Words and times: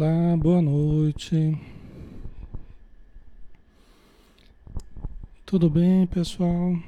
Olá, 0.00 0.36
boa 0.36 0.62
noite. 0.62 1.58
Tudo 5.44 5.68
bem, 5.68 6.06
pessoal? 6.06 6.78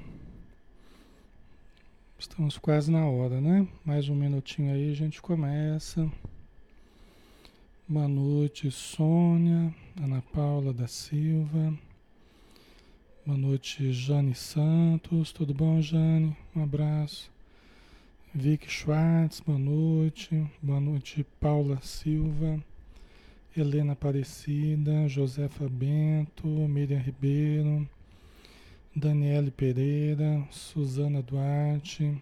Estamos 2.17 2.57
quase 2.57 2.89
na 2.89 3.05
hora, 3.09 3.41
né? 3.41 3.67
Mais 3.85 4.09
um 4.09 4.15
minutinho 4.15 4.73
aí 4.73 4.93
a 4.93 4.95
gente 4.95 5.21
começa. 5.21 6.09
Boa 7.89 8.07
noite, 8.07 8.71
Sônia, 8.71 9.75
Ana 10.01 10.23
Paula 10.33 10.73
da 10.73 10.87
Silva. 10.87 11.77
Boa 13.27 13.37
noite, 13.37 13.93
Jane 13.93 14.37
Santos. 14.37 15.33
Tudo 15.33 15.53
bom, 15.53 15.83
Jane? 15.83 16.37
Um 16.55 16.63
abraço. 16.63 17.29
Vicky 18.33 18.71
Schwartz, 18.71 19.41
boa 19.41 19.59
noite. 19.59 20.49
Boa 20.63 20.79
noite, 20.79 21.27
Paula 21.41 21.81
Silva. 21.83 22.63
Helena 23.57 23.95
Aparecida, 23.95 25.09
Josefa 25.09 25.69
Bento, 25.69 26.47
Miriam 26.47 27.01
Ribeiro, 27.01 27.89
Daniele 28.95 29.51
Pereira, 29.51 30.47
Suzana 30.53 31.21
Duarte, 31.21 32.17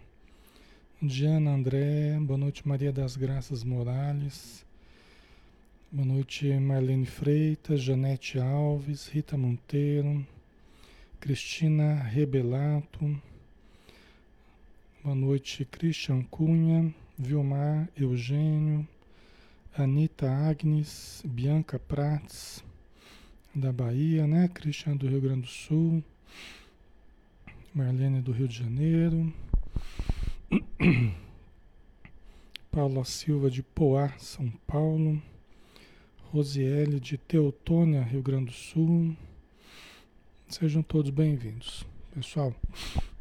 Diana 1.03 1.51
André, 1.51 2.19
boa 2.19 2.39
noite 2.39 2.67
Maria 2.67 2.91
das 2.91 3.15
Graças 3.15 3.63
Morales, 3.63 4.65
boa 5.93 6.07
noite 6.07 6.51
Marlene 6.59 7.05
Freitas, 7.05 7.83
Janete 7.83 8.39
Alves, 8.39 9.09
Rita 9.09 9.37
Monteiro, 9.37 10.27
Cristina 11.21 12.05
Rebelato, 12.05 13.21
boa 15.05 15.15
noite 15.15 15.67
Christian 15.67 16.23
Cunha, 16.23 16.91
Vilmar 17.19 17.87
Eugênio, 17.95 18.89
Anita 19.81 20.29
Agnes, 20.29 21.23
Bianca 21.25 21.79
Prats, 21.79 22.65
da 23.55 23.73
Bahia, 23.73 24.27
né? 24.27 24.49
Cristian 24.49 24.97
do 24.97 25.07
Rio 25.07 25.21
Grande 25.21 25.43
do 25.43 25.47
Sul, 25.47 26.03
Marlene 27.73 28.21
do 28.21 28.33
Rio 28.33 28.49
de 28.49 28.59
Janeiro, 28.59 29.33
Paula 32.73 33.05
Silva 33.05 33.49
de 33.49 33.63
Poá, 33.63 34.13
São 34.19 34.51
Paulo, 34.67 35.23
Rosiele 36.33 36.99
de 36.99 37.17
Teutônia, 37.17 38.03
Rio 38.03 38.21
Grande 38.21 38.47
do 38.47 38.53
Sul. 38.53 39.17
Sejam 40.49 40.83
todos 40.83 41.13
bem-vindos. 41.13 41.87
Pessoal, 42.13 42.53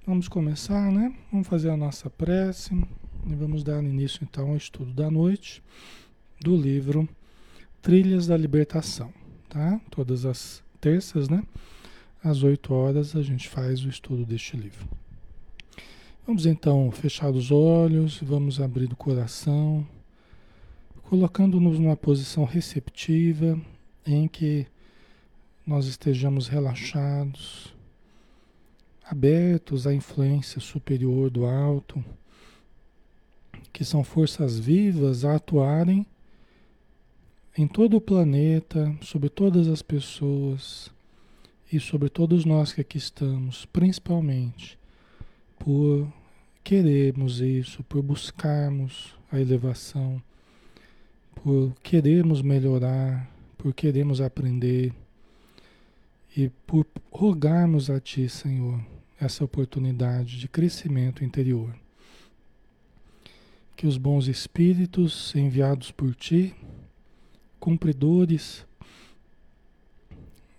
vamos 0.08 0.28
começar, 0.28 0.92
né? 0.92 1.16
Vamos 1.32 1.48
fazer 1.48 1.70
a 1.70 1.78
nossa 1.78 2.10
prece 2.10 2.74
e 3.28 3.36
vamos 3.36 3.64
dar 3.64 3.84
início 3.84 4.24
então 4.24 4.50
ao 4.50 4.58
estudo 4.58 4.92
da 4.92 5.12
noite 5.12 5.62
do 6.40 6.56
livro 6.56 7.08
Trilhas 7.82 8.28
da 8.28 8.38
Libertação, 8.38 9.14
tá? 9.50 9.80
Todas 9.90 10.26
as 10.26 10.64
terças, 10.80 11.30
né? 11.30 11.44
Às 12.24 12.44
8 12.44 12.74
horas 12.74 13.16
a 13.16 13.22
gente 13.22 13.48
faz 13.48 13.84
o 13.84 13.90
estudo 13.90 14.26
deste 14.26 14.58
livro. 14.58 14.88
Vamos 16.26 16.46
então 16.46 16.92
fechar 16.92 17.32
os 17.32 17.52
olhos, 17.52 18.20
vamos 18.22 18.60
abrir 18.60 18.92
o 18.92 18.96
coração, 18.96 19.88
colocando-nos 21.04 21.80
numa 21.80 21.96
posição 21.96 22.44
receptiva 22.44 23.58
em 24.06 24.28
que 24.28 24.68
nós 25.66 25.86
estejamos 25.86 26.48
relaxados, 26.48 27.74
abertos 29.06 29.88
à 29.88 29.94
influência 29.94 30.60
superior 30.60 31.30
do 31.30 31.46
alto, 31.46 32.04
que 33.72 33.86
são 33.86 34.04
forças 34.04 34.60
vivas 34.60 35.24
a 35.24 35.36
atuarem 35.36 36.06
em 37.58 37.68
todo 37.68 37.98
o 37.98 38.02
planeta, 38.02 38.96
sobre 39.02 39.30
todas 39.30 39.68
as 39.68 39.82
pessoas 39.82 40.92
e 41.74 41.80
sobre 41.80 42.08
todos 42.08 42.46
nós 42.46 42.72
que 42.72 42.82
aqui 42.82 43.00
estamos, 43.00 43.66
principalmente 43.66 44.78
por 45.58 46.08
querermos 46.64 47.42
isso, 47.42 47.84
por 47.86 48.04
buscarmos 48.04 49.16
a 49.32 49.40
elevação, 49.40 50.22
por 51.34 51.74
querermos 51.82 52.44
melhorar, 52.44 53.28
por 53.58 53.74
queremos 53.74 54.22
aprender 54.22 54.94
e 56.36 56.50
por 56.68 56.86
rogarmos 57.12 57.90
a 57.90 58.00
Ti, 58.00 58.30
Senhor, 58.30 58.80
essa 59.20 59.44
oportunidade 59.44 60.40
de 60.40 60.48
crescimento 60.48 61.24
interior. 61.24 61.74
Que 63.76 63.88
os 63.88 63.98
bons 63.98 64.28
espíritos 64.28 65.36
enviados 65.36 65.90
por 65.92 66.14
Ti 66.14 66.56
cumpridores 67.60 68.66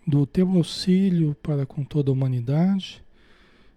do 0.07 0.27
teu 0.27 0.49
auxílio 0.57 1.37
para 1.43 1.67
com 1.67 1.85
toda 1.85 2.11
a 2.11 2.13
humanidade, 2.13 3.03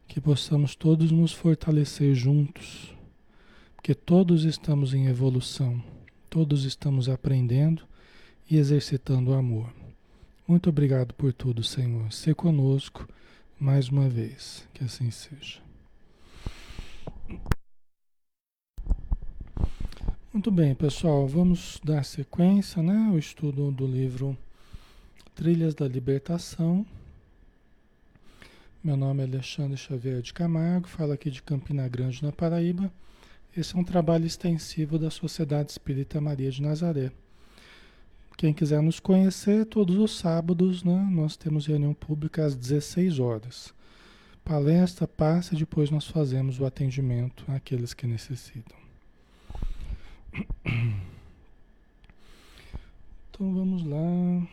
que 0.08 0.22
possamos 0.22 0.76
todos 0.76 1.12
nos 1.12 1.34
fortalecer 1.34 2.16
juntos, 2.16 2.96
porque 3.76 3.94
todos 3.94 4.44
estamos 4.44 4.94
em 4.94 5.08
evolução, 5.08 5.84
todos 6.30 6.64
estamos 6.66 7.10
aprendendo 7.10 7.84
e 8.50 8.58
exercitando 8.58 9.32
o 9.32 9.34
amor. 9.34 9.74
Muito 10.48 10.70
obrigado 10.70 11.14
por 11.14 11.34
tudo, 11.34 11.64
Senhor. 11.64 12.12
Se 12.12 12.34
conosco 12.34 13.08
mais 13.60 13.90
uma 13.90 14.10
vez, 14.10 14.68
que 14.74 14.84
assim 14.84 15.12
seja. 15.12 15.71
Muito 20.34 20.50
bem, 20.50 20.74
pessoal, 20.74 21.28
vamos 21.28 21.78
dar 21.84 22.06
sequência 22.06 22.82
né, 22.82 23.10
ao 23.10 23.20
estudo 23.20 23.70
do 23.70 23.86
livro 23.86 24.38
Trilhas 25.36 25.76
da 25.76 25.86
Libertação. 25.86 26.86
Meu 28.82 28.96
nome 28.96 29.24
é 29.24 29.26
Alexandre 29.26 29.76
Xavier 29.76 30.22
de 30.22 30.34
Camargo, 30.34 30.88
falo 30.88 31.12
aqui 31.12 31.30
de 31.30 31.44
Campina 31.44 31.86
Grande, 31.90 32.24
na 32.24 32.32
Paraíba. 32.32 32.90
Esse 33.58 33.76
é 33.76 33.80
um 33.80 33.84
trabalho 33.84 34.26
extensivo 34.26 34.98
da 34.98 35.10
Sociedade 35.10 35.72
Espírita 35.72 36.22
Maria 36.22 36.50
de 36.50 36.62
Nazaré. 36.62 37.12
Quem 38.38 38.54
quiser 38.54 38.82
nos 38.82 39.02
conhecer, 39.02 39.66
todos 39.66 39.98
os 39.98 40.18
sábados 40.18 40.82
né, 40.82 41.10
nós 41.12 41.36
temos 41.36 41.66
reunião 41.66 41.94
pública 41.94 42.46
às 42.46 42.56
16 42.56 43.20
horas. 43.20 43.74
Palestra, 44.46 45.06
passe 45.06 45.56
e 45.56 45.58
depois 45.58 45.92
nós 45.92 46.08
fazemos 46.08 46.58
o 46.58 46.66
atendimento 46.66 47.44
àqueles 47.52 47.94
que 47.94 48.08
necessitam. 48.08 48.81
Então 53.30 53.54
vamos 53.54 53.84
lá. 53.84 54.48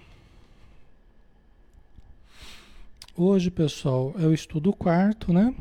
Hoje, 3.16 3.50
pessoal, 3.50 4.14
é 4.19 4.26
o 4.26 4.32
estudo 4.32 4.72
quarto, 4.72 5.32
né? 5.32 5.54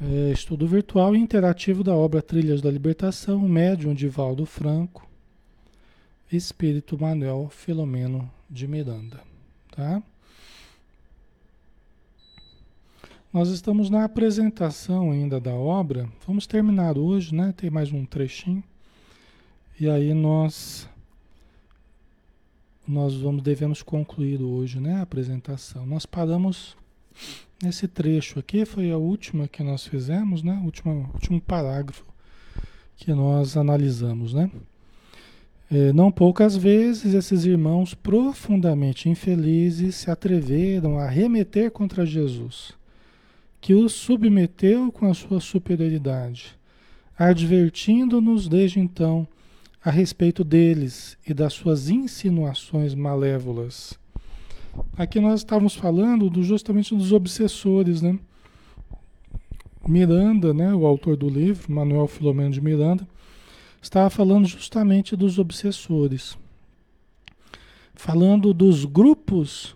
É 0.00 0.30
estudo 0.30 0.66
virtual 0.66 1.16
e 1.16 1.18
interativo 1.18 1.82
da 1.82 1.94
obra 1.94 2.22
Trilhas 2.22 2.62
da 2.62 2.70
Libertação, 2.70 3.40
médium 3.48 3.92
de 3.92 4.06
Valdo 4.08 4.46
Franco, 4.46 5.08
Espírito 6.30 6.96
Manuel 6.98 7.48
Filomeno 7.50 8.30
de 8.48 8.68
Miranda, 8.68 9.20
tá? 9.72 10.00
Nós 13.32 13.50
estamos 13.50 13.90
na 13.90 14.04
apresentação 14.04 15.10
ainda 15.10 15.38
da 15.40 15.52
obra. 15.52 16.08
Vamos 16.26 16.46
terminar 16.46 16.96
hoje, 16.96 17.34
né? 17.34 17.52
Tem 17.56 17.68
mais 17.68 17.92
um 17.92 18.06
trechinho. 18.06 18.62
E 19.80 19.88
aí 19.88 20.12
nós 20.12 20.88
nós 22.84 23.14
vamos 23.14 23.42
devemos 23.42 23.80
concluir 23.80 24.42
hoje, 24.42 24.80
né, 24.80 24.94
a 24.94 25.02
apresentação. 25.02 25.86
Nós 25.86 26.04
paramos 26.04 26.76
nesse 27.62 27.86
trecho 27.86 28.40
aqui, 28.40 28.64
foi 28.64 28.90
a 28.90 28.96
última 28.96 29.46
que 29.46 29.62
nós 29.62 29.86
fizemos, 29.86 30.42
né, 30.42 30.60
último 30.64 31.08
último 31.14 31.40
parágrafo 31.40 32.04
que 32.96 33.12
nós 33.12 33.56
analisamos, 33.56 34.34
né? 34.34 34.50
É, 35.70 35.92
não 35.92 36.10
poucas 36.10 36.56
vezes 36.56 37.14
esses 37.14 37.44
irmãos 37.44 37.94
profundamente 37.94 39.08
infelizes 39.08 39.94
se 39.94 40.10
atreveram 40.10 40.98
a 40.98 41.06
remeter 41.06 41.70
contra 41.70 42.04
Jesus, 42.04 42.72
que 43.60 43.74
os 43.74 43.92
submeteu 43.92 44.90
com 44.90 45.08
a 45.08 45.14
sua 45.14 45.38
superioridade, 45.38 46.58
advertindo-nos 47.16 48.48
desde 48.48 48.80
então 48.80 49.28
a 49.84 49.90
respeito 49.90 50.42
deles 50.42 51.16
e 51.26 51.32
das 51.32 51.52
suas 51.52 51.88
insinuações 51.88 52.94
malévolas. 52.94 53.98
Aqui 54.96 55.20
nós 55.20 55.40
estávamos 55.40 55.74
falando 55.74 56.28
do, 56.28 56.42
justamente 56.42 56.94
dos 56.94 57.12
obsessores, 57.12 58.02
né? 58.02 58.18
Miranda, 59.86 60.52
né, 60.52 60.74
o 60.74 60.84
autor 60.84 61.16
do 61.16 61.28
livro, 61.28 61.72
Manuel 61.72 62.06
Filomeno 62.06 62.50
de 62.50 62.60
Miranda, 62.60 63.08
estava 63.80 64.10
falando 64.10 64.46
justamente 64.46 65.16
dos 65.16 65.38
obsessores. 65.38 66.36
Falando 67.94 68.52
dos 68.52 68.84
grupos 68.84 69.74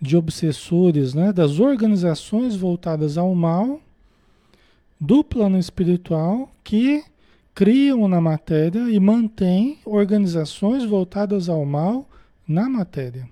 de 0.00 0.16
obsessores, 0.16 1.14
né, 1.14 1.32
das 1.32 1.58
organizações 1.60 2.56
voltadas 2.56 3.16
ao 3.16 3.34
mal 3.34 3.80
do 5.00 5.24
plano 5.24 5.58
espiritual 5.58 6.50
que 6.62 7.02
criam 7.54 8.08
na 8.08 8.20
matéria 8.20 8.90
e 8.90 8.98
mantêm 8.98 9.78
organizações 9.84 10.84
voltadas 10.84 11.48
ao 11.48 11.64
mal 11.64 12.08
na 12.46 12.68
matéria. 12.68 13.28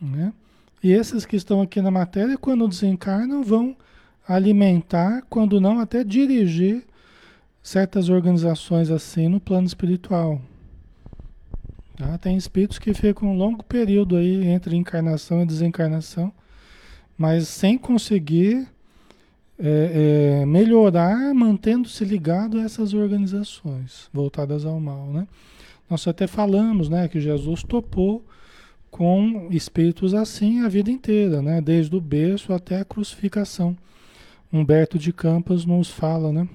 Né? 0.00 0.32
E 0.82 0.92
esses 0.92 1.26
que 1.26 1.36
estão 1.36 1.60
aqui 1.60 1.80
na 1.82 1.90
matéria, 1.90 2.38
quando 2.38 2.66
desencarnam, 2.66 3.42
vão 3.42 3.76
alimentar, 4.26 5.22
quando 5.28 5.60
não 5.60 5.78
até 5.78 6.02
dirigir 6.02 6.84
certas 7.62 8.08
organizações 8.08 8.90
assim 8.90 9.28
no 9.28 9.40
plano 9.40 9.66
espiritual. 9.66 10.40
Tá? 11.96 12.16
Tem 12.16 12.34
espíritos 12.34 12.78
que 12.78 12.94
ficam 12.94 13.28
um 13.28 13.36
longo 13.36 13.62
período 13.62 14.16
aí 14.16 14.46
entre 14.46 14.74
encarnação 14.74 15.42
e 15.42 15.46
desencarnação, 15.46 16.32
mas 17.18 17.48
sem 17.48 17.76
conseguir 17.76 18.66
é, 19.62 20.40
é, 20.40 20.46
melhorar 20.46 21.34
mantendo-se 21.34 22.02
ligado 22.04 22.58
a 22.58 22.62
essas 22.62 22.94
organizações 22.94 24.08
voltadas 24.12 24.64
ao 24.64 24.80
mal. 24.80 25.06
Né? 25.08 25.28
Nós 25.88 26.06
até 26.08 26.26
falamos 26.26 26.88
né, 26.88 27.06
que 27.08 27.20
Jesus 27.20 27.62
topou 27.62 28.24
com 28.90 29.48
espíritos 29.50 30.14
assim 30.14 30.60
a 30.60 30.68
vida 30.68 30.90
inteira, 30.90 31.42
né? 31.42 31.60
desde 31.60 31.94
o 31.94 32.00
berço 32.00 32.52
até 32.52 32.80
a 32.80 32.84
crucificação. 32.84 33.76
Humberto 34.52 34.98
de 34.98 35.12
Campos 35.12 35.64
nos 35.64 35.90
fala, 35.90 36.32
né? 36.32 36.48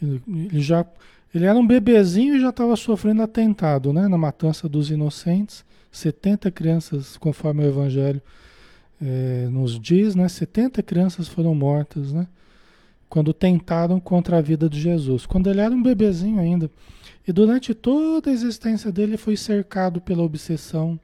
Ele, 0.00 0.60
já, 0.60 0.86
ele 1.34 1.44
era 1.44 1.58
um 1.58 1.66
bebezinho 1.66 2.36
e 2.36 2.40
já 2.40 2.50
estava 2.50 2.76
sofrendo 2.76 3.20
atentado, 3.20 3.92
né? 3.92 4.06
Na 4.06 4.16
matança 4.16 4.68
dos 4.68 4.88
inocentes. 4.88 5.64
70 5.90 6.52
crianças, 6.52 7.16
conforme 7.16 7.64
o 7.64 7.66
Evangelho 7.66 8.22
é, 9.00 9.48
nos 9.50 9.78
diz, 9.78 10.14
né? 10.14 10.28
70 10.28 10.82
crianças 10.82 11.28
foram 11.28 11.54
mortas, 11.54 12.12
né? 12.12 12.26
Quando 13.08 13.32
tentaram 13.32 14.00
contra 14.00 14.38
a 14.38 14.40
vida 14.40 14.68
de 14.68 14.80
Jesus. 14.80 15.26
Quando 15.26 15.48
ele 15.48 15.60
era 15.60 15.74
um 15.74 15.82
bebezinho 15.82 16.40
ainda. 16.40 16.70
E 17.26 17.32
durante 17.32 17.74
toda 17.74 18.30
a 18.30 18.32
existência 18.32 18.90
dele 18.90 19.16
foi 19.16 19.36
cercado 19.36 20.00
pela 20.00 20.22
obsessão, 20.22 20.98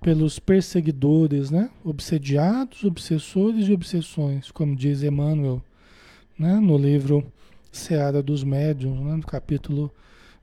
pelos 0.00 0.38
perseguidores, 0.38 1.50
né? 1.50 1.70
Obsediados, 1.84 2.84
obsessores 2.84 3.68
e 3.68 3.72
obsessões, 3.72 4.50
como 4.50 4.74
diz 4.74 5.02
Emmanuel, 5.02 5.62
né? 6.38 6.54
No 6.60 6.76
livro 6.76 7.24
Seara 7.70 8.22
dos 8.22 8.44
Médiuns, 8.44 9.00
né? 9.00 9.16
no 9.16 9.22
capítulo 9.22 9.90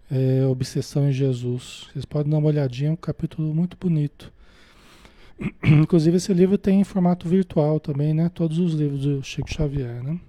é, 0.09 0.43
Obsessão 0.45 1.07
em 1.07 1.11
Jesus. 1.11 1.87
Vocês 1.91 2.05
podem 2.05 2.31
dar 2.31 2.39
uma 2.39 2.47
olhadinha, 2.47 2.89
é 2.89 2.93
um 2.93 2.95
capítulo 2.95 3.53
muito 3.53 3.77
bonito. 3.77 4.33
Inclusive 5.63 6.17
esse 6.17 6.33
livro 6.33 6.57
tem 6.57 6.81
em 6.81 6.83
formato 6.83 7.27
virtual 7.27 7.79
também, 7.79 8.13
né? 8.13 8.29
Todos 8.29 8.59
os 8.59 8.73
livros 8.73 9.01
do 9.01 9.23
Chico 9.23 9.51
Xavier, 9.51 10.03
né? 10.03 10.19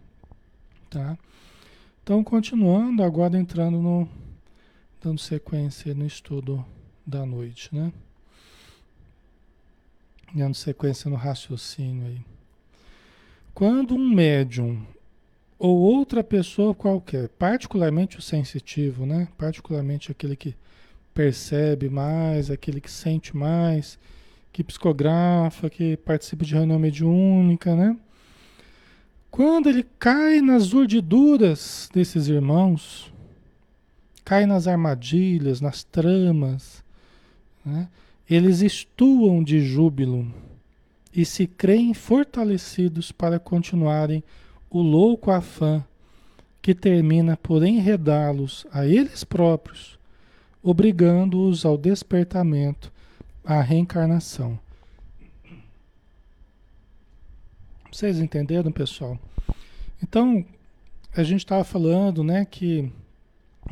Tá? 0.89 1.19
Então, 2.03 2.23
continuando, 2.23 3.03
agora 3.03 3.39
entrando 3.39 3.79
no... 3.79 4.09
dando 5.03 5.21
sequência 5.21 5.95
no 5.95 6.07
estudo 6.07 6.65
da 7.07 7.27
noite, 7.27 7.75
né? 7.75 7.93
Dando 10.35 10.55
sequência 10.55 11.11
no 11.11 11.17
raciocínio 11.17 12.07
aí. 12.07 12.21
Quando 13.53 13.95
um 13.95 14.09
médium 14.09 14.87
ou 15.59 15.77
outra 15.77 16.25
pessoa 16.25 16.75
qualquer, 16.75 17.29
particularmente 17.29 18.19
o 18.19 18.23
sensitivo, 18.23 19.05
né? 19.05 19.29
Particularmente 19.37 20.11
aquele 20.11 20.37
que 20.37 20.55
percebe 21.13 21.91
mais, 21.91 22.51
aquele 22.51 22.81
que 22.81 22.91
sente 22.91 23.37
mais, 23.37 23.99
que 24.53 24.65
psicografa, 24.65 25.71
que 25.71 25.97
participa 25.99 26.45
de 26.45 26.55
reunião 26.55 26.79
mediúnica, 26.79 27.75
né? 27.75 27.97
Quando 29.31 29.69
ele 29.69 29.87
cai 29.99 30.41
nas 30.41 30.73
urdiduras 30.73 31.89
desses 31.95 32.27
irmãos, 32.27 33.13
cai 34.25 34.45
nas 34.45 34.67
armadilhas, 34.67 35.61
nas 35.61 35.85
tramas, 35.85 36.83
né? 37.65 37.89
eles 38.29 38.61
estuam 38.61 39.43
de 39.43 39.61
júbilo 39.61 40.33
e 41.15 41.25
se 41.25 41.47
creem 41.47 41.95
fortalecidos 41.95 43.13
para 43.13 43.39
continuarem 43.39 44.23
o 44.69 44.81
louco 44.81 45.31
afã 45.31 45.85
que 46.61 46.75
termina 46.75 47.37
por 47.37 47.65
enredá-los 47.65 48.67
a 48.73 48.85
eles 48.85 49.25
próprios, 49.25 49.99
obrigando-os 50.63 51.65
ao 51.65 51.79
despertamento 51.79 52.93
a 53.45 53.61
reencarnação. 53.61 54.59
Vocês 57.91 58.19
entenderam, 58.19 58.71
pessoal? 58.71 59.19
Então, 60.03 60.45
a 61.15 61.23
gente 61.23 61.41
estava 61.41 61.65
falando, 61.65 62.23
né, 62.23 62.45
que 62.45 62.91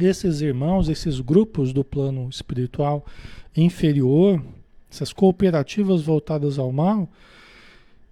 esses 0.00 0.40
irmãos, 0.40 0.88
esses 0.88 1.20
grupos 1.20 1.72
do 1.72 1.84
plano 1.84 2.28
espiritual 2.28 3.06
inferior, 3.56 4.42
essas 4.90 5.12
cooperativas 5.12 6.02
voltadas 6.02 6.58
ao 6.58 6.72
mal, 6.72 7.08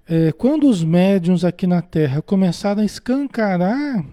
é, 0.08 0.30
quando 0.32 0.68
os 0.68 0.84
médiums 0.84 1.44
aqui 1.44 1.66
na 1.66 1.82
Terra 1.82 2.22
começaram 2.22 2.82
a 2.82 2.84
escancarar 2.84 4.04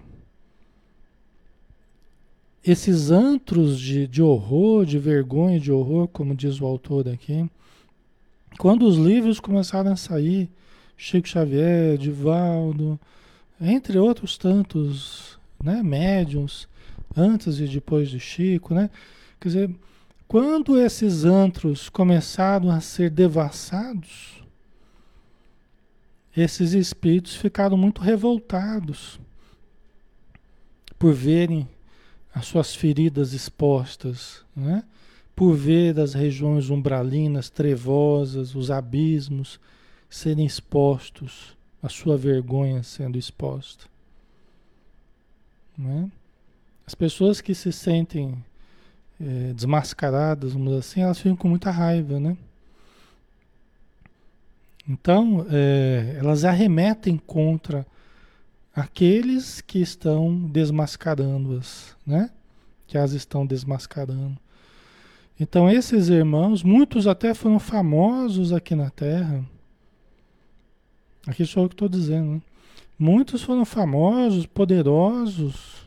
esses 2.64 3.12
antros 3.12 3.80
de, 3.80 4.08
de 4.08 4.22
horror, 4.22 4.86
de 4.86 4.98
vergonha, 4.98 5.60
de 5.60 5.72
horror, 5.72 6.08
como 6.08 6.34
diz 6.34 6.62
o 6.62 6.66
autor 6.66 7.10
aqui, 7.10 7.50
quando 8.58 8.88
os 8.88 8.98
livros 8.98 9.40
começaram 9.40 9.92
a 9.92 9.96
sair, 9.96 10.50
Chico 10.96 11.28
Xavier, 11.28 11.98
Divaldo, 11.98 13.00
entre 13.60 13.98
outros 13.98 14.38
tantos 14.38 15.38
né, 15.62 15.82
médiums, 15.84 16.68
antes 17.16 17.60
e 17.60 17.68
depois 17.68 18.10
de 18.10 18.20
Chico, 18.20 18.74
né? 18.74 18.90
Quer 19.40 19.48
dizer, 19.48 19.76
quando 20.28 20.80
esses 20.80 21.26
antros 21.26 21.90
começaram 21.90 22.70
a 22.70 22.80
ser 22.80 23.10
devassados, 23.10 24.42
esses 26.36 26.74
espíritos 26.74 27.36
ficaram 27.36 27.78
muito 27.78 28.02
revoltados 28.02 29.20
por 30.98 31.14
verem 31.14 31.68
as 32.34 32.46
suas 32.46 32.76
feridas 32.76 33.34
expostas, 33.34 34.44
né? 34.56 34.84
por 35.36 35.56
ver 35.56 36.00
as 36.00 36.14
regiões 36.14 36.70
umbralinas, 36.70 37.50
trevosas, 37.50 38.56
os 38.56 38.72
abismos 38.72 39.60
serem 40.10 40.46
expostos, 40.46 41.56
a 41.82 41.90
sua 41.90 42.18
vergonha 42.18 42.84
sendo 42.84 43.18
exposta. 43.18 43.86
Né? 45.78 46.10
As 46.86 46.96
pessoas 46.96 47.42
que 47.42 47.56
se 47.56 47.72
sentem 47.72 48.44
é, 49.20 49.54
desmascaradas, 49.54 50.54
vamos 50.54 50.74
assim, 50.74 51.02
elas 51.02 51.18
ficam 51.18 51.36
com 51.36 51.48
muita 51.48 51.72
raiva, 51.72 52.20
né? 52.20 52.38
Então, 54.88 55.46
é, 55.50 56.18
elas 56.20 56.44
arremetem 56.44 57.18
contra 57.18 57.86
aqueles 58.76 59.62
que 59.62 59.80
estão 59.80 60.36
desmascarando-as, 60.48 61.96
né? 62.06 62.32
Que 62.88 62.98
as 62.98 63.14
estão 63.14 63.46
desmascarando. 63.46 64.38
Então, 65.40 65.70
esses 65.70 66.10
irmãos, 66.10 66.64
muitos 66.64 67.08
até 67.08 67.34
foram 67.34 67.60
famosos 67.60 68.54
aqui 68.54 68.76
na 68.76 68.90
Terra. 68.90 69.44
Aqui 71.28 71.46
só 71.46 71.64
o 71.64 71.70
que 71.70 71.76
estou 71.76 71.90
dizendo, 71.90 72.34
né? 72.34 72.42
Muitos 72.98 73.42
foram 73.42 73.66
famosos, 73.66 74.46
poderosos, 74.46 75.84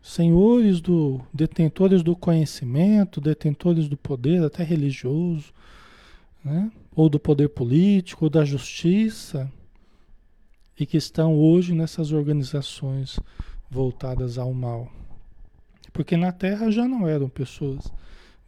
senhores 0.00 0.80
do 0.80 1.20
detentores 1.32 2.02
do 2.02 2.14
conhecimento, 2.14 3.20
detentores 3.20 3.88
do 3.88 3.96
poder, 3.96 4.42
até 4.42 4.62
religioso, 4.62 5.52
né? 6.44 6.70
ou 6.94 7.08
do 7.08 7.18
poder 7.18 7.48
político, 7.48 8.26
ou 8.26 8.30
da 8.30 8.44
justiça, 8.44 9.50
e 10.78 10.84
que 10.86 10.96
estão 10.96 11.34
hoje 11.34 11.74
nessas 11.74 12.12
organizações 12.12 13.18
voltadas 13.70 14.38
ao 14.38 14.52
mal. 14.52 14.90
Porque 15.92 16.16
na 16.16 16.32
Terra 16.32 16.70
já 16.70 16.88
não 16.88 17.06
eram 17.06 17.28
pessoas 17.28 17.92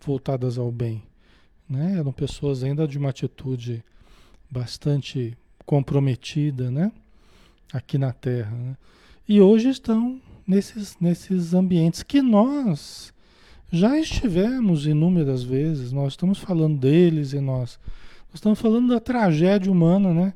voltadas 0.05 0.59
ao 0.59 0.71
bem, 0.71 1.03
né? 1.69 1.97
eram 1.99 2.13
pessoas 2.13 2.63
ainda 2.63 2.87
de 2.87 2.99
uma 2.99 3.11
atitude 3.11 3.85
bastante 4.51 5.37
comprometida, 5.65 6.71
né? 6.71 6.93
aqui 7.73 7.99
na 7.99 8.13
Terra. 8.13 8.55
Né? 8.57 8.77
E 9.29 9.41
hoje 9.41 9.69
estão 9.69 10.21
nesses, 10.47 10.97
nesses 11.01 11.55
ambientes 11.55 12.03
que 12.03 12.23
nós 12.23 13.13
já 13.71 13.99
estivemos 13.99 14.87
inúmeras 14.87 15.43
vezes, 15.43 15.93
nós 15.93 16.13
estamos 16.13 16.39
falando 16.39 16.79
deles 16.79 17.33
e 17.33 17.41
nós 17.41 17.79
nós 18.29 18.41
estamos 18.41 18.61
falando 18.61 18.89
da 18.89 19.01
tragédia 19.01 19.73
humana, 19.73 20.13
né? 20.13 20.35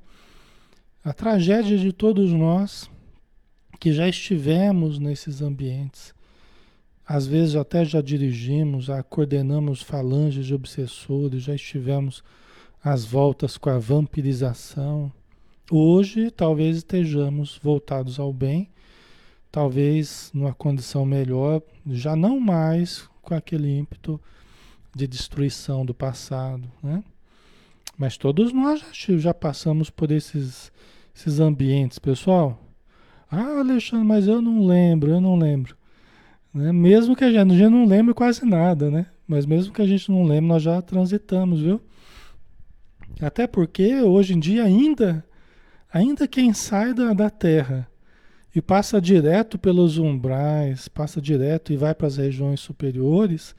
A 1.02 1.14
tragédia 1.14 1.78
de 1.78 1.94
todos 1.94 2.30
nós 2.30 2.90
que 3.80 3.90
já 3.90 4.06
estivemos 4.06 4.98
nesses 4.98 5.40
ambientes. 5.40 6.12
Às 7.06 7.26
vezes 7.26 7.56
até 7.56 7.86
já 7.86 8.02
dirigimos, 8.02 8.84
já 8.84 9.02
coordenamos 9.02 9.80
falanges 9.80 10.44
de 10.44 10.54
obsessores, 10.54 11.42
já 11.42 11.54
estivemos 11.54 12.22
às 12.84 13.02
voltas 13.02 13.56
com 13.56 13.70
a 13.70 13.78
vampirização. 13.78 15.10
Hoje 15.70 16.30
talvez 16.30 16.76
estejamos 16.76 17.58
voltados 17.62 18.20
ao 18.20 18.30
bem, 18.30 18.68
talvez 19.50 20.30
numa 20.34 20.52
condição 20.52 21.06
melhor, 21.06 21.62
já 21.86 22.14
não 22.14 22.38
mais 22.38 23.08
com 23.22 23.34
aquele 23.34 23.74
ímpeto 23.74 24.20
de 24.94 25.06
destruição 25.06 25.86
do 25.86 25.94
passado, 25.94 26.70
né? 26.82 27.02
Mas 28.00 28.16
todos 28.16 28.50
nós 28.50 28.80
já, 28.80 29.18
já 29.18 29.34
passamos 29.34 29.90
por 29.90 30.10
esses, 30.10 30.72
esses 31.14 31.38
ambientes, 31.38 31.98
pessoal. 31.98 32.58
Ah, 33.30 33.58
Alexandre, 33.58 34.06
mas 34.06 34.26
eu 34.26 34.40
não 34.40 34.66
lembro, 34.66 35.10
eu 35.10 35.20
não 35.20 35.36
lembro. 35.36 35.76
Né? 36.54 36.72
Mesmo 36.72 37.14
que 37.14 37.24
a 37.24 37.30
gente, 37.30 37.52
a 37.52 37.54
gente 37.54 37.68
não 37.68 37.84
lembre 37.84 38.14
quase 38.14 38.46
nada, 38.46 38.90
né? 38.90 39.04
Mas 39.28 39.44
mesmo 39.44 39.70
que 39.70 39.82
a 39.82 39.86
gente 39.86 40.10
não 40.10 40.24
lembre, 40.24 40.46
nós 40.46 40.62
já 40.62 40.80
transitamos, 40.80 41.60
viu? 41.60 41.78
Até 43.20 43.46
porque 43.46 44.00
hoje 44.00 44.32
em 44.32 44.40
dia 44.40 44.64
ainda, 44.64 45.22
ainda 45.92 46.26
quem 46.26 46.54
sai 46.54 46.94
da, 46.94 47.12
da 47.12 47.28
Terra 47.28 47.86
e 48.56 48.62
passa 48.62 48.98
direto 48.98 49.58
pelos 49.58 49.98
umbrais, 49.98 50.88
passa 50.88 51.20
direto 51.20 51.70
e 51.70 51.76
vai 51.76 51.94
para 51.94 52.06
as 52.06 52.16
regiões 52.16 52.60
superiores, 52.60 53.54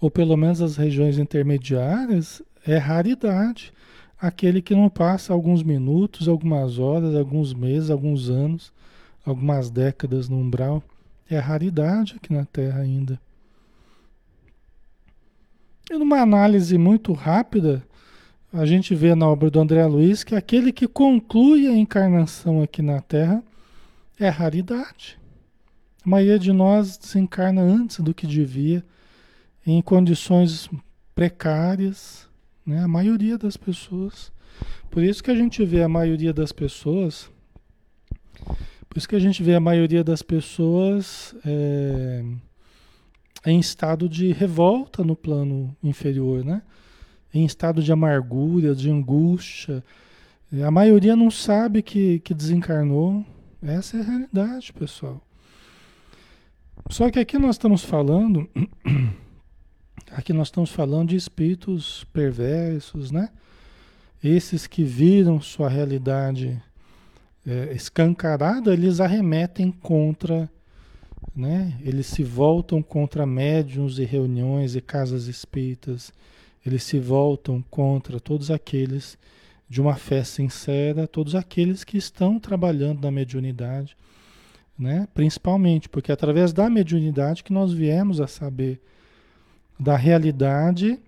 ou 0.00 0.10
pelo 0.10 0.36
menos 0.36 0.60
as 0.60 0.76
regiões 0.76 1.16
intermediárias, 1.16 2.42
é 2.66 2.76
raridade. 2.76 3.72
Aquele 4.20 4.62
que 4.62 4.74
não 4.74 4.88
passa 4.88 5.32
alguns 5.32 5.62
minutos, 5.62 6.28
algumas 6.28 6.78
horas, 6.78 7.14
alguns 7.14 7.52
meses, 7.52 7.90
alguns 7.90 8.30
anos, 8.30 8.72
algumas 9.24 9.70
décadas 9.70 10.28
no 10.28 10.36
umbral, 10.36 10.82
é 11.28 11.38
raridade 11.38 12.14
aqui 12.16 12.32
na 12.32 12.44
Terra 12.44 12.80
ainda. 12.80 13.20
E 15.90 15.98
numa 15.98 16.20
análise 16.20 16.78
muito 16.78 17.12
rápida, 17.12 17.82
a 18.52 18.64
gente 18.64 18.94
vê 18.94 19.14
na 19.14 19.26
obra 19.26 19.50
do 19.50 19.60
André 19.60 19.84
Luiz 19.86 20.22
que 20.22 20.34
aquele 20.34 20.72
que 20.72 20.86
conclui 20.86 21.66
a 21.66 21.76
encarnação 21.76 22.62
aqui 22.62 22.82
na 22.82 23.00
Terra 23.00 23.42
é 24.18 24.28
raridade. 24.28 25.18
A 26.04 26.08
maioria 26.08 26.38
de 26.38 26.52
nós 26.52 26.96
desencarna 26.96 27.62
antes 27.62 28.00
do 28.00 28.12
que 28.12 28.26
devia, 28.26 28.84
em 29.66 29.80
condições 29.80 30.68
precárias, 31.14 32.28
né? 32.64 32.82
a 32.82 32.88
maioria 32.88 33.36
das 33.36 33.56
pessoas. 33.56 34.32
Por 34.90 35.02
isso 35.02 35.22
que 35.22 35.30
a 35.30 35.34
gente 35.34 35.64
vê 35.64 35.82
a 35.82 35.88
maioria 35.88 36.32
das 36.32 36.52
pessoas, 36.52 37.30
por 38.88 38.98
isso 38.98 39.08
que 39.08 39.16
a 39.16 39.20
gente 39.20 39.42
vê 39.42 39.54
a 39.54 39.60
maioria 39.60 40.04
das 40.04 40.22
pessoas 40.22 41.34
é, 41.46 42.22
em 43.46 43.58
estado 43.58 44.08
de 44.08 44.32
revolta 44.32 45.02
no 45.02 45.16
plano 45.16 45.74
inferior, 45.82 46.44
né? 46.44 46.62
em 47.32 47.44
estado 47.44 47.82
de 47.82 47.90
amargura, 47.90 48.74
de 48.74 48.90
angústia. 48.90 49.82
A 50.66 50.70
maioria 50.70 51.16
não 51.16 51.30
sabe 51.30 51.82
que, 51.82 52.20
que 52.20 52.34
desencarnou. 52.34 53.24
Essa 53.62 53.96
é 53.96 54.00
a 54.00 54.04
realidade, 54.04 54.72
pessoal. 54.72 55.22
Só 56.90 57.10
que 57.10 57.18
aqui 57.18 57.38
nós 57.38 57.54
estamos 57.54 57.82
falando, 57.82 58.48
aqui 60.12 60.32
nós 60.32 60.48
estamos 60.48 60.70
falando 60.70 61.10
de 61.10 61.16
espíritos 61.16 62.04
perversos, 62.12 63.10
né? 63.10 63.30
Esses 64.22 64.66
que 64.66 64.84
viram 64.84 65.40
sua 65.40 65.68
realidade 65.68 66.62
é, 67.46 67.72
escancarada, 67.72 68.72
eles 68.72 69.00
arremetem 69.00 69.70
contra, 69.72 70.48
né? 71.34 71.76
Eles 71.82 72.06
se 72.06 72.22
voltam 72.22 72.82
contra 72.82 73.26
médiums 73.26 73.98
e 73.98 74.04
reuniões 74.04 74.76
e 74.76 74.80
casas 74.80 75.26
espíritas 75.26 76.12
eles 76.64 76.82
se 76.84 76.98
voltam 76.98 77.62
contra 77.70 78.20
todos 78.20 78.50
aqueles 78.50 79.18
de 79.68 79.80
uma 79.80 79.96
fé 79.96 80.22
sincera, 80.22 81.08
todos 81.08 81.34
aqueles 81.34 81.82
que 81.82 81.96
estão 81.96 82.38
trabalhando 82.38 83.02
na 83.02 83.10
mediunidade, 83.10 83.96
né? 84.78 85.08
principalmente, 85.14 85.88
porque 85.88 86.12
é 86.12 86.14
através 86.14 86.52
da 86.52 86.70
mediunidade 86.70 87.42
que 87.42 87.52
nós 87.52 87.72
viemos 87.72 88.20
a 88.20 88.26
saber 88.26 88.80
da 89.82 89.96
realidade 89.96 90.98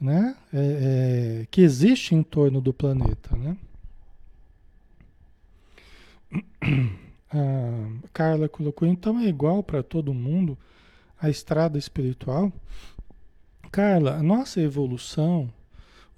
né? 0.00 0.34
É, 0.52 0.58
é, 1.42 1.46
que 1.50 1.60
existe 1.60 2.14
em 2.14 2.22
torno 2.22 2.60
do 2.60 2.72
planeta. 2.72 3.36
Né? 3.36 3.56
A 7.32 8.08
Carla 8.12 8.48
colocou, 8.48 8.88
então 8.88 9.20
é 9.20 9.26
igual 9.26 9.62
para 9.62 9.84
todo 9.84 10.12
mundo 10.12 10.58
a 11.16 11.30
estrada 11.30 11.78
espiritual. 11.78 12.52
Carla, 13.70 14.16
a 14.16 14.22
nossa 14.22 14.60
evolução, 14.60 15.48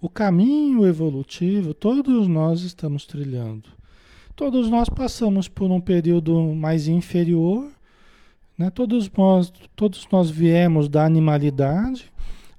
o 0.01 0.09
caminho 0.09 0.87
evolutivo, 0.87 1.75
todos 1.75 2.27
nós 2.27 2.63
estamos 2.63 3.05
trilhando. 3.05 3.69
Todos 4.35 4.71
nós 4.71 4.89
passamos 4.89 5.49
por 5.49 5.71
um 5.71 5.83
período 5.83 6.41
mais 6.55 6.89
inferior, 6.89 7.71
né? 8.63 8.71
todos, 8.71 9.11
nós, 9.17 9.53
todos 9.77 10.07
nós 10.11 10.31
viemos 10.31 10.89
da 10.89 11.05
animalidade, 11.05 12.13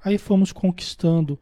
aí 0.03 0.17
fomos 0.17 0.51
conquistando 0.51 1.39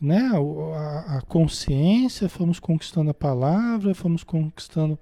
né? 0.00 0.30
a, 0.74 1.18
a 1.18 1.22
consciência, 1.22 2.28
fomos 2.28 2.58
conquistando 2.60 3.10
a 3.10 3.14
palavra, 3.14 3.94
fomos 3.94 4.24
conquistando 4.24 4.98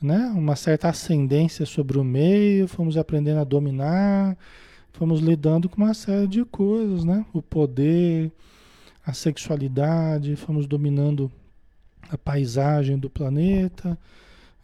né? 0.00 0.32
uma 0.34 0.56
certa 0.56 0.88
ascendência 0.88 1.66
sobre 1.66 1.98
o 1.98 2.04
meio, 2.04 2.68
fomos 2.68 2.96
aprendendo 2.96 3.40
a 3.40 3.44
dominar 3.44 4.36
fomos 4.98 5.20
lidando 5.20 5.68
com 5.68 5.80
uma 5.80 5.94
série 5.94 6.26
de 6.26 6.44
coisas, 6.44 7.04
né? 7.04 7.24
O 7.32 7.40
poder, 7.40 8.32
a 9.06 9.12
sexualidade, 9.12 10.34
fomos 10.34 10.66
dominando 10.66 11.30
a 12.10 12.18
paisagem 12.18 12.98
do 12.98 13.08
planeta, 13.08 13.96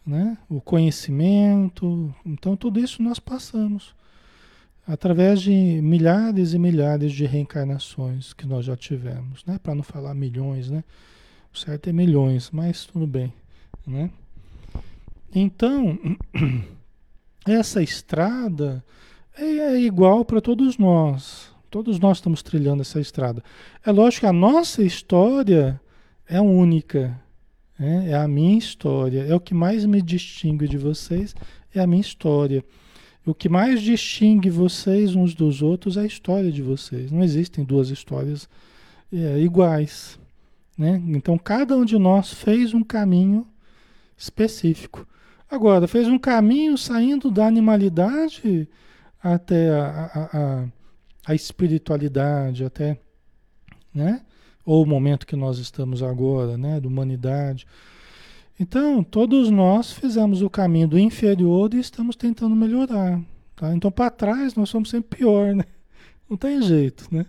né? 0.05 0.37
O 0.49 0.61
conhecimento. 0.61 2.13
Então 2.25 2.55
tudo 2.55 2.79
isso 2.79 3.01
nós 3.01 3.19
passamos 3.19 3.95
através 4.87 5.41
de 5.41 5.51
milhares 5.81 6.53
e 6.53 6.59
milhares 6.59 7.11
de 7.11 7.25
reencarnações 7.25 8.33
que 8.33 8.45
nós 8.45 8.65
já 8.65 8.77
tivemos, 8.77 9.43
né? 9.45 9.59
Para 9.61 9.73
não 9.73 9.83
falar 9.83 10.13
milhões, 10.13 10.69
né? 10.69 10.83
O 11.53 11.57
certo 11.57 11.89
é 11.89 11.93
milhões, 11.93 12.51
mas 12.51 12.85
tudo 12.85 13.07
bem, 13.07 13.33
né? 13.85 14.11
Então, 15.33 15.97
essa 17.47 17.81
estrada 17.81 18.83
é, 19.37 19.43
é 19.43 19.79
igual 19.81 20.23
para 20.23 20.39
todos 20.39 20.77
nós. 20.77 21.53
Todos 21.69 21.99
nós 21.99 22.17
estamos 22.17 22.41
trilhando 22.41 22.81
essa 22.81 23.01
estrada. 23.01 23.43
É 23.85 23.91
lógico 23.91 24.21
que 24.21 24.27
a 24.27 24.33
nossa 24.33 24.83
história 24.83 25.81
é 26.27 26.39
única. 26.39 27.19
É, 27.79 28.11
é 28.11 28.15
a 28.15 28.27
minha 28.27 28.57
história. 28.57 29.25
É 29.25 29.35
o 29.35 29.39
que 29.39 29.53
mais 29.53 29.85
me 29.85 30.01
distingue 30.01 30.67
de 30.67 30.77
vocês, 30.77 31.35
é 31.73 31.79
a 31.79 31.87
minha 31.87 32.01
história. 32.01 32.63
O 33.25 33.33
que 33.33 33.49
mais 33.49 33.81
distingue 33.81 34.49
vocês 34.49 35.15
uns 35.15 35.33
dos 35.33 35.61
outros 35.61 35.97
é 35.97 36.01
a 36.01 36.05
história 36.05 36.51
de 36.51 36.61
vocês. 36.61 37.11
Não 37.11 37.23
existem 37.23 37.63
duas 37.63 37.89
histórias 37.89 38.47
é, 39.11 39.39
iguais. 39.39 40.19
Né? 40.77 41.01
Então, 41.07 41.37
cada 41.37 41.75
um 41.75 41.83
de 41.83 41.97
nós 41.97 42.33
fez 42.33 42.73
um 42.73 42.83
caminho 42.83 43.47
específico. 44.15 45.07
Agora, 45.49 45.87
fez 45.87 46.07
um 46.07 46.19
caminho 46.19 46.77
saindo 46.77 47.31
da 47.31 47.47
animalidade 47.47 48.67
até 49.21 49.71
a, 49.71 49.87
a, 49.87 50.37
a, 50.37 50.65
a 51.27 51.35
espiritualidade, 51.35 52.63
até, 52.63 52.99
né? 53.93 54.21
Ou 54.65 54.83
o 54.83 54.87
momento 54.87 55.27
que 55.27 55.35
nós 55.35 55.59
estamos 55.59 56.01
agora, 56.01 56.57
né? 56.57 56.79
Da 56.79 56.87
humanidade. 56.87 57.67
Então, 58.59 59.03
todos 59.03 59.49
nós 59.49 59.91
fizemos 59.91 60.41
o 60.41 60.49
caminho 60.49 60.87
do 60.87 60.97
inferior 60.97 61.73
e 61.73 61.79
estamos 61.79 62.15
tentando 62.15 62.55
melhorar. 62.55 63.21
Tá? 63.55 63.73
Então, 63.73 63.91
para 63.91 64.09
trás, 64.09 64.55
nós 64.55 64.69
somos 64.69 64.89
sempre 64.89 65.17
pior, 65.17 65.53
né? 65.53 65.65
Não 66.29 66.37
tem 66.37 66.61
jeito, 66.61 67.07
né? 67.11 67.25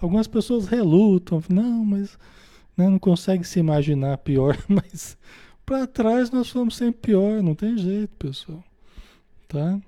Algumas 0.00 0.26
pessoas 0.26 0.66
relutam, 0.66 1.42
não, 1.48 1.84
mas 1.84 2.18
né, 2.76 2.88
não 2.88 2.98
consegue 2.98 3.44
se 3.44 3.60
imaginar 3.60 4.16
pior, 4.18 4.56
mas 4.66 5.16
para 5.64 5.86
trás 5.86 6.30
nós 6.30 6.48
somos 6.48 6.76
sempre 6.76 7.00
pior, 7.00 7.42
não 7.42 7.54
tem 7.54 7.76
jeito, 7.76 8.12
pessoal. 8.16 8.64
Tá? 9.46 9.78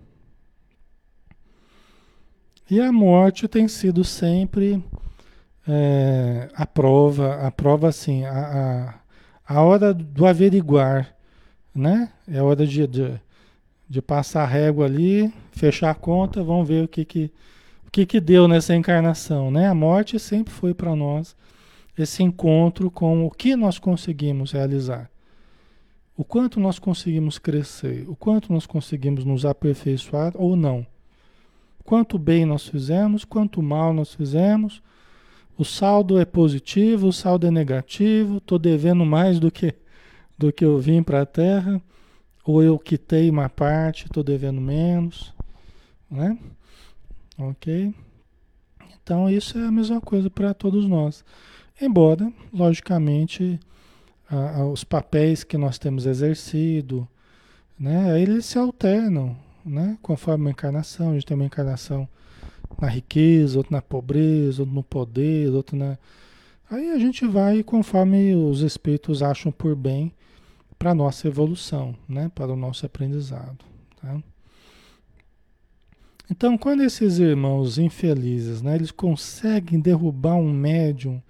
E 2.71 2.81
a 2.81 2.93
morte 2.93 3.49
tem 3.49 3.67
sido 3.67 4.05
sempre 4.05 4.83
é, 5.67 6.49
a 6.55 6.67
prova, 6.67 7.37
a 7.47 7.51
prova 7.51 7.89
assim, 7.89 8.25
a, 8.25 8.95
a, 9.47 9.55
a, 9.55 9.63
hora 9.63 9.95
do 9.95 10.27
averiguar, 10.27 11.15
né? 11.75 12.11
É 12.29 12.39
a 12.39 12.45
hora 12.45 12.67
de, 12.67 12.87
de, 12.87 13.21
de, 13.89 14.03
passar 14.03 14.43
a 14.43 14.47
régua 14.47 14.87
ali, 14.87 15.33
fechar 15.53 15.91
a 15.91 15.95
conta, 15.95 16.43
vamos 16.43 16.67
ver 16.67 16.85
o 16.85 16.89
que 16.89 17.05
que, 17.05 17.31
o 17.87 17.91
que, 17.91 18.05
que 18.05 18.21
deu 18.21 18.49
nessa 18.49 18.75
encarnação, 18.75 19.51
né? 19.51 19.69
A 19.69 19.75
morte 19.75 20.19
sempre 20.19 20.53
foi 20.53 20.75
para 20.75 20.97
nós 20.97 21.37
esse 21.97 22.23
encontro 22.23 22.91
com 22.91 23.27
o 23.27 23.31
que 23.31 23.55
nós 23.55 23.79
conseguimos 23.79 24.53
realizar. 24.53 25.11
O 26.17 26.25
quanto 26.25 26.61
nós 26.61 26.79
conseguimos 26.79 27.39
crescer, 27.39 28.05
o 28.09 28.17
quanto 28.17 28.53
nós 28.53 28.67
conseguimos 28.67 29.25
nos 29.25 29.45
aperfeiçoar 29.45 30.33
ou 30.37 30.57
não. 30.57 30.87
Quanto 31.85 32.19
bem 32.19 32.45
nós 32.45 32.67
fizemos, 32.67 33.25
quanto 33.25 33.63
mal 33.63 33.93
nós 33.93 34.15
fizemos. 34.15 34.83
O 35.57 35.65
saldo 35.65 36.19
é 36.19 36.25
positivo, 36.25 37.09
o 37.09 37.13
saldo 37.13 37.47
é 37.47 37.51
negativo. 37.51 38.39
Estou 38.39 38.59
devendo 38.59 39.05
mais 39.05 39.39
do 39.39 39.51
que 39.51 39.75
do 40.37 40.53
que 40.53 40.65
eu 40.65 40.79
vim 40.79 41.03
para 41.03 41.23
a 41.23 41.27
Terra. 41.27 41.81
ou 42.45 42.63
eu 42.63 42.77
quitei 42.79 43.31
uma 43.31 43.49
parte, 43.49 44.07
estou 44.07 44.25
devendo 44.25 44.61
menos, 44.61 45.33
né? 46.11 46.37
Ok? 47.39 47.95
Então 49.03 49.31
isso 49.31 49.59
é 49.59 49.67
a 49.67 49.71
mesma 49.71 50.01
coisa 50.01 50.29
para 50.29 50.53
todos 50.53 50.87
nós. 50.89 51.25
Embora, 51.81 52.33
logicamente, 52.53 53.61
a, 54.29 54.61
a, 54.61 54.67
os 54.67 54.83
papéis 54.83 55.45
que 55.45 55.57
nós 55.57 55.79
temos 55.79 56.07
exercido, 56.07 57.07
né, 57.79 58.21
eles 58.21 58.47
se 58.47 58.59
alternam, 58.59 59.37
né, 59.65 59.97
conforme 60.03 60.49
a 60.49 60.51
encarnação. 60.51 61.11
A 61.11 61.15
gente 61.15 61.27
tem 61.27 61.37
uma 61.37 61.47
encarnação 61.47 62.09
na 62.81 62.89
riqueza, 62.89 63.59
outra 63.59 63.77
na 63.77 63.83
pobreza, 63.83 64.63
outro 64.63 64.75
no 64.75 64.83
poder, 64.83 65.51
outro 65.51 65.77
na. 65.77 65.99
Aí 66.71 66.91
a 66.91 66.99
gente 66.99 67.27
vai 67.27 67.63
conforme 67.63 68.35
os 68.35 68.61
espíritos 68.61 69.23
acham 69.23 69.53
por 69.53 69.75
bem 69.77 70.13
para 70.79 70.91
a 70.91 70.95
nossa 70.95 71.29
evolução, 71.29 71.95
né? 72.09 72.31
para 72.35 72.53
o 72.53 72.57
nosso 72.57 72.85
aprendizado. 72.87 73.65
Tá? 74.01 74.21
Então, 76.31 76.57
quando 76.57 76.83
esses 76.83 77.19
irmãos 77.19 77.79
infelizes, 77.79 78.63
né, 78.63 78.75
eles 78.75 78.91
conseguem 78.91 79.79
derrubar 79.79 80.37
um 80.37 80.51
médium, 80.51 81.23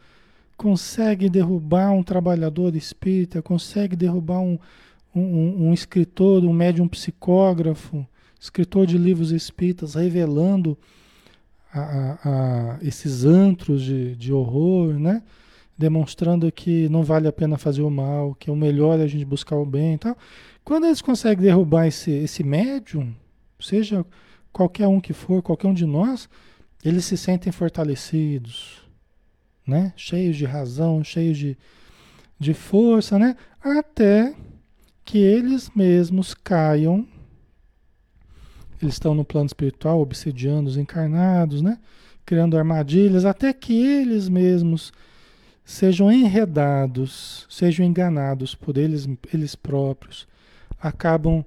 conseguem 0.56 1.28
derrubar 1.28 1.90
um 1.90 2.04
trabalhador 2.04 2.74
espírita, 2.76 3.42
conseguem 3.42 3.98
derrubar 3.98 4.38
um, 4.40 4.58
um, 5.14 5.68
um 5.68 5.74
escritor, 5.74 6.44
um 6.44 6.52
médium 6.52 6.86
psicógrafo, 6.86 8.06
escritor 8.40 8.86
de 8.86 8.96
livros 8.96 9.32
espíritas, 9.32 9.94
revelando 9.94 10.78
a, 11.72 12.18
a, 12.24 12.78
esses 12.82 13.24
antros 13.24 13.82
de, 13.82 14.14
de 14.16 14.32
horror, 14.32 14.98
né? 14.98 15.22
demonstrando 15.76 16.50
que 16.52 16.88
não 16.88 17.02
vale 17.02 17.26
a 17.26 17.32
pena 17.32 17.58
fazer 17.58 17.82
o 17.82 17.90
mal, 17.90 18.34
que 18.34 18.50
o 18.50 18.56
melhor 18.56 19.00
é 19.00 19.04
a 19.04 19.06
gente 19.06 19.24
buscar 19.24 19.56
o 19.56 19.66
bem 19.66 19.94
e 19.94 19.98
tal. 19.98 20.16
Quando 20.64 20.86
eles 20.86 21.02
conseguem 21.02 21.44
derrubar 21.44 21.86
esse, 21.86 22.10
esse 22.10 22.44
médium, 22.44 23.14
seja 23.58 24.04
qualquer 24.52 24.86
um 24.86 25.00
que 25.00 25.12
for, 25.12 25.42
qualquer 25.42 25.66
um 25.68 25.74
de 25.74 25.86
nós, 25.86 26.28
eles 26.84 27.04
se 27.04 27.16
sentem 27.16 27.52
fortalecidos, 27.52 28.82
né? 29.66 29.92
cheios 29.96 30.36
de 30.36 30.44
razão, 30.44 31.02
cheios 31.02 31.38
de, 31.38 31.56
de 32.38 32.54
força, 32.54 33.18
né? 33.18 33.36
até 33.60 34.34
que 35.04 35.18
eles 35.18 35.70
mesmos 35.74 36.34
caiam. 36.34 37.06
Eles 38.82 38.94
estão 38.94 39.14
no 39.14 39.24
plano 39.24 39.46
espiritual, 39.46 40.00
obsediando 40.00 40.68
os 40.68 40.76
encarnados, 40.76 41.62
né? 41.62 41.78
criando 42.26 42.56
armadilhas, 42.56 43.24
até 43.24 43.52
que 43.52 43.74
eles 43.74 44.28
mesmos 44.28 44.92
sejam 45.64 46.10
enredados, 46.10 47.46
sejam 47.48 47.86
enganados 47.86 48.54
por 48.54 48.76
eles, 48.76 49.08
eles 49.32 49.54
próprios, 49.54 50.26
acabam, 50.80 51.44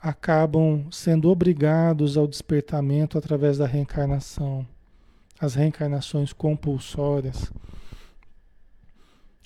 acabam 0.00 0.86
sendo 0.90 1.28
obrigados 1.28 2.16
ao 2.16 2.26
despertamento 2.26 3.18
através 3.18 3.58
da 3.58 3.66
reencarnação, 3.66 4.66
as 5.38 5.54
reencarnações 5.54 6.32
compulsórias. 6.32 7.52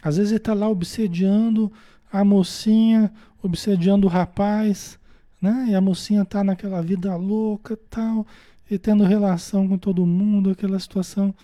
Às 0.03 0.17
vezes 0.17 0.33
ele 0.33 0.39
está 0.39 0.55
lá 0.55 0.69
obsediando 0.69 1.73
a 2.13 2.25
mocinha, 2.25 3.13
obsediando 3.43 4.07
o 4.07 4.11
rapaz, 4.11 4.99
né? 5.45 5.67
E 5.69 5.75
a 5.75 5.81
mocinha 5.81 6.23
está 6.23 6.43
naquela 6.43 6.81
vida 6.81 7.15
louca 7.15 7.79
tal, 7.91 8.27
e 8.71 8.79
tendo 8.79 9.05
relação 9.05 9.69
com 9.69 9.77
todo 9.77 10.07
mundo, 10.07 10.51
aquela 10.51 10.79
situação 10.79 11.35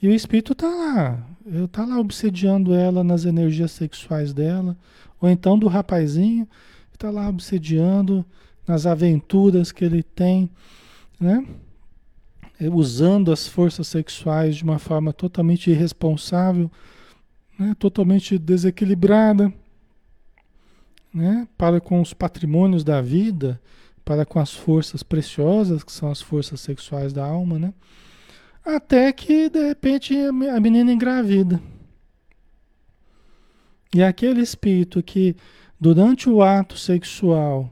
e 0.00 0.08
o 0.08 0.12
espírito 0.12 0.52
está 0.52 0.68
lá, 0.68 1.26
está 1.64 1.84
lá 1.84 1.98
obsediando 1.98 2.72
ela 2.72 3.02
nas 3.02 3.24
energias 3.24 3.72
sexuais 3.72 4.32
dela, 4.32 4.76
ou 5.20 5.28
então 5.28 5.58
do 5.58 5.66
rapazinho, 5.66 6.48
está 6.92 7.10
lá 7.10 7.28
obsediando 7.28 8.24
nas 8.66 8.86
aventuras 8.86 9.72
que 9.72 9.84
ele 9.84 10.02
tem, 10.02 10.48
né? 11.18 11.44
É, 12.60 12.68
usando 12.68 13.32
as 13.32 13.46
forças 13.46 13.86
sexuais 13.86 14.56
de 14.56 14.64
uma 14.64 14.80
forma 14.80 15.12
totalmente 15.12 15.70
irresponsável, 15.70 16.70
né? 17.56 17.74
totalmente 17.78 18.36
desequilibrada, 18.36 19.52
né? 21.18 21.48
para 21.58 21.80
com 21.80 22.00
os 22.00 22.14
patrimônios 22.14 22.84
da 22.84 23.02
vida, 23.02 23.60
para 24.04 24.24
com 24.24 24.38
as 24.38 24.54
forças 24.54 25.02
preciosas, 25.02 25.82
que 25.82 25.92
são 25.92 26.10
as 26.10 26.22
forças 26.22 26.60
sexuais 26.60 27.12
da 27.12 27.26
alma, 27.26 27.58
né? 27.58 27.74
Até 28.64 29.12
que, 29.12 29.48
de 29.48 29.66
repente, 29.66 30.14
a 30.16 30.60
menina 30.60 30.92
engravida. 30.92 31.60
E 33.94 34.02
aquele 34.02 34.40
espírito 34.42 35.02
que, 35.02 35.34
durante 35.80 36.28
o 36.28 36.42
ato 36.42 36.76
sexual, 36.76 37.70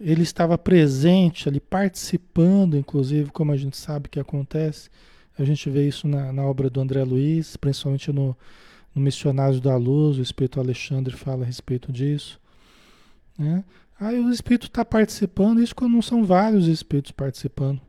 ele 0.00 0.22
estava 0.22 0.58
presente 0.58 1.48
ali, 1.48 1.60
participando, 1.60 2.76
inclusive, 2.76 3.30
como 3.30 3.52
a 3.52 3.56
gente 3.56 3.76
sabe 3.76 4.08
que 4.08 4.18
acontece. 4.18 4.90
A 5.38 5.44
gente 5.44 5.70
vê 5.70 5.86
isso 5.86 6.06
na, 6.06 6.32
na 6.32 6.44
obra 6.44 6.68
do 6.68 6.80
André 6.80 7.04
Luiz, 7.04 7.56
principalmente 7.56 8.12
no, 8.12 8.36
no 8.94 9.02
Missionários 9.02 9.60
da 9.60 9.76
Luz, 9.76 10.18
o 10.18 10.22
Espírito 10.22 10.60
Alexandre 10.60 11.14
fala 11.16 11.42
a 11.42 11.46
respeito 11.46 11.90
disso. 11.90 12.40
Né? 13.38 13.64
Aí 13.98 14.18
o 14.20 14.30
Espírito 14.30 14.66
está 14.66 14.84
participando, 14.84 15.62
isso 15.62 15.74
quando 15.74 15.92
não 15.92 16.02
são 16.02 16.24
vários 16.24 16.68
Espíritos 16.68 17.12
participando 17.12 17.80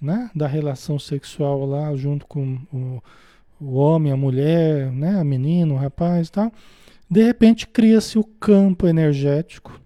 né, 0.00 0.30
da 0.34 0.46
relação 0.46 0.98
sexual 0.98 1.64
lá 1.64 1.94
junto 1.96 2.26
com 2.26 2.58
o, 2.72 3.02
o 3.58 3.74
homem, 3.74 4.12
a 4.12 4.16
mulher, 4.16 4.92
né, 4.92 5.18
a 5.18 5.24
menina, 5.24 5.72
o 5.72 5.78
rapaz 5.78 6.28
e 6.28 6.32
tal, 6.32 6.52
de 7.10 7.22
repente 7.22 7.66
cria-se 7.66 8.18
o 8.18 8.24
campo 8.24 8.86
energético 8.86 9.80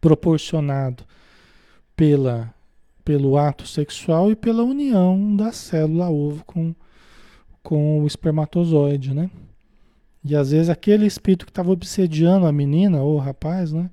proporcionado 0.00 1.04
pela, 1.96 2.52
pelo 3.04 3.36
ato 3.36 3.66
sexual 3.66 4.30
e 4.30 4.36
pela 4.36 4.62
união 4.62 5.34
da 5.34 5.50
célula 5.50 6.10
ovo 6.10 6.44
com, 6.44 6.74
com 7.62 8.02
o 8.02 8.06
espermatozoide, 8.06 9.14
né? 9.14 9.30
E 10.24 10.34
às 10.34 10.50
vezes 10.50 10.70
aquele 10.70 11.06
espírito 11.06 11.44
que 11.44 11.50
estava 11.50 11.70
obsediando 11.70 12.46
a 12.46 12.52
menina 12.52 13.02
ou 13.02 13.16
o 13.16 13.18
rapaz, 13.18 13.72
né? 13.72 13.90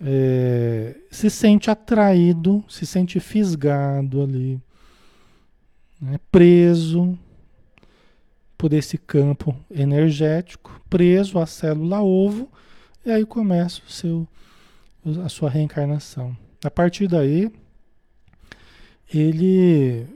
é, 0.00 0.94
se 1.10 1.30
sente 1.30 1.70
atraído, 1.70 2.64
se 2.68 2.84
sente 2.86 3.18
fisgado 3.20 4.22
ali, 4.22 4.60
né, 6.00 6.18
preso 6.30 7.18
por 8.58 8.72
esse 8.72 8.98
campo 8.98 9.54
energético, 9.70 10.80
preso 10.88 11.38
à 11.38 11.46
célula 11.46 12.02
ovo, 12.02 12.48
e 13.04 13.10
aí 13.10 13.24
começa 13.24 13.80
o 13.86 13.90
seu, 13.90 14.28
a 15.24 15.28
sua 15.28 15.48
reencarnação. 15.48 16.36
A 16.64 16.70
partir 16.70 17.06
daí, 17.06 17.50
ele 19.12 20.06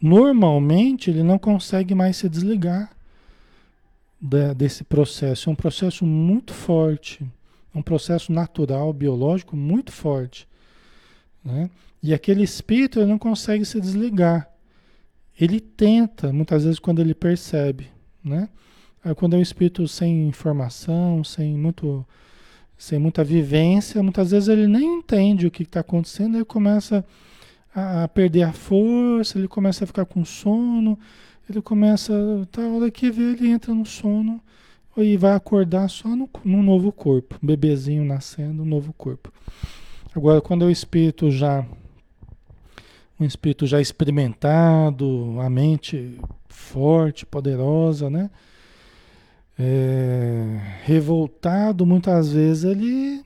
normalmente 0.00 1.10
ele 1.10 1.22
não 1.22 1.38
consegue 1.38 1.94
mais 1.94 2.16
se 2.16 2.28
desligar 2.28 2.90
da, 4.20 4.52
desse 4.52 4.84
processo. 4.84 5.48
É 5.48 5.52
um 5.52 5.56
processo 5.56 6.04
muito 6.04 6.52
forte 6.52 7.26
um 7.74 7.82
processo 7.82 8.32
natural, 8.32 8.92
biológico 8.92 9.56
muito 9.56 9.92
forte. 9.92 10.48
Né? 11.44 11.70
E 12.02 12.12
aquele 12.12 12.42
espírito 12.42 13.04
não 13.06 13.18
consegue 13.18 13.64
se 13.64 13.80
desligar. 13.80 14.48
Ele 15.38 15.60
tenta, 15.60 16.32
muitas 16.32 16.64
vezes, 16.64 16.78
quando 16.78 17.00
ele 17.00 17.14
percebe. 17.14 17.88
Né? 18.22 18.48
Quando 19.16 19.34
é 19.34 19.38
um 19.38 19.42
espírito 19.42 19.86
sem 19.88 20.28
informação, 20.28 21.24
sem, 21.24 21.56
muito, 21.56 22.04
sem 22.76 22.98
muita 22.98 23.24
vivência, 23.24 24.02
muitas 24.02 24.30
vezes 24.32 24.48
ele 24.48 24.66
nem 24.66 24.98
entende 24.98 25.46
o 25.46 25.50
que 25.50 25.62
está 25.62 25.80
acontecendo, 25.80 26.36
ele 26.36 26.44
começa 26.44 27.04
a 27.74 28.08
perder 28.08 28.42
a 28.42 28.52
força, 28.52 29.38
ele 29.38 29.48
começa 29.48 29.84
a 29.84 29.86
ficar 29.86 30.04
com 30.04 30.24
sono, 30.24 30.98
ele 31.50 31.60
começa, 31.60 32.12
tá, 32.52 32.62
hora 32.62 32.90
que 32.90 33.10
vê, 33.10 33.32
ele 33.32 33.48
entra 33.48 33.74
no 33.74 33.84
sono 33.84 34.40
e 34.96 35.16
vai 35.16 35.32
acordar 35.32 35.88
só 35.88 36.08
no, 36.08 36.28
no 36.44 36.62
novo 36.62 36.92
corpo, 36.92 37.36
bebezinho 37.42 38.04
nascendo, 38.04 38.62
um 38.62 38.66
novo 38.66 38.92
corpo. 38.92 39.32
Agora, 40.14 40.40
quando 40.40 40.64
é 40.64 40.68
o 40.68 40.70
espírito 40.70 41.30
já 41.30 41.66
um 43.18 43.24
espírito 43.24 43.66
já 43.66 43.80
experimentado, 43.80 45.36
a 45.40 45.50
mente 45.50 46.18
forte, 46.48 47.26
poderosa, 47.26 48.08
né? 48.08 48.30
É, 49.58 50.58
revoltado, 50.84 51.84
muitas 51.84 52.32
vezes 52.32 52.64
ele 52.64 53.22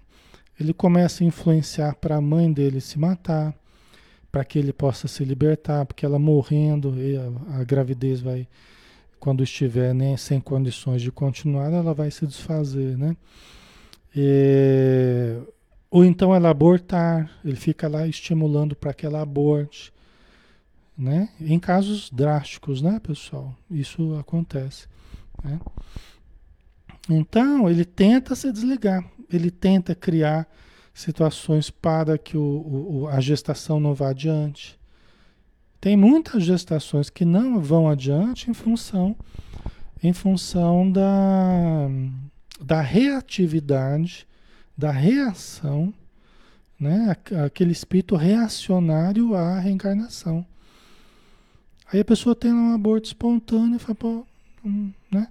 ele 0.59 0.73
começa 0.73 1.23
a 1.23 1.27
influenciar 1.27 1.95
para 1.97 2.17
a 2.17 2.21
mãe 2.21 2.53
dele 2.53 2.81
se 2.81 2.99
matar, 2.99 3.55
para 4.35 4.45
que 4.45 4.59
ele 4.59 4.73
possa 4.73 5.07
se 5.07 5.25
libertar, 5.25 5.87
porque 5.87 6.05
ela 6.05 6.19
morrendo, 6.19 6.93
a, 7.49 7.61
a 7.61 7.63
gravidez 7.63 8.21
vai 8.21 8.49
quando 9.21 9.45
estiver 9.45 9.95
né, 9.95 10.17
sem 10.17 10.41
condições 10.41 11.03
de 11.03 11.13
continuar, 11.13 11.73
ela 11.73 11.95
vai 11.95 12.11
se 12.11 12.27
desfazer, 12.27 12.99
né? 12.99 13.17
Ou 15.89 16.05
então 16.05 16.35
ela 16.35 16.51
abortar, 16.51 17.31
ele 17.45 17.55
fica 17.55 17.87
lá 17.87 18.09
estimulando 18.09 18.75
para 18.75 18.93
que 18.93 19.07
ela 19.07 19.23
aborte, 19.23 19.93
né? 20.99 21.29
Em 21.41 21.61
casos 21.61 22.11
drásticos, 22.11 22.83
né, 22.83 22.99
pessoal? 22.99 23.57
Isso 23.71 24.17
acontece, 24.17 24.89
né? 25.45 25.61
Então, 27.09 27.71
ele 27.71 27.85
tenta 27.85 28.35
se 28.35 28.51
desligar. 28.51 29.09
ele 29.33 29.53
tenta 29.53 29.95
criar 29.95 30.49
situações 30.95 31.71
para 31.71 32.17
que 32.17 32.37
o, 32.37 33.03
o, 33.03 33.09
a 33.09 33.21
gestação 33.21 33.81
não 33.81 33.93
vá 33.93 34.11
adiante. 34.11 34.79
Tem 35.81 35.97
muitas 35.97 36.45
gestações 36.45 37.11
que 37.11 37.25
não 37.25 37.61
vão 37.61 37.91
adiante 37.91 38.49
em 38.49 38.55
função, 38.55 39.15
em 40.03 40.13
função 40.13 40.91
da, 40.91 41.89
da 42.61 42.81
reatividade, 42.81 44.27
da 44.79 44.91
reação, 44.91 45.93
né? 46.79 47.17
aquele 47.45 47.73
espírito 47.73 48.15
reacionário 48.15 49.35
à 49.35 49.59
reencarnação. 49.59 50.47
Aí 51.93 52.01
a 52.01 52.05
pessoa 52.05 52.35
tem 52.35 52.53
um 52.53 52.73
aborto 52.73 53.09
espontâneo 53.09 53.77
e 53.77 53.79
fala, 53.79 53.95
pô, 53.95 54.27
hum, 54.65 54.91
né? 55.11 55.29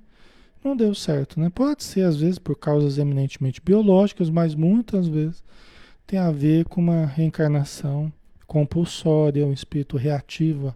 Não 0.63 0.77
deu 0.77 0.95
certo, 0.95 1.39
né? 1.39 1.49
Pode 1.49 1.83
ser, 1.83 2.03
às 2.03 2.15
vezes, 2.17 2.39
por 2.39 2.55
causas 2.55 2.97
eminentemente 2.97 3.59
biológicas, 3.61 4.29
mas 4.29 4.55
muitas 4.55 5.07
vezes 5.07 5.43
tem 6.07 6.17
a 6.17 6.31
ver 6.31 6.65
com 6.65 6.79
uma 6.79 7.05
reencarnação 7.05 8.11
compulsória, 8.47 9.45
um 9.45 9.51
espírito 9.51 9.97
reativo 9.97 10.75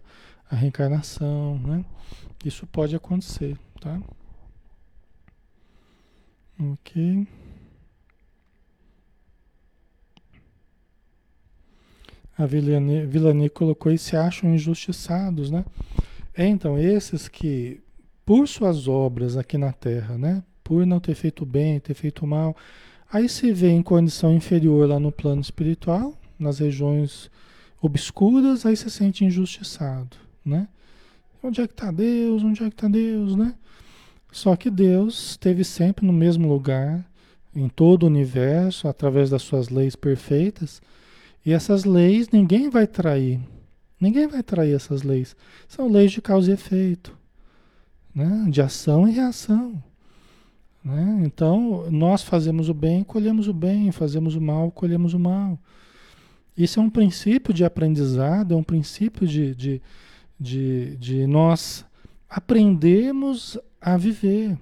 à 0.50 0.56
reencarnação, 0.56 1.58
né? 1.58 1.84
Isso 2.44 2.66
pode 2.66 2.94
acontecer, 2.94 3.56
tá? 3.80 4.00
Ok. 6.60 7.26
A 12.36 12.46
Vilani, 12.46 13.48
colocou 13.50 13.90
e 13.90 13.98
se 13.98 14.16
acham 14.16 14.54
injustiçados, 14.54 15.50
né? 15.50 15.64
Então, 16.36 16.78
esses 16.78 17.26
que, 17.26 17.80
por 18.28 18.46
suas 18.46 18.86
obras 18.86 19.38
aqui 19.38 19.56
na 19.56 19.72
Terra, 19.72 20.18
né? 20.18 20.42
Por 20.62 20.84
não 20.84 21.00
ter 21.00 21.14
feito 21.14 21.46
bem, 21.46 21.80
ter 21.80 21.94
feito 21.94 22.26
mal, 22.26 22.54
aí 23.10 23.26
se 23.26 23.50
vê 23.54 23.70
em 23.70 23.82
condição 23.82 24.34
inferior 24.34 24.86
lá 24.86 25.00
no 25.00 25.10
plano 25.10 25.40
espiritual, 25.40 26.12
nas 26.38 26.58
regiões 26.58 27.30
obscuras, 27.80 28.66
aí 28.66 28.76
se 28.76 28.90
sente 28.90 29.24
injustiçado, 29.24 30.14
né? 30.44 30.68
Onde 31.42 31.62
é 31.62 31.66
que 31.66 31.72
está 31.72 31.90
Deus? 31.90 32.42
Onde 32.44 32.62
é 32.62 32.68
que 32.68 32.74
está 32.74 32.86
Deus, 32.86 33.34
né? 33.34 33.54
Só 34.30 34.54
que 34.56 34.68
Deus 34.68 35.30
esteve 35.30 35.64
sempre 35.64 36.04
no 36.04 36.12
mesmo 36.12 36.46
lugar, 36.50 37.02
em 37.56 37.66
todo 37.66 38.02
o 38.02 38.08
universo, 38.08 38.88
através 38.88 39.30
das 39.30 39.40
suas 39.40 39.70
leis 39.70 39.96
perfeitas, 39.96 40.82
e 41.46 41.52
essas 41.54 41.86
leis 41.86 42.28
ninguém 42.28 42.68
vai 42.68 42.86
trair. 42.86 43.40
Ninguém 43.98 44.26
vai 44.26 44.42
trair 44.42 44.74
essas 44.74 45.02
leis. 45.02 45.34
São 45.66 45.88
leis 45.88 46.12
de 46.12 46.20
causa 46.20 46.50
e 46.50 46.52
efeito, 46.52 47.17
né? 48.18 48.46
de 48.50 48.60
ação 48.60 49.06
e 49.06 49.12
reação. 49.12 49.80
Né? 50.84 51.22
Então, 51.24 51.88
nós 51.90 52.22
fazemos 52.22 52.68
o 52.68 52.74
bem, 52.74 53.04
colhemos 53.04 53.46
o 53.46 53.52
bem, 53.52 53.92
fazemos 53.92 54.34
o 54.34 54.40
mal, 54.40 54.72
colhemos 54.72 55.14
o 55.14 55.18
mal. 55.20 55.56
Isso 56.56 56.80
é 56.80 56.82
um 56.82 56.90
princípio 56.90 57.54
de 57.54 57.64
aprendizado, 57.64 58.54
é 58.54 58.56
um 58.56 58.62
princípio 58.62 59.24
de, 59.24 59.54
de, 59.54 59.82
de, 60.38 60.96
de 60.96 61.26
nós 61.28 61.84
aprendermos 62.28 63.56
a 63.80 63.96
viver. 63.96 64.58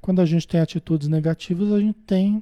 Quando 0.00 0.20
a 0.20 0.24
gente 0.24 0.46
tem 0.46 0.60
atitudes 0.60 1.08
negativas, 1.08 1.72
a 1.72 1.80
gente 1.80 1.98
tem 2.06 2.40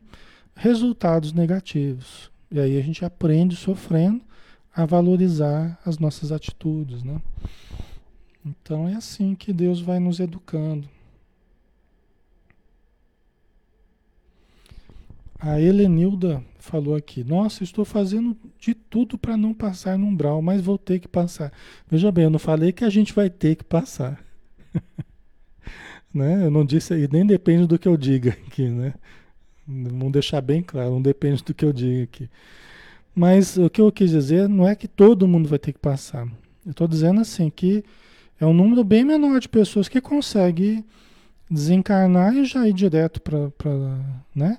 resultados 0.55 1.33
negativos. 1.33 2.31
E 2.51 2.61
aí 2.61 2.79
a 2.79 2.83
gente 2.83 3.03
aprende 3.03 3.57
sofrendo 3.57 4.21
a 4.75 4.85
valorizar 4.85 5.79
as 5.87 5.99
nossas 5.99 6.31
atitudes, 6.31 7.03
né? 7.03 7.21
Então 8.45 8.89
é 8.89 8.95
assim 8.95 9.35
que 9.35 9.53
Deus 9.53 9.81
vai 9.81 9.99
nos 9.99 10.19
educando. 10.21 10.89
A 15.39 15.61
Helenilda 15.61 16.45
falou 16.59 16.95
aqui: 16.95 17.25
Nossa, 17.25 17.65
estou 17.65 17.85
fazendo 17.85 18.37
de 18.59 18.75
tudo 18.75 19.17
para 19.17 19.37
não 19.37 19.55
passar 19.55 19.99
no 19.99 20.07
umbral, 20.07 20.43
mas 20.43 20.61
vou 20.61 20.77
ter 20.77 21.01
que 21.01 21.09
passar. 21.09 21.53
Veja 21.89 22.13
bem, 22.13 22.25
eu 22.25 22.31
não 22.31 22.39
falei 22.39 22.73
que 22.73 22.85
a 22.85 22.91
gente 22.91 23.13
vai 23.15 23.31
ter 23.31 23.57
que 23.57 23.65
passar. 23.65 24.23
né? 26.13 26.45
Eu 26.45 26.51
não 26.51 26.65
disse, 26.65 26.95
e 26.95 27.09
nem 27.09 27.25
depende 27.27 27.67
do 27.67 27.79
que 27.79 27.89
eu 27.89 27.97
diga 27.97 28.31
aqui, 28.47 28.69
né? 28.69 28.95
Vamos 29.67 30.13
deixar 30.13 30.41
bem 30.41 30.63
claro, 30.63 30.91
não 30.91 31.03
depende 31.03 31.43
do 31.43 31.55
que 31.55 31.65
eu 31.65 31.73
diga 31.73 32.05
aqui. 32.05 32.29
Mas 33.15 33.57
o 33.57 33.71
que 33.71 33.81
eu 33.81 33.91
quis 33.91 34.11
dizer 34.11 34.49
não 34.49 34.67
é 34.67 34.75
que 34.75 34.89
todo 34.89 35.29
mundo 35.29 35.49
vai 35.49 35.59
ter 35.59 35.73
que 35.73 35.79
passar. 35.79 36.27
Eu 36.65 36.73
estou 36.73 36.87
dizendo 36.87 37.21
assim 37.21 37.51
que 37.51 37.85
é 38.41 38.47
um 38.47 38.55
número 38.55 38.83
bem 38.83 39.05
menor 39.05 39.39
de 39.39 39.49
pessoas 39.49 39.87
que 39.87 40.01
consegue 40.01 40.83
desencarnar 41.51 42.35
e 42.35 42.45
já 42.45 42.67
ir 42.67 42.73
direto 42.73 43.21
para. 43.21 43.51
Né? 44.35 44.59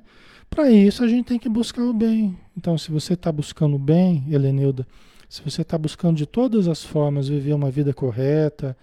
Para 0.50 0.70
isso 0.70 1.04
a 1.04 1.08
gente 1.08 1.26
tem 1.26 1.40
que 1.40 1.50
buscar 1.50 1.82
o 1.82 1.94
bem. 1.94 2.38
Então, 2.56 2.78
se 2.78 2.92
você 2.92 3.14
está 3.14 3.32
buscando 3.32 3.76
o 3.76 3.80
bem, 3.80 4.24
Helenilda, 4.30 4.86
se 5.28 5.42
você 5.42 5.64
está 5.64 5.78
buscando 5.78 6.18
de 6.18 6.28
todas 6.28 6.68
as 6.68 6.84
formas 6.84 7.28
viver 7.28 7.54
uma 7.54 7.72
vida 7.72 7.94
correta, 7.94 8.78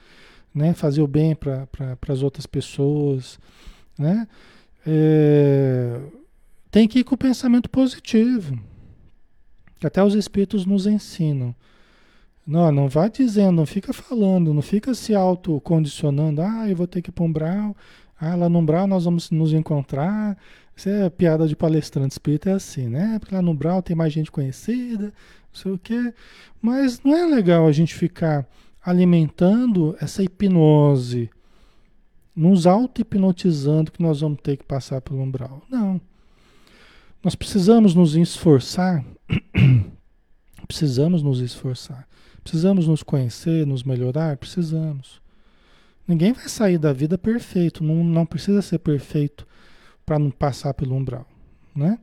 né? 0.53 0.75
fazer 0.75 1.01
o 1.01 1.07
bem 1.07 1.35
para 1.35 1.67
pra, 1.67 1.97
as 2.09 2.23
outras 2.23 2.47
pessoas, 2.47 3.39
né? 3.97 4.27
É, 4.87 6.01
tem 6.71 6.89
que 6.89 7.01
ir 7.01 7.05
com 7.05 7.15
o 7.15 7.19
pensamento 7.19 7.69
positivo. 7.69 8.59
Até 9.85 10.03
os 10.03 10.15
espíritos 10.15 10.67
nos 10.67 10.87
ensinam. 10.87 11.55
Não, 12.49 12.73
não 12.73 12.89
vai 12.89 13.11
dizendo, 13.11 13.57
não 13.57 13.67
fica 13.67 13.93
falando, 13.93 14.55
não 14.55 14.63
fica 14.63 14.95
se 14.95 15.15
autocondicionando. 15.15 16.41
Ah, 16.41 16.67
eu 16.67 16.75
vou 16.75 16.87
ter 16.87 17.03
que 17.03 17.11
ir 17.11 17.13
para 17.13 17.23
um 17.23 17.27
umbral. 17.27 17.77
Ah, 18.19 18.35
lá 18.35 18.49
no 18.49 18.59
umbral 18.59 18.87
nós 18.87 19.05
vamos 19.05 19.31
nos 19.31 19.53
encontrar. 19.53 20.35
Isso 20.75 20.89
é 20.89 21.11
piada 21.11 21.47
de 21.47 21.55
palestrante 21.55 22.13
espírita, 22.13 22.49
é 22.49 22.55
assim, 22.55 22.89
né? 22.89 23.19
Porque 23.19 23.35
lá 23.35 23.43
no 23.43 23.51
umbral 23.51 23.83
tem 23.83 23.95
mais 23.95 24.15
gente 24.15 24.33
conhecida, 24.33 25.05
não 25.05 25.13
sei 25.53 25.73
o 25.73 25.79
quê. 25.79 26.15
Mas 26.63 27.03
não 27.05 27.15
é 27.15 27.27
legal 27.27 27.67
a 27.67 27.73
gente 27.73 27.95
ficar 27.95 28.49
alimentando 28.83 29.95
essa 30.01 30.23
hipnose, 30.23 31.29
nos 32.35 32.67
auto-hipnotizando 32.67 33.93
que 33.93 34.03
nós 34.03 34.23
vamos 34.23 34.39
ter 34.43 34.57
que 34.57 34.65
passar 34.65 35.03
pelo 35.03 35.21
umbral. 35.21 35.61
Não. 35.69 36.01
Nós 37.23 37.35
precisamos 37.35 37.95
nos 37.95 38.15
esforçar, 38.17 39.05
precisamos 40.67 41.23
nos 41.23 41.41
esforçar, 41.41 42.08
precisamos 42.49 42.89
nos 42.89 43.03
conhecer, 43.03 43.67
nos 43.67 43.85
melhorar, 43.85 44.39
precisamos. 44.39 45.21
Ninguém 46.07 46.33
vai 46.33 46.49
sair 46.49 46.79
da 46.79 46.95
vida 46.95 47.19
perfeito, 47.19 47.85
não, 47.85 48.03
não 48.03 48.25
precisa 48.25 48.63
ser 48.63 48.79
perfeito 48.79 49.47
para 50.07 50.19
não 50.19 50.31
passar 50.31 50.73
pelo 50.73 50.97
umbral, 50.97 51.27
né? 51.77 51.99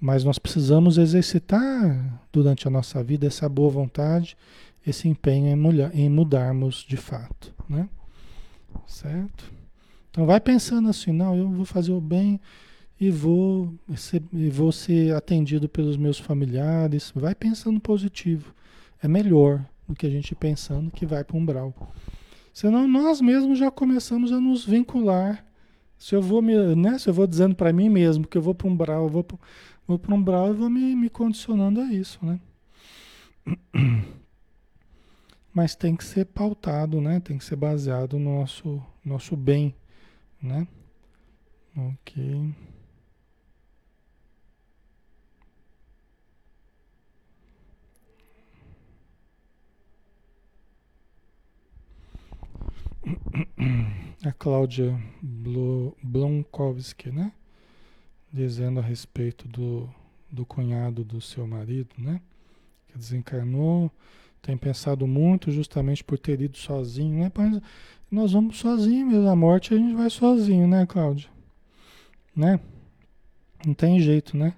Mas 0.00 0.24
nós 0.24 0.40
precisamos 0.40 0.98
exercitar 0.98 2.20
durante 2.32 2.66
a 2.66 2.70
nossa 2.70 3.02
vida 3.04 3.28
essa 3.28 3.48
boa 3.48 3.70
vontade, 3.70 4.36
esse 4.84 5.06
empenho 5.06 5.46
em, 5.46 5.54
mulher, 5.54 5.92
em 5.94 6.10
mudarmos 6.10 6.84
de 6.86 6.96
fato, 6.96 7.54
né? 7.68 7.88
Certo? 8.88 9.52
Então 10.10 10.26
vai 10.26 10.40
pensando 10.40 10.88
assim, 10.88 11.12
não, 11.12 11.36
eu 11.36 11.48
vou 11.48 11.64
fazer 11.64 11.92
o 11.92 12.00
bem 12.00 12.40
e 12.98 13.08
vou, 13.08 13.72
ser, 13.94 14.20
e 14.32 14.50
vou 14.50 14.72
ser 14.72 15.14
atendido 15.14 15.68
pelos 15.68 15.96
meus 15.96 16.18
familiares. 16.18 17.12
Vai 17.14 17.36
pensando 17.36 17.78
positivo. 17.78 18.52
É 19.00 19.06
melhor 19.06 19.64
do 19.86 19.94
que 19.94 20.06
a 20.06 20.10
gente 20.10 20.34
pensando 20.34 20.90
que 20.90 21.06
vai 21.06 21.22
para 21.24 21.36
um 21.36 21.40
umbral. 21.40 21.74
Senão 22.52 22.88
nós 22.88 23.20
mesmos 23.20 23.58
já 23.58 23.70
começamos 23.70 24.32
a 24.32 24.40
nos 24.40 24.64
vincular. 24.64 25.44
Se 25.98 26.14
eu 26.14 26.22
vou 26.22 26.42
me, 26.42 26.74
né, 26.74 26.98
se 26.98 27.08
eu 27.08 27.14
vou 27.14 27.26
dizendo 27.26 27.54
para 27.54 27.72
mim 27.72 27.88
mesmo 27.88 28.26
que 28.26 28.36
eu 28.36 28.42
vou 28.42 28.54
para 28.54 28.66
um 28.66 28.70
umbral, 28.70 29.04
eu 29.04 29.08
vou, 29.08 29.26
vou 29.86 29.98
para 29.98 30.14
um 30.14 30.18
umbral, 30.18 30.48
eu 30.48 30.54
vou 30.54 30.70
me, 30.70 30.94
me 30.94 31.08
condicionando 31.08 31.80
a 31.80 31.84
isso, 31.92 32.18
né? 32.24 32.40
Mas 35.52 35.74
tem 35.74 35.96
que 35.96 36.04
ser 36.04 36.26
pautado, 36.26 37.00
né? 37.00 37.20
Tem 37.20 37.38
que 37.38 37.44
ser 37.44 37.56
baseado 37.56 38.18
no 38.18 38.40
nosso, 38.40 38.82
nosso 39.04 39.36
bem, 39.36 39.74
né? 40.42 40.66
Ok. 41.76 42.54
A 54.24 54.32
Cláudia 54.32 54.98
Blomkowski, 56.02 57.10
né? 57.10 57.32
Dizendo 58.32 58.80
a 58.80 58.82
respeito 58.82 59.46
do, 59.48 59.88
do 60.30 60.44
cunhado 60.44 61.04
do 61.04 61.20
seu 61.20 61.46
marido, 61.46 61.90
né? 61.98 62.20
Que 62.88 62.98
desencarnou, 62.98 63.90
tem 64.42 64.56
pensado 64.56 65.06
muito 65.06 65.50
justamente 65.50 66.04
por 66.04 66.18
ter 66.18 66.40
ido 66.40 66.56
sozinho, 66.56 67.20
né? 67.20 67.32
Mas 67.34 67.60
nós 68.10 68.32
vamos 68.32 68.58
sozinhos 68.58 69.12
mesmo, 69.12 69.28
a 69.28 69.36
morte 69.36 69.74
a 69.74 69.76
gente 69.76 69.94
vai 69.94 70.10
sozinho, 70.10 70.66
né, 70.66 70.86
Cláudia? 70.86 71.28
Né? 72.34 72.60
Não 73.64 73.74
tem 73.74 73.98
jeito, 74.00 74.36
né? 74.36 74.54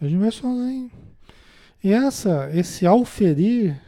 A 0.00 0.08
gente 0.08 0.18
vai 0.18 0.30
sozinho. 0.30 0.90
E 1.82 1.92
essa, 1.92 2.50
esse 2.52 2.86
auferir 2.86 3.80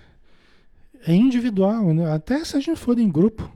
é 1.07 1.15
individual, 1.15 1.93
né? 1.93 2.11
até 2.12 2.45
se 2.45 2.57
a 2.57 2.61
gente 2.61 2.79
for 2.79 2.99
em 2.99 3.09
grupo. 3.09 3.51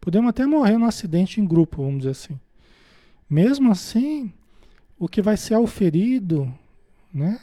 Podemos 0.00 0.28
até 0.28 0.46
morrer 0.46 0.78
num 0.78 0.86
acidente 0.86 1.40
em 1.40 1.44
grupo, 1.44 1.82
vamos 1.82 1.98
dizer 1.98 2.10
assim. 2.10 2.40
Mesmo 3.28 3.72
assim, 3.72 4.32
o 4.98 5.08
que 5.08 5.20
vai 5.20 5.36
ser 5.36 5.54
auferido, 5.54 6.52
né? 7.12 7.40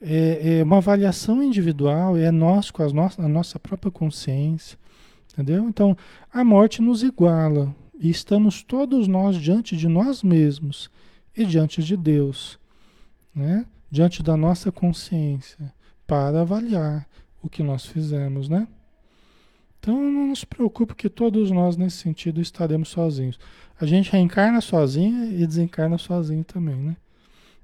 É, 0.00 0.58
é 0.58 0.62
uma 0.62 0.78
avaliação 0.78 1.42
individual, 1.42 2.16
é 2.16 2.30
nós 2.30 2.70
com 2.70 2.82
as 2.82 2.92
no 2.92 3.02
a 3.02 3.28
nossa 3.28 3.58
própria 3.58 3.90
consciência, 3.90 4.78
entendeu? 5.32 5.68
Então, 5.68 5.96
a 6.32 6.44
morte 6.44 6.82
nos 6.82 7.02
iguala 7.02 7.74
e 7.98 8.10
estamos 8.10 8.62
todos 8.62 9.06
nós 9.06 9.36
diante 9.36 9.76
de 9.76 9.88
nós 9.88 10.22
mesmos 10.22 10.90
e 11.36 11.44
diante 11.44 11.82
de 11.82 11.96
Deus, 11.96 12.58
né? 13.34 13.64
Diante 13.90 14.22
da 14.22 14.36
nossa 14.36 14.72
consciência, 14.72 15.72
para 16.06 16.40
avaliar 16.40 17.06
o 17.42 17.48
que 17.48 17.62
nós 17.62 17.84
fizemos, 17.84 18.48
né? 18.48 18.66
Então 19.80 20.00
não 20.00 20.34
se 20.34 20.46
preocupe 20.46 20.94
que 20.94 21.10
todos 21.10 21.50
nós 21.50 21.76
nesse 21.76 21.96
sentido 21.96 22.40
estaremos 22.40 22.88
sozinhos. 22.88 23.38
A 23.80 23.84
gente 23.84 24.12
reencarna 24.12 24.60
sozinho 24.60 25.24
e 25.32 25.44
desencarna 25.44 25.98
sozinho 25.98 26.44
também, 26.44 26.76
né? 26.76 26.96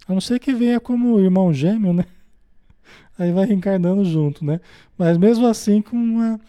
A 0.06 0.12
não 0.12 0.20
ser 0.20 0.40
que 0.40 0.52
venha 0.52 0.80
como 0.80 1.20
irmão 1.20 1.52
gêmeo, 1.52 1.92
né? 1.92 2.04
Aí 3.16 3.30
vai 3.30 3.46
reencarnando 3.46 4.04
junto, 4.04 4.44
né? 4.44 4.60
Mas 4.98 5.16
mesmo 5.16 5.46
assim, 5.46 5.80
com 5.80 5.96
uma... 5.96 6.40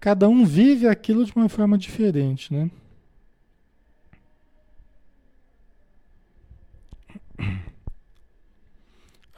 cada 0.00 0.28
um 0.28 0.44
vive 0.44 0.86
aquilo 0.86 1.24
de 1.24 1.32
uma 1.34 1.48
forma 1.48 1.76
diferente, 1.76 2.54
né? 2.54 2.70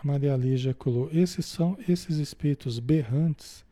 A 0.03 0.07
Maria 0.07 0.37
Lígia 0.37 0.75
colou. 0.75 1.09
Esses 1.13 1.47
são 1.47 1.79
esses 1.89 2.17
espíritos 2.17 2.79
berrantes. 2.81 3.65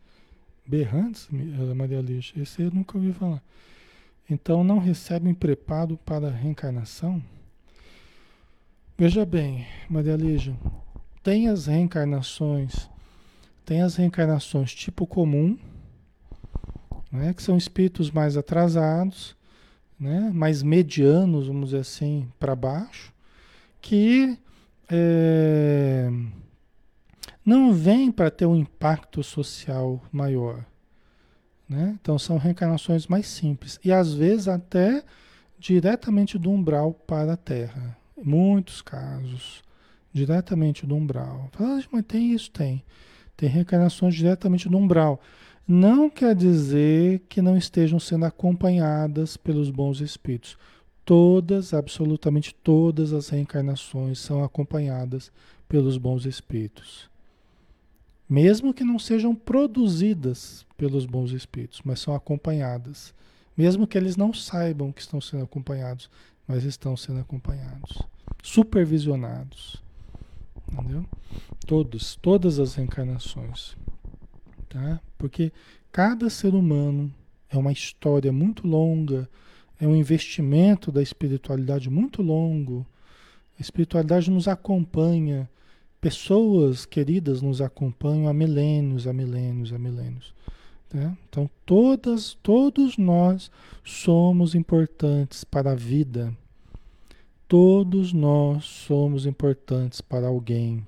Berrantes, 0.65 1.27
Maria 1.75 1.99
Lígia? 1.99 2.41
Esse 2.41 2.61
eu 2.61 2.71
nunca 2.71 2.97
ouvi 2.97 3.11
falar. 3.11 3.43
Então 4.29 4.63
não 4.63 4.79
recebem 4.79 5.33
preparo 5.33 5.97
para 5.97 6.27
a 6.27 6.31
reencarnação? 6.31 7.21
Veja 8.97 9.25
bem, 9.25 9.67
Maria 9.89 10.15
Lígia, 10.15 10.55
tem 11.23 11.49
as 11.49 11.65
reencarnações, 11.65 12.87
tem 13.65 13.81
as 13.81 13.95
reencarnações 13.95 14.73
tipo 14.73 15.07
comum, 15.07 15.57
né, 17.11 17.33
que 17.33 17.41
são 17.41 17.57
espíritos 17.57 18.11
mais 18.11 18.37
atrasados, 18.37 19.35
né, 19.99 20.29
mais 20.31 20.61
medianos, 20.61 21.47
vamos 21.47 21.71
dizer 21.71 21.81
assim, 21.81 22.31
para 22.39 22.55
baixo, 22.55 23.11
que 23.81 24.37
é, 24.91 26.11
não 27.45 27.73
vem 27.73 28.11
para 28.11 28.29
ter 28.29 28.45
um 28.45 28.55
impacto 28.55 29.23
social 29.23 30.01
maior. 30.11 30.65
Né? 31.67 31.97
Então 32.01 32.19
são 32.19 32.37
reencarnações 32.37 33.07
mais 33.07 33.27
simples. 33.27 33.79
E 33.83 33.91
às 33.91 34.13
vezes 34.13 34.49
até 34.49 35.03
diretamente 35.57 36.37
do 36.37 36.51
umbral 36.51 36.93
para 36.93 37.33
a 37.33 37.37
Terra. 37.37 37.97
Muitos 38.21 38.81
casos. 38.81 39.63
Diretamente 40.11 40.85
do 40.85 40.95
umbral. 40.95 41.49
Fala, 41.53 41.79
ah, 41.79 41.83
mas 41.89 42.05
tem 42.05 42.33
isso? 42.33 42.51
Tem. 42.51 42.83
Tem 43.37 43.47
reencarnações 43.47 44.13
diretamente 44.13 44.67
do 44.67 44.77
umbral. 44.77 45.21
Não 45.65 46.09
quer 46.09 46.35
dizer 46.35 47.21
que 47.29 47.41
não 47.41 47.55
estejam 47.55 47.99
sendo 47.99 48.25
acompanhadas 48.25 49.37
pelos 49.37 49.69
bons 49.69 50.01
espíritos. 50.01 50.57
Todas, 51.03 51.73
absolutamente 51.73 52.53
todas 52.53 53.11
as 53.11 53.29
reencarnações 53.29 54.19
são 54.19 54.43
acompanhadas 54.43 55.31
pelos 55.67 55.97
bons 55.97 56.25
espíritos. 56.25 57.09
Mesmo 58.29 58.73
que 58.73 58.83
não 58.83 58.97
sejam 58.97 59.35
produzidas 59.35 60.65
pelos 60.77 61.05
bons 61.05 61.31
espíritos, 61.31 61.81
mas 61.83 61.99
são 61.99 62.15
acompanhadas. 62.15 63.13
Mesmo 63.57 63.85
que 63.85 63.97
eles 63.97 64.15
não 64.15 64.33
saibam 64.33 64.91
que 64.91 65.01
estão 65.01 65.19
sendo 65.19 65.43
acompanhados, 65.43 66.09
mas 66.47 66.63
estão 66.63 66.95
sendo 66.95 67.19
acompanhados. 67.19 68.01
Supervisionados. 68.41 69.83
Entendeu? 70.71 71.05
Todos, 71.67 72.15
todas 72.15 72.59
as 72.59 72.75
reencarnações. 72.75 73.75
Tá? 74.69 75.01
Porque 75.17 75.51
cada 75.91 76.29
ser 76.29 76.55
humano 76.55 77.13
é 77.49 77.57
uma 77.57 77.71
história 77.71 78.31
muito 78.31 78.65
longa 78.65 79.29
é 79.81 79.87
um 79.87 79.95
investimento 79.95 80.91
da 80.91 81.01
espiritualidade 81.01 81.89
muito 81.89 82.21
longo. 82.21 82.85
A 83.57 83.61
espiritualidade 83.61 84.29
nos 84.29 84.47
acompanha, 84.47 85.49
pessoas 85.99 86.85
queridas 86.85 87.41
nos 87.41 87.61
acompanham 87.61 88.27
há 88.27 88.33
milênios, 88.33 89.07
há 89.07 89.11
milênios, 89.11 89.73
há 89.73 89.79
milênios. 89.79 90.35
Né? 90.93 91.17
Então, 91.27 91.49
todas, 91.65 92.37
todos 92.43 92.95
nós 92.95 93.49
somos 93.83 94.53
importantes 94.53 95.43
para 95.43 95.71
a 95.71 95.75
vida. 95.75 96.31
Todos 97.47 98.13
nós 98.13 98.65
somos 98.65 99.25
importantes 99.25 99.99
para 99.99 100.27
alguém. 100.27 100.85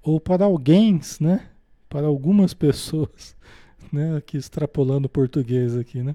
Ou 0.00 0.20
para 0.20 0.44
alguém, 0.44 1.00
né? 1.20 1.48
Para 1.88 2.06
algumas 2.06 2.54
pessoas, 2.54 3.34
né? 3.92 4.16
Aqui 4.16 4.36
extrapolando 4.36 5.06
o 5.06 5.10
português 5.10 5.76
aqui, 5.76 6.04
né? 6.04 6.14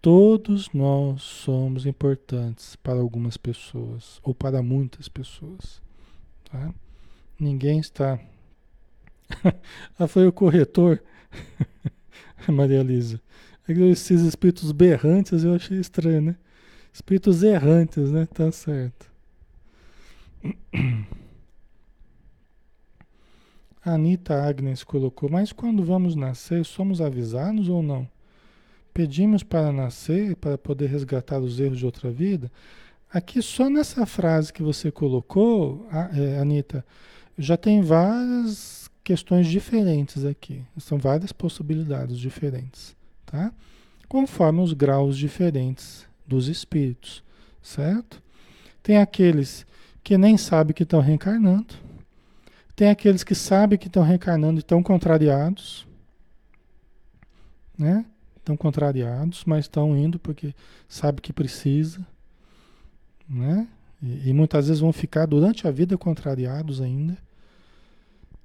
Todos 0.00 0.72
nós 0.72 1.22
somos 1.22 1.84
importantes 1.84 2.76
para 2.76 3.00
algumas 3.00 3.36
pessoas 3.36 4.20
ou 4.22 4.32
para 4.32 4.62
muitas 4.62 5.08
pessoas. 5.08 5.82
Tá? 6.44 6.72
Ninguém 7.38 7.80
está. 7.80 8.20
ah, 9.98 10.06
foi 10.06 10.26
o 10.26 10.32
corretor, 10.32 11.02
Maria 12.48 12.82
Lisa. 12.82 13.20
É 13.68 13.72
esses 13.72 14.22
espíritos 14.22 14.72
berrantes 14.72 15.44
eu 15.44 15.54
achei 15.54 15.78
estranho, 15.78 16.22
né? 16.22 16.36
Espíritos 16.92 17.42
errantes, 17.42 18.10
né? 18.10 18.26
Tá 18.26 18.50
certo. 18.50 19.10
Anitta 23.84 24.42
Agnes 24.42 24.84
colocou, 24.84 25.28
mas 25.30 25.52
quando 25.52 25.84
vamos 25.84 26.14
nascer, 26.14 26.64
somos 26.64 27.00
avisados 27.00 27.68
ou 27.68 27.82
não? 27.82 28.08
Pedimos 28.98 29.44
para 29.44 29.70
nascer, 29.70 30.34
para 30.34 30.58
poder 30.58 30.88
resgatar 30.88 31.38
os 31.38 31.60
erros 31.60 31.78
de 31.78 31.86
outra 31.86 32.10
vida. 32.10 32.50
Aqui, 33.12 33.40
só 33.40 33.70
nessa 33.70 34.04
frase 34.04 34.52
que 34.52 34.60
você 34.60 34.90
colocou, 34.90 35.86
é, 36.12 36.40
Anitta, 36.40 36.84
já 37.38 37.56
tem 37.56 37.80
várias 37.80 38.90
questões 39.04 39.46
diferentes 39.46 40.24
aqui. 40.24 40.64
São 40.78 40.98
várias 40.98 41.30
possibilidades 41.30 42.18
diferentes, 42.18 42.96
tá? 43.24 43.52
Conforme 44.08 44.62
os 44.62 44.72
graus 44.72 45.16
diferentes 45.16 46.04
dos 46.26 46.48
espíritos, 46.48 47.22
certo? 47.62 48.20
Tem 48.82 48.98
aqueles 48.98 49.64
que 50.02 50.18
nem 50.18 50.36
sabem 50.36 50.74
que 50.74 50.82
estão 50.82 50.98
reencarnando. 50.98 51.72
Tem 52.74 52.90
aqueles 52.90 53.22
que 53.22 53.36
sabem 53.36 53.78
que 53.78 53.86
estão 53.86 54.02
reencarnando 54.02 54.58
e 54.58 54.58
estão 54.58 54.82
contrariados, 54.82 55.86
né? 57.78 58.04
Estão 58.48 58.56
contrariados, 58.56 59.44
mas 59.44 59.66
estão 59.66 59.96
indo 59.96 60.18
porque 60.18 60.54
sabe 60.88 61.20
que 61.20 61.32
precisa, 61.32 62.04
né? 63.28 63.68
E, 64.02 64.30
e, 64.30 64.32
muitas 64.32 64.68
vezes 64.68 64.80
vão 64.80 64.92
ficar 64.92 65.26
durante 65.26 65.66
a 65.66 65.70
vida 65.70 65.98
contrariados 65.98 66.80
ainda, 66.80 67.18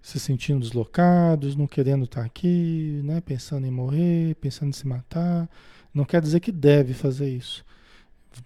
se 0.01 0.19
sentindo 0.19 0.59
deslocados, 0.59 1.55
não 1.55 1.67
querendo 1.67 2.03
estar 2.03 2.25
aqui, 2.25 3.01
né? 3.05 3.21
Pensando 3.21 3.65
em 3.65 3.71
morrer, 3.71 4.35
pensando 4.35 4.69
em 4.69 4.73
se 4.73 4.85
matar. 4.85 5.49
Não 5.93 6.03
quer 6.03 6.21
dizer 6.21 6.39
que 6.39 6.51
deve 6.51 6.93
fazer 6.93 7.29
isso. 7.29 7.63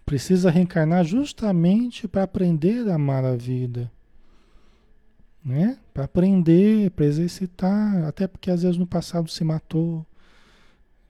Precisa 0.05 0.51
reencarnar 0.51 1.05
justamente 1.05 2.07
para 2.07 2.23
aprender 2.23 2.87
a 2.89 2.95
amar 2.95 3.23
a 3.23 3.35
vida. 3.35 3.89
Né? 5.43 5.79
Para 5.93 6.03
aprender, 6.03 6.91
para 6.91 7.05
exercitar, 7.05 8.03
até 8.03 8.27
porque 8.27 8.51
às 8.51 8.63
vezes 8.63 8.77
no 8.77 8.85
passado 8.85 9.29
se 9.29 9.45
matou, 9.45 10.05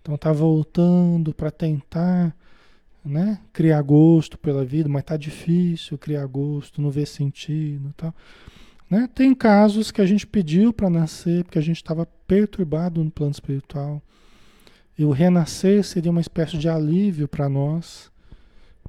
então 0.07 0.15
está 0.15 0.31
voltando 0.31 1.33
para 1.33 1.51
tentar 1.51 2.33
né, 3.03 3.41
criar 3.51 3.81
gosto 3.81 4.37
pela 4.37 4.63
vida, 4.63 4.87
mas 4.87 5.01
está 5.01 5.17
difícil 5.17 5.97
criar 5.97 6.25
gosto, 6.27 6.81
não 6.81 6.89
vê 6.89 7.05
sentido 7.05 7.93
tal. 7.97 8.15
Né? 8.89 9.09
Tem 9.13 9.35
casos 9.35 9.91
que 9.91 9.99
a 9.99 10.05
gente 10.05 10.25
pediu 10.25 10.71
para 10.71 10.89
nascer 10.89 11.43
porque 11.43 11.59
a 11.59 11.61
gente 11.61 11.75
estava 11.75 12.05
perturbado 12.25 13.03
no 13.03 13.11
plano 13.11 13.33
espiritual. 13.33 14.01
E 14.97 15.03
o 15.03 15.11
renascer 15.11 15.83
seria 15.83 16.09
uma 16.09 16.21
espécie 16.21 16.57
de 16.57 16.69
alívio 16.69 17.27
para 17.27 17.49
nós, 17.49 18.09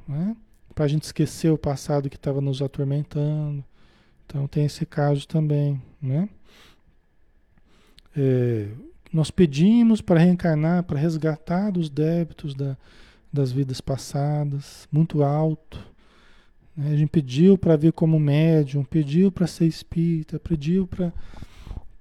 né? 0.07 0.37
para 0.73 0.85
a 0.85 0.89
gente 0.89 1.03
esquecer 1.03 1.51
o 1.51 1.59
passado 1.59 2.09
que 2.09 2.15
estava 2.15 2.41
nos 2.41 2.63
atormentando. 2.63 3.65
Então 4.25 4.47
tem 4.47 4.67
esse 4.67 4.87
caso 4.87 5.27
também. 5.27 5.83
Né? 6.01 6.29
É, 8.17 8.69
nós 9.13 9.31
pedimos 9.31 10.01
para 10.01 10.21
reencarnar, 10.21 10.85
para 10.85 10.99
resgatar 10.99 11.77
os 11.77 11.89
débitos 11.89 12.55
da, 12.55 12.77
das 13.33 13.51
vidas 13.53 13.81
passadas, 13.81 14.89
muito 14.93 15.23
alto. 15.23 15.79
Né? 16.77 16.93
A 16.93 16.97
gente 16.97 17.11
pediu 17.11 17.57
para 17.57 17.77
vir 17.77 17.93
como 17.93 18.19
médium, 18.19 18.85
pediu 18.85 19.33
para 19.33 19.47
ser 19.47 19.67
espírita, 19.67 20.39
pediu 20.39 20.87
para 20.87 21.13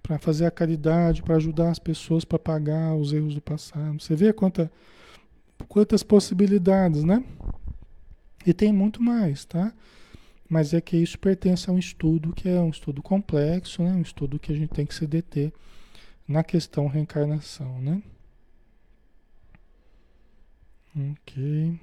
para 0.03 0.17
fazer 0.17 0.45
a 0.45 0.51
caridade, 0.51 1.21
para 1.21 1.35
ajudar 1.35 1.69
as 1.69 1.79
pessoas 1.79 2.23
para 2.23 2.39
pagar 2.39 2.95
os 2.95 3.11
erros 3.11 3.35
do 3.35 3.41
passado. 3.41 4.01
Você 4.01 4.15
vê 4.15 4.31
quanta, 4.31 4.71
quantas 5.67 6.01
possibilidades, 6.01 7.03
né? 7.03 7.21
E 8.45 8.53
tem 8.53 8.71
muito 8.71 9.03
mais, 9.03 9.43
tá? 9.43 9.73
mas 10.49 10.73
é 10.73 10.81
que 10.81 10.97
isso 10.97 11.19
pertence 11.19 11.69
a 11.69 11.73
um 11.73 11.77
estudo 11.77 12.33
que 12.33 12.47
é 12.47 12.59
um 12.59 12.69
estudo 12.69 13.01
complexo, 13.01 13.83
né? 13.83 13.91
um 13.91 14.01
estudo 14.01 14.39
que 14.39 14.51
a 14.51 14.55
gente 14.55 14.69
tem 14.69 14.85
que 14.85 14.95
se 14.95 15.05
deter 15.05 15.51
na 16.27 16.43
questão 16.43 16.87
reencarnação, 16.87 17.79
né? 17.81 18.01
Ok. 20.95 21.79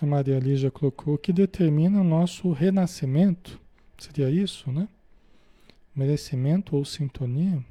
A 0.00 0.06
Maria 0.06 0.38
Lígia 0.40 0.68
colocou 0.68 1.16
que 1.16 1.32
determina 1.32 2.00
o 2.00 2.04
nosso 2.04 2.50
renascimento. 2.50 3.60
Seria 3.96 4.28
isso, 4.28 4.72
né? 4.72 4.88
Merecimento 5.94 6.76
ou 6.76 6.84
sintonia? 6.84 7.64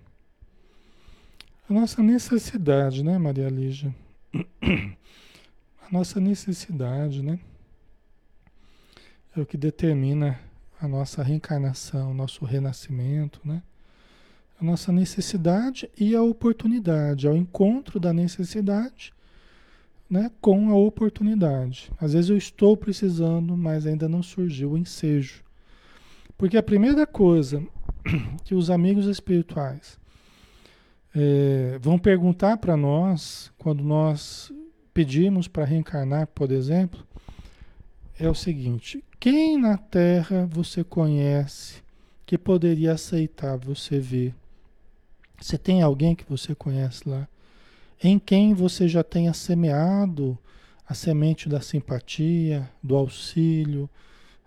A 1.71 1.73
nossa 1.73 2.03
necessidade, 2.03 3.01
né, 3.01 3.17
Maria 3.17 3.47
Lígia? 3.47 3.95
A 5.81 5.89
nossa 5.89 6.19
necessidade, 6.19 7.23
né? 7.23 7.39
É 9.34 9.39
o 9.39 9.45
que 9.45 9.55
determina 9.55 10.38
a 10.81 10.86
nossa 10.86 11.23
reencarnação, 11.23 12.12
o 12.12 12.13
nosso 12.13 12.43
renascimento, 12.43 13.39
né? 13.45 13.63
A 14.60 14.65
nossa 14.65 14.91
necessidade 14.91 15.89
e 15.97 16.13
a 16.13 16.21
oportunidade, 16.21 17.25
ao 17.25 17.38
encontro 17.38 18.01
da 18.01 18.12
necessidade 18.12 19.13
né, 20.10 20.29
com 20.41 20.71
a 20.71 20.75
oportunidade. 20.75 21.89
Às 22.01 22.12
vezes 22.12 22.29
eu 22.29 22.38
estou 22.38 22.75
precisando, 22.75 23.55
mas 23.55 23.88
ainda 23.88 24.10
não 24.10 24.21
surgiu 24.21 24.71
o 24.71 24.77
ensejo. 24.77 25.41
Porque 26.38 26.57
a 26.57 26.63
primeira 26.63 27.07
coisa 27.07 27.65
que 28.43 28.53
os 28.53 28.69
amigos 28.69 29.05
espirituais 29.05 30.01
é, 31.13 31.78
vão 31.82 32.00
perguntar 32.00 32.58
para 32.58 32.78
nós, 32.78 33.52
quando 33.58 33.84
nós 33.84 34.52
pedimos 34.93 35.47
para 35.47 35.65
reencarnar, 35.65 36.28
por 36.28 36.52
exemplo, 36.52 37.06
é 38.19 38.30
o 38.30 38.36
seguinte: 38.36 39.04
quem 39.19 39.58
na 39.58 39.78
Terra 39.78 40.47
você 40.50 40.84
conhece 40.84 41.82
que 42.26 42.38
poderia 42.38 42.93
aceitar 42.93 43.58
você 43.58 44.00
ver? 44.00 44.34
Você 45.39 45.58
tem 45.58 45.82
alguém 45.82 46.15
que 46.15 46.24
você 46.30 46.54
conhece 46.54 47.08
lá? 47.08 47.28
Em 48.02 48.17
quem 48.17 48.54
você 48.54 48.88
já 48.88 49.04
tenha 49.04 49.34
semeado 49.34 50.38
a 50.88 50.93
semente 50.93 51.50
da 51.50 51.62
simpatia, 51.62 52.69
do 52.82 52.95
auxílio, 52.95 53.89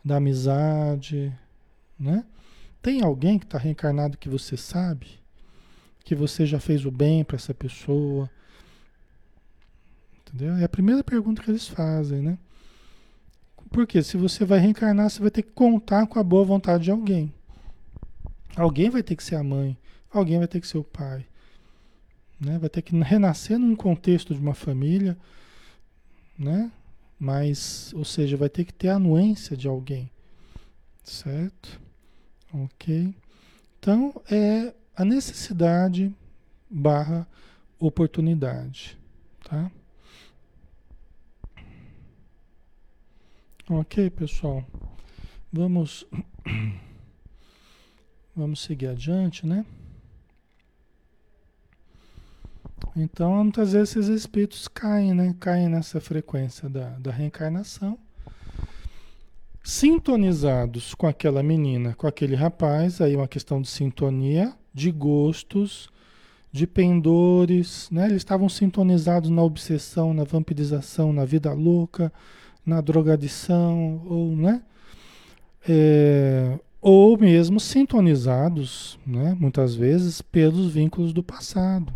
da 0.04 0.16
amizade, 0.16 1.32
né? 1.98 2.24
Tem 2.80 3.02
alguém 3.02 3.38
que 3.38 3.44
está 3.44 3.58
reencarnado 3.58 4.18
que 4.18 4.28
você 4.28 4.56
sabe? 4.56 5.23
Que 6.04 6.14
você 6.14 6.44
já 6.44 6.60
fez 6.60 6.84
o 6.84 6.90
bem 6.90 7.24
para 7.24 7.36
essa 7.36 7.54
pessoa? 7.54 8.30
Entendeu? 10.20 10.54
É 10.56 10.64
a 10.64 10.68
primeira 10.68 11.02
pergunta 11.02 11.42
que 11.42 11.50
eles 11.50 11.66
fazem, 11.66 12.20
né? 12.20 12.38
Porque 13.70 14.02
se 14.02 14.16
você 14.16 14.44
vai 14.44 14.58
reencarnar, 14.58 15.10
você 15.10 15.20
vai 15.20 15.30
ter 15.30 15.42
que 15.42 15.52
contar 15.52 16.06
com 16.06 16.18
a 16.18 16.22
boa 16.22 16.44
vontade 16.44 16.84
de 16.84 16.90
alguém. 16.90 17.32
Alguém 18.56 18.88
vai 18.88 19.02
ter 19.02 19.16
que 19.16 19.24
ser 19.24 19.34
a 19.34 19.42
mãe, 19.42 19.76
alguém 20.12 20.38
vai 20.38 20.46
ter 20.46 20.60
que 20.60 20.68
ser 20.68 20.78
o 20.78 20.84
pai. 20.84 21.26
Né? 22.38 22.58
Vai 22.58 22.68
ter 22.68 22.82
que 22.82 22.96
renascer 22.96 23.58
num 23.58 23.74
contexto 23.74 24.34
de 24.34 24.40
uma 24.40 24.54
família, 24.54 25.16
né? 26.38 26.70
Mas, 27.18 27.92
ou 27.94 28.04
seja, 28.04 28.36
vai 28.36 28.48
ter 28.48 28.64
que 28.64 28.72
ter 28.72 28.88
a 28.88 28.96
anuência 28.96 29.56
de 29.56 29.66
alguém. 29.66 30.10
Certo? 31.02 31.80
Ok? 32.52 33.14
Então, 33.78 34.22
é 34.30 34.72
a 34.96 35.04
necessidade 35.04 36.14
barra 36.70 37.26
oportunidade. 37.78 38.98
Tá? 39.44 39.70
Ok, 43.68 44.10
pessoal. 44.10 44.64
Vamos, 45.52 46.06
vamos 48.36 48.60
seguir 48.60 48.88
adiante, 48.88 49.46
né? 49.46 49.64
Então, 52.96 53.42
muitas 53.42 53.72
vezes 53.72 53.96
esses 53.96 54.08
espíritos 54.08 54.68
caem, 54.68 55.14
né? 55.14 55.34
Caem 55.40 55.68
nessa 55.68 56.00
frequência 56.00 56.68
da, 56.68 56.90
da 56.98 57.10
reencarnação, 57.10 57.98
sintonizados 59.64 60.94
com 60.94 61.06
aquela 61.06 61.42
menina, 61.42 61.94
com 61.94 62.06
aquele 62.06 62.34
rapaz, 62.34 63.00
aí 63.00 63.16
uma 63.16 63.26
questão 63.26 63.62
de 63.62 63.68
sintonia, 63.68 64.52
de 64.74 64.92
gostos, 64.92 65.88
de 66.52 66.66
pendores, 66.66 67.88
né? 67.90 68.04
Eles 68.04 68.18
estavam 68.18 68.48
sintonizados 68.48 69.30
na 69.30 69.42
obsessão, 69.42 70.12
na 70.12 70.22
vampirização, 70.22 71.12
na 71.14 71.24
vida 71.24 71.52
louca, 71.54 72.12
na 72.64 72.82
drogadição, 72.82 74.02
ou, 74.06 74.36
né? 74.36 74.62
É, 75.66 76.58
ou 76.80 77.18
mesmo 77.18 77.58
sintonizados, 77.58 78.98
né? 79.06 79.34
Muitas 79.40 79.74
vezes, 79.74 80.20
pelos 80.20 80.70
vínculos 80.70 81.14
do 81.14 81.22
passado. 81.22 81.92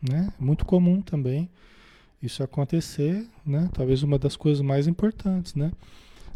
Né? 0.00 0.32
Muito 0.38 0.64
comum 0.64 1.00
também 1.00 1.50
isso 2.22 2.42
acontecer, 2.42 3.26
né? 3.44 3.68
Talvez 3.72 4.02
uma 4.02 4.18
das 4.18 4.36
coisas 4.36 4.62
mais 4.62 4.86
importantes, 4.86 5.54
né? 5.54 5.72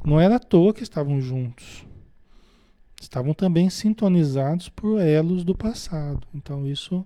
Não 0.05 0.21
era 0.21 0.37
à 0.37 0.39
toa 0.39 0.73
que 0.73 0.83
estavam 0.83 1.21
juntos. 1.21 1.85
Estavam 3.01 3.33
também 3.33 3.71
sintonizados 3.71 4.69
por 4.69 5.01
elos 5.01 5.45
do 5.45 5.55
passado. 5.55 6.27
Então 6.35 6.67
isso 6.67 7.05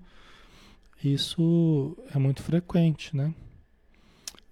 isso 1.05 1.97
é 2.15 2.19
muito 2.19 2.43
frequente, 2.43 3.17
né? 3.17 3.35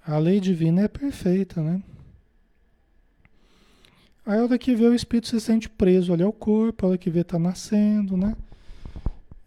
A 0.04 0.18
lei 0.18 0.40
divina 0.40 0.82
é 0.82 0.88
perfeita, 0.88 1.62
né? 1.62 1.80
Aí 4.26 4.38
a 4.38 4.42
hora 4.42 4.58
que 4.58 4.74
vê 4.74 4.84
o 4.84 4.94
espírito 4.94 5.28
se 5.28 5.40
sente 5.40 5.68
preso 5.68 6.12
ali 6.12 6.22
ao 6.22 6.32
corpo, 6.32 6.84
a 6.84 6.88
hora 6.90 6.98
que 6.98 7.10
vê 7.10 7.22
tá 7.22 7.38
nascendo, 7.38 8.16
né? 8.16 8.36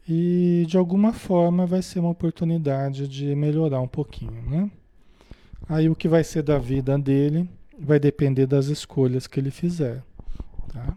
E 0.07 0.65
de 0.67 0.77
alguma 0.77 1.13
forma 1.13 1.65
vai 1.65 1.81
ser 1.81 1.99
uma 1.99 2.09
oportunidade 2.09 3.07
de 3.07 3.35
melhorar 3.35 3.81
um 3.81 3.87
pouquinho, 3.87 4.41
né? 4.49 4.71
Aí 5.67 5.89
o 5.89 5.95
que 5.95 6.07
vai 6.07 6.23
ser 6.23 6.41
da 6.43 6.57
vida 6.57 6.97
dele 6.97 7.49
vai 7.79 7.99
depender 7.99 8.45
das 8.45 8.67
escolhas 8.67 9.27
que 9.27 9.39
ele 9.39 9.51
fizer, 9.51 10.03
tá? 10.71 10.95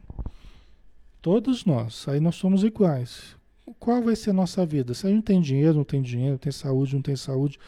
Todos 1.20 1.64
nós, 1.64 2.06
aí 2.08 2.20
nós 2.20 2.36
somos 2.36 2.62
iguais. 2.62 3.36
Qual 3.80 4.02
vai 4.02 4.14
ser 4.14 4.30
a 4.30 4.34
nossa 4.34 4.64
vida? 4.64 4.94
Se 4.94 5.06
a 5.06 5.10
gente 5.10 5.24
tem 5.24 5.40
dinheiro, 5.40 5.74
não 5.74 5.84
tem 5.84 6.00
dinheiro, 6.00 6.38
tem 6.38 6.52
saúde, 6.52 6.94
não 6.94 7.02
tem 7.02 7.16
saúde, 7.16 7.58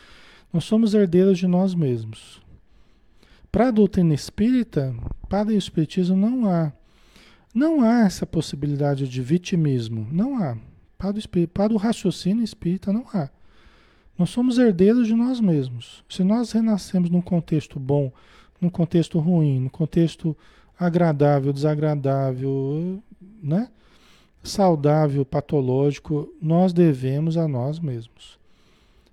nós 0.52 0.64
somos 0.64 0.94
herdeiros 0.94 1.38
de 1.38 1.46
nós 1.46 1.74
mesmos. 1.74 2.40
Para 3.50 3.68
a 3.68 3.70
doutrina 3.72 4.14
espírita, 4.14 4.94
para 5.28 5.48
o 5.48 5.52
espiritismo 5.52 6.16
não 6.16 6.48
há 6.48 6.72
não 7.54 7.82
há 7.82 8.04
essa 8.04 8.26
possibilidade 8.26 9.09
de 9.09 9.22
vitimismo, 9.22 10.06
não 10.12 10.40
há. 10.40 10.56
Para 10.96 11.16
o, 11.16 11.18
espírito, 11.18 11.50
para 11.50 11.72
o 11.72 11.76
raciocínio 11.76 12.44
espírita 12.44 12.92
não 12.92 13.04
há. 13.12 13.30
Nós 14.16 14.30
somos 14.30 14.59
herdeiros 14.59 15.06
de 15.06 15.14
nós 15.14 15.40
mesmos. 15.40 16.04
Se 16.09 16.22
nós 16.22 16.52
renascemos 16.52 17.09
num 17.09 17.20
contexto 17.20 17.78
bom, 17.80 18.12
num 18.61 18.70
contexto 18.70 19.18
ruim, 19.18 19.61
num 19.61 19.68
contexto 19.68 20.36
agradável, 20.78 21.52
desagradável, 21.52 23.02
né? 23.42 23.68
saudável, 24.42 25.24
patológico, 25.24 26.32
nós 26.40 26.72
devemos 26.72 27.36
a 27.36 27.46
nós 27.46 27.78
mesmos. 27.78 28.38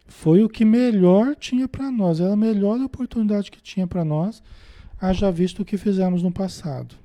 Foi 0.07 0.43
o 0.43 0.49
que 0.49 0.63
melhor 0.63 1.35
tinha 1.35 1.67
para 1.67 1.89
nós, 1.91 2.19
era 2.19 2.33
a 2.33 2.37
melhor 2.37 2.79
oportunidade 2.79 3.51
que 3.51 3.61
tinha 3.61 3.87
para 3.87 4.05
nós, 4.05 4.41
haja 5.01 5.31
visto 5.31 5.61
o 5.61 5.65
que 5.65 5.77
fizemos 5.77 6.21
no 6.21 6.31
passado. 6.31 6.95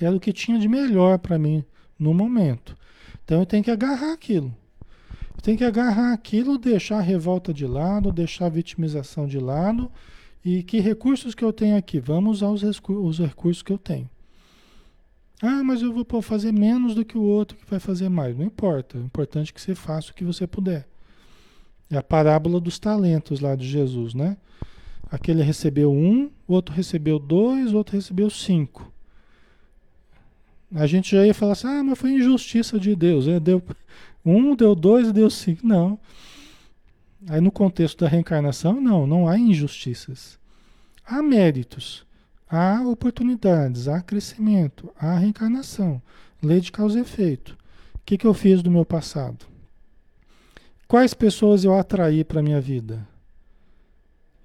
Era 0.00 0.14
o 0.14 0.20
que 0.20 0.32
tinha 0.32 0.58
de 0.58 0.68
melhor 0.68 1.18
para 1.18 1.38
mim 1.38 1.64
no 1.98 2.12
momento. 2.12 2.76
Então 3.24 3.40
eu 3.40 3.46
tenho 3.46 3.64
que 3.64 3.70
agarrar 3.70 4.12
aquilo. 4.12 4.54
Eu 5.34 5.42
tenho 5.42 5.56
que 5.56 5.64
agarrar 5.64 6.12
aquilo, 6.12 6.58
deixar 6.58 6.98
a 6.98 7.02
revolta 7.02 7.52
de 7.52 7.66
lado, 7.66 8.12
deixar 8.12 8.46
a 8.46 8.50
vitimização 8.50 9.26
de 9.26 9.38
lado. 9.38 9.90
E 10.46 10.62
que 10.62 10.78
recursos 10.78 11.34
que 11.34 11.44
eu 11.44 11.52
tenho 11.52 11.76
aqui? 11.76 11.98
Vamos 11.98 12.40
usar 12.40 12.50
os, 12.50 12.80
os 12.88 13.18
recursos 13.18 13.64
que 13.64 13.72
eu 13.72 13.78
tenho. 13.78 14.08
Ah, 15.42 15.64
mas 15.64 15.82
eu 15.82 15.92
vou 15.92 16.22
fazer 16.22 16.52
menos 16.52 16.94
do 16.94 17.04
que 17.04 17.18
o 17.18 17.22
outro 17.22 17.58
que 17.58 17.68
vai 17.68 17.80
fazer 17.80 18.08
mais. 18.08 18.38
Não 18.38 18.44
importa. 18.44 18.96
O 18.96 19.04
importante 19.04 19.50
é 19.50 19.52
que 19.52 19.60
você 19.60 19.74
faça 19.74 20.12
o 20.12 20.14
que 20.14 20.22
você 20.22 20.46
puder. 20.46 20.86
É 21.90 21.96
a 21.96 22.02
parábola 22.02 22.60
dos 22.60 22.78
talentos 22.78 23.40
lá 23.40 23.56
de 23.56 23.66
Jesus, 23.66 24.14
né? 24.14 24.36
Aquele 25.10 25.42
recebeu 25.42 25.90
um, 25.90 26.30
o 26.46 26.54
outro 26.54 26.72
recebeu 26.72 27.18
dois, 27.18 27.72
o 27.72 27.78
outro 27.78 27.96
recebeu 27.96 28.30
cinco. 28.30 28.92
A 30.72 30.86
gente 30.86 31.16
já 31.16 31.26
ia 31.26 31.34
falar 31.34 31.54
assim, 31.54 31.66
ah, 31.66 31.82
mas 31.82 31.98
foi 31.98 32.12
injustiça 32.12 32.78
de 32.78 32.94
Deus. 32.94 33.26
Né? 33.26 33.40
Deu 33.40 33.60
um, 34.24 34.54
deu 34.54 34.76
dois, 34.76 35.10
deu 35.10 35.28
cinco. 35.28 35.66
Não. 35.66 35.98
Aí 37.28 37.40
no 37.40 37.50
contexto 37.50 38.04
da 38.04 38.08
reencarnação, 38.08 38.80
não, 38.80 39.06
não 39.06 39.28
há 39.28 39.38
injustiças. 39.38 40.38
Há 41.04 41.22
méritos. 41.22 42.06
Há 42.48 42.80
oportunidades, 42.86 43.88
há 43.88 44.00
crescimento, 44.00 44.92
há 44.96 45.18
reencarnação, 45.18 46.00
lei 46.40 46.60
de 46.60 46.70
causa 46.70 46.98
e 46.98 47.02
efeito. 47.02 47.58
O 47.94 47.98
que, 48.04 48.16
que 48.16 48.24
eu 48.24 48.32
fiz 48.32 48.62
do 48.62 48.70
meu 48.70 48.84
passado? 48.84 49.44
Quais 50.86 51.12
pessoas 51.12 51.64
eu 51.64 51.76
atraí 51.76 52.22
para 52.22 52.38
a 52.38 52.42
minha 52.42 52.60
vida? 52.60 53.04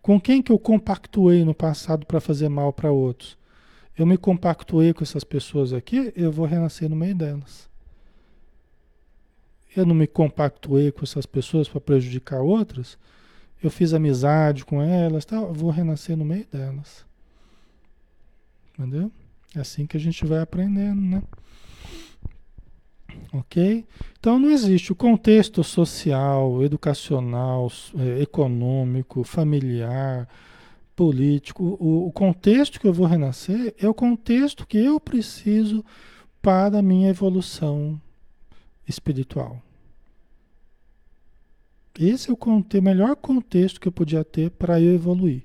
Com 0.01 0.19
quem 0.19 0.41
que 0.41 0.51
eu 0.51 0.57
compactuei 0.57 1.45
no 1.45 1.53
passado 1.53 2.07
para 2.07 2.19
fazer 2.19 2.49
mal 2.49 2.73
para 2.73 2.91
outros? 2.91 3.37
Eu 3.95 4.07
me 4.07 4.17
compactuei 4.17 4.91
com 4.95 5.03
essas 5.03 5.23
pessoas 5.23 5.71
aqui, 5.71 6.11
eu 6.15 6.31
vou 6.31 6.47
renascer 6.47 6.89
no 6.89 6.95
meio 6.95 7.13
delas. 7.13 7.69
Eu 9.75 9.85
não 9.85 9.95
me 9.95 10.07
compactuei 10.07 10.91
com 10.91 11.03
essas 11.03 11.25
pessoas 11.25 11.67
para 11.67 11.79
prejudicar 11.79 12.41
outras, 12.41 12.97
eu 13.63 13.69
fiz 13.69 13.93
amizade 13.93 14.65
com 14.65 14.81
elas, 14.81 15.23
tal, 15.23 15.53
vou 15.53 15.69
renascer 15.69 16.17
no 16.17 16.25
meio 16.25 16.45
delas. 16.51 17.05
Entendeu? 18.73 19.11
É 19.55 19.59
assim 19.59 19.85
que 19.85 19.95
a 19.95 19.99
gente 19.99 20.25
vai 20.25 20.39
aprendendo, 20.39 20.99
né? 20.99 21.21
Ok? 23.33 23.85
Então 24.19 24.39
não 24.39 24.49
existe 24.49 24.91
o 24.91 24.95
contexto 24.95 25.63
social, 25.63 26.63
educacional, 26.63 27.71
é, 27.97 28.21
econômico, 28.21 29.23
familiar, 29.23 30.27
político. 30.95 31.77
O, 31.79 32.07
o, 32.07 32.11
contexto 32.11 32.79
que 32.79 32.87
eu 32.87 32.93
vou 32.93 33.05
renascer 33.05 33.75
é 33.79 33.87
o 33.87 33.93
contexto 33.93 34.65
que 34.65 34.77
eu 34.77 34.99
preciso 34.99 35.83
para 36.41 36.79
a 36.79 36.81
minha 36.81 37.09
evolução 37.09 37.99
espiritual. 38.91 39.61
Esse 41.99 42.29
é 42.29 42.33
o, 42.33 42.81
melhor 42.81 43.15
contexto 43.15 43.79
que 43.79 43.87
eu 43.87 43.91
podia 43.91 44.23
ter 44.23 44.49
para 44.51 44.79
eu 44.79 44.93
evoluir. 44.93 45.43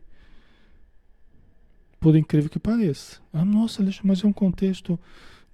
Por 1.99 2.17
incrível 2.17 2.49
que 2.49 2.59
pareça. 2.59 3.21
Ah, 3.33 3.45
nossa, 3.45 3.85
mas 4.05 4.23
é 4.23 4.27
um 4.27 4.33
contexto 4.33 4.99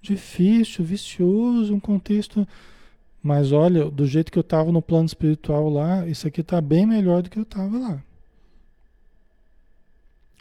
difícil, 0.01 0.85
vicioso, 0.85 1.73
um 1.73 1.79
contexto. 1.79 2.47
Mas 3.21 3.51
olha, 3.51 3.89
do 3.89 4.05
jeito 4.05 4.31
que 4.31 4.37
eu 4.37 4.41
estava 4.41 4.71
no 4.71 4.81
plano 4.81 5.05
espiritual 5.05 5.69
lá, 5.69 6.05
isso 6.07 6.27
aqui 6.27 6.41
está 6.41 6.61
bem 6.61 6.85
melhor 6.85 7.21
do 7.21 7.29
que 7.29 7.39
eu 7.39 7.43
estava 7.43 7.77
lá. 7.79 8.03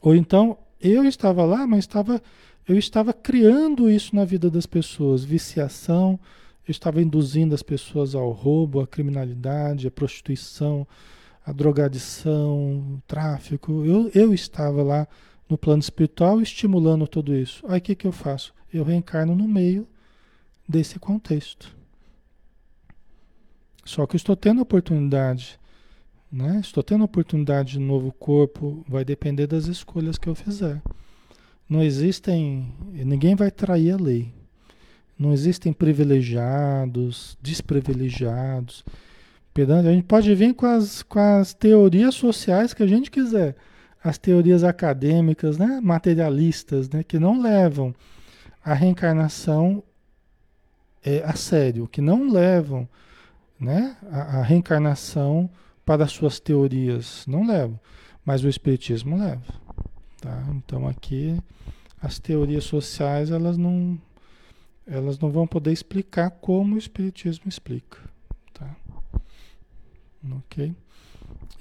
Ou 0.02 0.14
então, 0.14 0.58
eu 0.80 1.04
estava 1.04 1.44
lá, 1.44 1.66
mas 1.66 1.80
estava, 1.80 2.20
eu 2.68 2.76
estava 2.76 3.12
criando 3.12 3.88
isso 3.88 4.14
na 4.14 4.24
vida 4.24 4.50
das 4.50 4.66
pessoas, 4.66 5.24
viciação, 5.24 6.18
estava 6.70 7.02
induzindo 7.02 7.54
as 7.54 7.62
pessoas 7.62 8.14
ao 8.14 8.30
roubo, 8.30 8.80
à 8.80 8.86
criminalidade, 8.86 9.86
à 9.86 9.90
prostituição, 9.90 10.86
à 11.44 11.52
drogadição, 11.52 13.02
tráfico. 13.06 13.84
Eu, 13.84 14.10
eu 14.14 14.32
estava 14.32 14.82
lá 14.82 15.08
no 15.48 15.58
plano 15.58 15.80
espiritual 15.80 16.40
estimulando 16.40 17.06
tudo 17.06 17.34
isso. 17.34 17.64
Aí 17.66 17.78
o 17.78 17.82
que, 17.82 17.94
que 17.94 18.06
eu 18.06 18.12
faço? 18.12 18.54
Eu 18.72 18.84
reencarno 18.84 19.34
no 19.34 19.46
meio 19.46 19.86
desse 20.68 20.98
contexto. 20.98 21.76
Só 23.84 24.06
que 24.06 24.14
eu 24.14 24.18
estou 24.18 24.36
tendo 24.36 24.62
oportunidade, 24.62 25.58
né? 26.30 26.60
Estou 26.60 26.82
tendo 26.82 27.04
oportunidade 27.04 27.72
de 27.72 27.80
novo 27.80 28.12
corpo, 28.12 28.84
vai 28.88 29.04
depender 29.04 29.46
das 29.46 29.66
escolhas 29.66 30.16
que 30.16 30.28
eu 30.28 30.34
fizer. 30.34 30.80
Não 31.68 31.82
existem, 31.82 32.72
ninguém 32.92 33.34
vai 33.34 33.50
trair 33.50 33.92
a 33.92 33.96
lei. 33.96 34.32
Não 35.22 35.32
existem 35.32 35.72
privilegiados, 35.72 37.38
desprivilegiados. 37.40 38.84
A 39.56 39.82
gente 39.82 40.04
pode 40.04 40.34
vir 40.34 40.54
com 40.54 40.66
as, 40.66 41.02
com 41.02 41.18
as 41.18 41.54
teorias 41.54 42.14
sociais 42.14 42.74
que 42.74 42.82
a 42.82 42.86
gente 42.86 43.10
quiser 43.10 43.54
as 44.02 44.18
teorias 44.18 44.64
acadêmicas, 44.64 45.56
né, 45.56 45.80
materialistas, 45.80 46.90
né, 46.90 47.02
que 47.04 47.18
não 47.18 47.40
levam 47.40 47.94
a 48.64 48.74
reencarnação 48.74 49.82
é, 51.04 51.22
a 51.24 51.34
sério, 51.34 51.86
que 51.86 52.00
não 52.00 52.28
levam 52.28 52.88
né, 53.58 53.96
a, 54.10 54.38
a, 54.38 54.42
reencarnação 54.42 55.48
para 55.84 56.06
suas 56.06 56.40
teorias, 56.40 57.24
não 57.26 57.46
levam, 57.46 57.78
mas 58.24 58.42
o 58.42 58.48
Espiritismo 58.48 59.16
leva. 59.16 59.54
Tá? 60.20 60.44
Então 60.50 60.86
aqui 60.88 61.38
as 62.00 62.18
teorias 62.18 62.64
sociais 62.64 63.30
elas 63.30 63.56
não, 63.56 63.98
elas 64.86 65.18
não 65.18 65.30
vão 65.30 65.46
poder 65.46 65.72
explicar 65.72 66.30
como 66.30 66.74
o 66.74 66.78
Espiritismo 66.78 67.48
explica. 67.48 67.98
Tá? 68.52 68.74
Ok? 70.38 70.74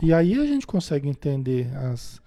E 0.02 0.14
aí 0.14 0.34
a 0.40 0.46
gente 0.46 0.66
consegue 0.66 1.08
entender 1.08 1.76
as, 1.76 2.22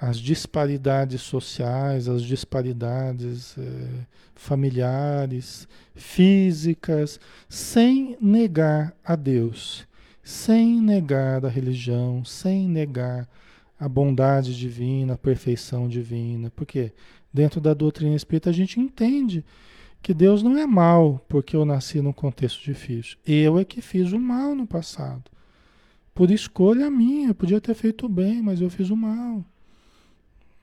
as 0.00 0.18
disparidades 0.18 1.20
sociais, 1.20 2.08
as 2.08 2.22
disparidades 2.22 3.56
é, 3.58 4.06
familiares, 4.34 5.66
físicas, 5.96 7.18
sem 7.48 8.16
negar 8.20 8.94
a 9.04 9.16
Deus, 9.16 9.86
sem 10.22 10.80
negar 10.80 11.44
a 11.44 11.48
religião, 11.48 12.24
sem 12.24 12.68
negar 12.68 13.28
a 13.80 13.88
bondade 13.88 14.56
divina, 14.56 15.14
a 15.14 15.18
perfeição 15.18 15.88
divina. 15.88 16.52
Porque 16.54 16.92
dentro 17.34 17.60
da 17.60 17.74
doutrina 17.74 18.14
espírita 18.14 18.50
a 18.50 18.52
gente 18.52 18.78
entende 18.78 19.44
que 20.02 20.14
Deus 20.14 20.42
não 20.42 20.56
é 20.56 20.66
mal 20.66 21.24
porque 21.28 21.56
eu 21.56 21.64
nasci 21.64 22.00
num 22.00 22.12
contexto 22.12 22.62
difícil. 22.62 23.16
Eu 23.26 23.58
é 23.58 23.64
que 23.64 23.80
fiz 23.80 24.12
o 24.12 24.18
mal 24.18 24.54
no 24.54 24.66
passado. 24.66 25.24
Por 26.14 26.30
escolha 26.30 26.90
minha, 26.90 27.28
eu 27.28 27.34
podia 27.34 27.60
ter 27.60 27.74
feito 27.74 28.06
o 28.06 28.08
bem, 28.08 28.42
mas 28.42 28.60
eu 28.60 28.68
fiz 28.68 28.90
o 28.90 28.96
mal. 28.96 29.44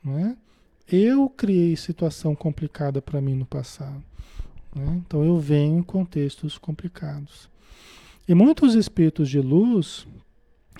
Né? 0.03 0.37
Eu 0.87 1.29
criei 1.29 1.75
situação 1.75 2.35
complicada 2.35 3.01
para 3.01 3.21
mim 3.21 3.35
no 3.35 3.45
passado. 3.45 4.03
Né? 4.75 5.01
Então 5.05 5.23
eu 5.23 5.39
venho 5.39 5.79
em 5.79 5.83
contextos 5.83 6.57
complicados. 6.57 7.49
E 8.27 8.33
muitos 8.33 8.75
espíritos 8.75 9.29
de 9.29 9.39
luz 9.39 10.07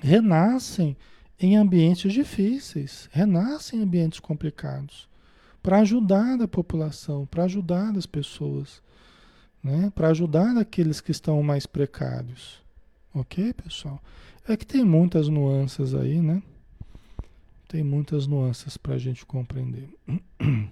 renascem 0.02 0.96
em 1.40 1.56
ambientes 1.56 2.12
difíceis, 2.12 3.08
renascem 3.12 3.80
em 3.80 3.82
ambientes 3.82 4.20
complicados, 4.20 5.08
para 5.66 5.80
ajudar 5.80 6.40
a 6.40 6.46
população, 6.46 7.26
para 7.26 7.42
ajudar 7.42 7.96
as 7.96 8.06
pessoas, 8.06 8.80
né? 9.60 9.90
para 9.96 10.10
ajudar 10.10 10.56
aqueles 10.56 11.00
que 11.00 11.10
estão 11.10 11.42
mais 11.42 11.66
precários. 11.66 12.62
Ok, 13.12 13.52
pessoal? 13.52 14.00
É 14.46 14.56
que 14.56 14.64
tem 14.64 14.84
muitas 14.84 15.28
nuances 15.28 15.92
aí, 15.92 16.20
né? 16.20 16.40
Tem 17.66 17.82
muitas 17.82 18.28
nuances 18.28 18.76
para 18.76 18.94
a 18.94 18.98
gente 18.98 19.26
compreender. 19.26 19.88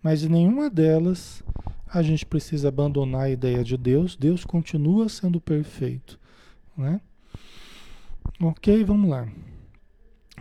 Mas 0.00 0.22
em 0.22 0.28
nenhuma 0.28 0.70
delas 0.70 1.42
a 1.88 2.00
gente 2.00 2.24
precisa 2.24 2.68
abandonar 2.68 3.22
a 3.22 3.30
ideia 3.30 3.64
de 3.64 3.76
Deus. 3.76 4.14
Deus 4.14 4.44
continua 4.44 5.08
sendo 5.08 5.40
perfeito. 5.40 6.16
Né? 6.76 7.00
Ok, 8.40 8.84
vamos 8.84 9.10
lá. 9.10 9.26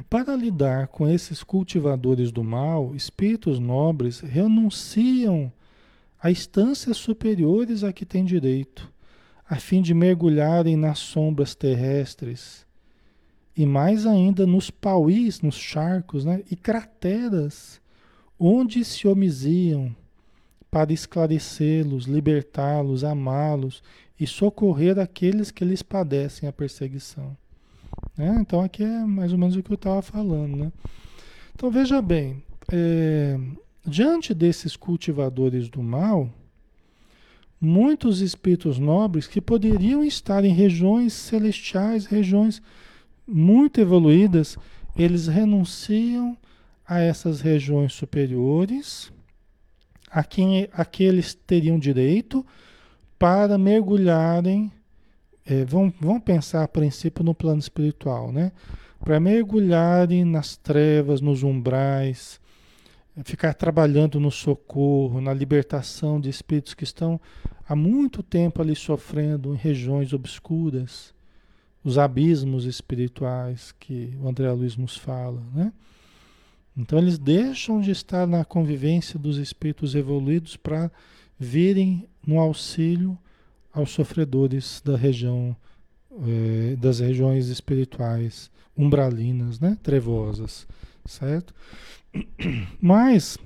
Para 0.10 0.36
lidar 0.36 0.88
com 0.88 1.08
esses 1.08 1.43
cultivadores 1.43 2.32
do 2.32 2.43
mal, 2.43 2.95
espíritos 2.95 3.60
nobres 3.60 4.20
renunciam 4.20 5.52
a 6.22 6.32
instâncias 6.32 6.98
superiores 6.98 7.84
a 7.84 7.91
que 7.91 8.06
têm 8.06 8.24
direito, 8.24 8.91
a 9.48 9.56
fim 9.58 9.82
de 9.82 9.93
mergulharem 9.93 10.76
nas 10.76 11.00
sombras 11.00 11.56
terrestres 11.56 12.66
e 13.58 13.66
mais 13.66 14.06
ainda 14.06 14.45
nos 14.45 14.70
pauís, 14.70 15.41
nos 15.41 15.56
charcos 15.56 16.24
né? 16.24 16.43
e 16.52 16.56
crateras, 16.56 17.82
onde 18.39 18.86
se 18.86 19.08
homiziam 19.08 19.95
para 20.70 20.93
esclarecê-los, 20.93 22.06
libertá-los, 22.06 23.04
amá-los 23.04 23.82
e 24.20 24.28
socorrer 24.28 25.00
aqueles 25.00 25.50
que 25.50 25.66
lhes 25.66 25.82
padecem 25.82 26.48
a 26.48 26.54
perseguição. 26.54 27.36
Né? 28.18 28.38
Então 28.39 28.62
aqui 28.62 28.84
é 28.84 29.06
mais 29.06 29.32
ou 29.32 29.38
menos 29.38 29.56
o 29.56 29.64
que 29.64 29.72
eu 29.72 29.76
estava 29.76 30.02
falando. 30.02 30.56
Né? 30.56 30.72
Então 31.54 31.70
veja 31.72 32.02
bem, 32.02 32.43
é, 32.72 33.39
diante 33.86 34.34
desses 34.34 34.76
cultivadores 34.76 35.70
do 35.70 35.82
mal, 35.82 36.30
muitos 37.60 38.22
espíritos 38.22 38.78
nobres 38.78 39.28
que 39.28 39.41
poderiam 39.41 40.04
estar 40.04 40.45
em 40.45 40.54
regiões 40.54 41.14
celestiais, 41.14 42.06
regiões 42.06 42.62
muito 43.28 43.82
evoluídas, 43.82 44.58
eles 44.95 45.28
renunciam 45.28 46.38
a 46.88 47.00
essas 47.00 47.41
regiões 47.41 47.93
superiores, 47.93 49.12
a 50.10 50.24
quem 50.24 50.70
a 50.72 50.86
que 50.86 51.04
eles 51.04 51.34
teriam 51.34 51.78
direito, 51.78 52.45
para 53.20 53.58
mergulharem. 53.58 54.72
É, 55.50 55.64
vão, 55.64 56.20
pensar 56.20 56.64
a 56.64 56.68
princípio 56.68 57.24
no 57.24 57.34
plano 57.34 57.60
espiritual, 57.60 58.34
né? 58.34 58.52
Para 59.00 59.20
mergulharem 59.20 60.26
nas 60.26 60.58
trevas, 60.58 61.22
nos 61.22 61.41
umbrais, 61.41 62.39
ficar 63.24 63.54
trabalhando 63.54 64.20
no 64.20 64.30
socorro, 64.30 65.22
na 65.22 65.34
libertação 65.34 66.20
de 66.20 66.30
espíritos 66.30 66.74
que 66.74 66.84
estão 66.84 67.20
há 67.68 67.76
muito 67.76 68.22
tempo 68.22 68.62
ali 68.62 68.76
sofrendo 68.76 69.54
em 69.54 69.58
regiões 69.58 70.12
obscuras 70.12 71.16
os 71.84 71.98
abismos 71.98 72.66
espirituais 72.66 73.74
que 73.80 74.14
o 74.22 74.28
André 74.28 74.52
Luiz 74.52 74.76
nos 74.76 74.98
fala, 74.98 75.41
né? 75.54 75.72
Então 76.76 77.00
eles 77.00 77.18
deixam 77.18 77.80
de 77.80 77.91
estar 77.91 78.28
na 78.28 78.43
convivência 78.43 79.18
dos 79.18 79.38
espíritos 79.38 79.95
evoluídos 79.95 80.58
para 80.58 80.91
virem 81.39 82.06
no 82.26 82.39
auxílio 82.39 83.18
aos 83.78 83.91
sofredores 83.91 84.82
da 84.84 84.97
região 84.97 85.55
eh, 86.25 86.75
das 86.78 86.99
regiões 86.99 87.47
espirituais 87.47 88.49
umbralinas, 88.75 89.59
né, 89.59 89.78
trevosas, 89.84 90.67
certo? 91.05 91.53
Mas 92.82 93.38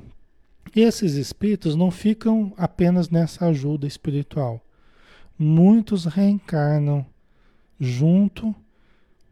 esses 0.74 1.16
espíritos 1.16 1.76
não 1.76 1.92
ficam 1.92 2.54
apenas 2.58 3.10
nessa 3.10 3.48
ajuda 3.48 3.86
espiritual. 3.86 4.66
Muitos 5.38 6.06
reencarnam 6.06 7.06
junto 7.78 8.56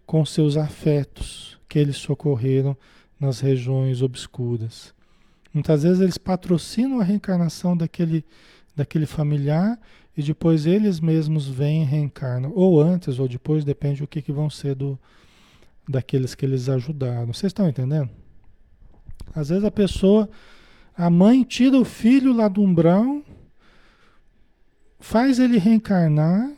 com 0.05 0.25
seus 0.25 0.57
afetos 0.57 1.57
que 1.69 1.79
eles 1.79 1.95
socorreram 1.97 2.75
nas 3.17 3.39
regiões 3.39 4.01
obscuras. 4.01 4.93
Muitas 5.53 5.83
vezes 5.83 6.01
eles 6.01 6.17
patrocinam 6.17 6.99
a 6.99 7.03
reencarnação 7.03 7.77
daquele, 7.77 8.25
daquele 8.75 9.05
familiar 9.05 9.79
e 10.19 10.21
depois 10.21 10.65
eles 10.65 10.99
mesmos 10.99 11.47
vêm 11.47 11.83
e 11.83 11.85
reencarnam. 11.85 12.51
Ou 12.53 12.81
antes 12.81 13.19
ou 13.19 13.27
depois, 13.27 13.63
depende 13.63 14.01
do 14.01 14.07
que, 14.07 14.21
que 14.21 14.33
vão 14.33 14.49
ser 14.49 14.75
do, 14.75 14.99
daqueles 15.87 16.35
que 16.35 16.45
eles 16.45 16.67
ajudaram. 16.67 17.27
Vocês 17.27 17.51
estão 17.51 17.69
entendendo? 17.69 18.09
Às 19.33 19.47
vezes 19.47 19.63
a 19.63 19.71
pessoa 19.71 20.29
a 20.93 21.09
mãe 21.09 21.41
tira 21.43 21.77
o 21.77 21.85
filho 21.85 22.33
lá 22.33 22.49
do 22.49 22.61
umbral, 22.61 23.21
faz 24.99 25.39
ele 25.39 25.57
reencarnar. 25.57 26.51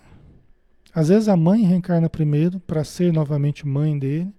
Às 0.91 1.09
vezes 1.09 1.30
a 1.30 1.38
mãe 1.38 1.62
reencarna 1.62 2.09
primeiro 2.09 2.59
para 2.62 2.84
ser 2.84 3.14
novamente 3.14 3.68
mãe 3.68 3.99
dele. 3.99 4.34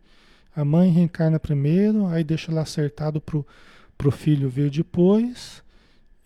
A 0.52 0.64
mãe 0.64 0.90
reencarna 0.90 1.38
primeiro, 1.38 2.06
aí 2.08 2.24
deixa 2.24 2.52
lá 2.52 2.62
acertado 2.62 3.20
pro, 3.20 3.46
pro 3.96 4.10
filho 4.10 4.48
vir 4.48 4.68
depois 4.68 5.62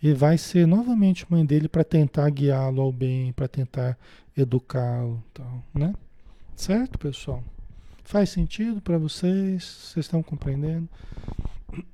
e 0.02 0.12
vai 0.12 0.36
ser 0.36 0.66
novamente 0.66 1.26
mãe 1.30 1.44
dele 1.44 1.68
para 1.68 1.84
tentar 1.84 2.28
guiá-lo 2.30 2.80
ao 2.82 2.92
bem, 2.92 3.32
para 3.32 3.48
tentar 3.48 3.98
educá-lo, 4.36 5.22
tal, 5.32 5.64
né? 5.74 5.94
Certo, 6.54 6.98
pessoal? 6.98 7.42
Faz 8.04 8.30
sentido 8.30 8.80
para 8.80 8.98
vocês? 8.98 9.64
Vocês 9.64 10.06
estão 10.06 10.22
compreendendo? 10.22 10.88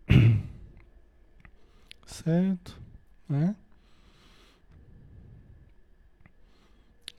Certo? 2.05 2.79
Né? 3.27 3.57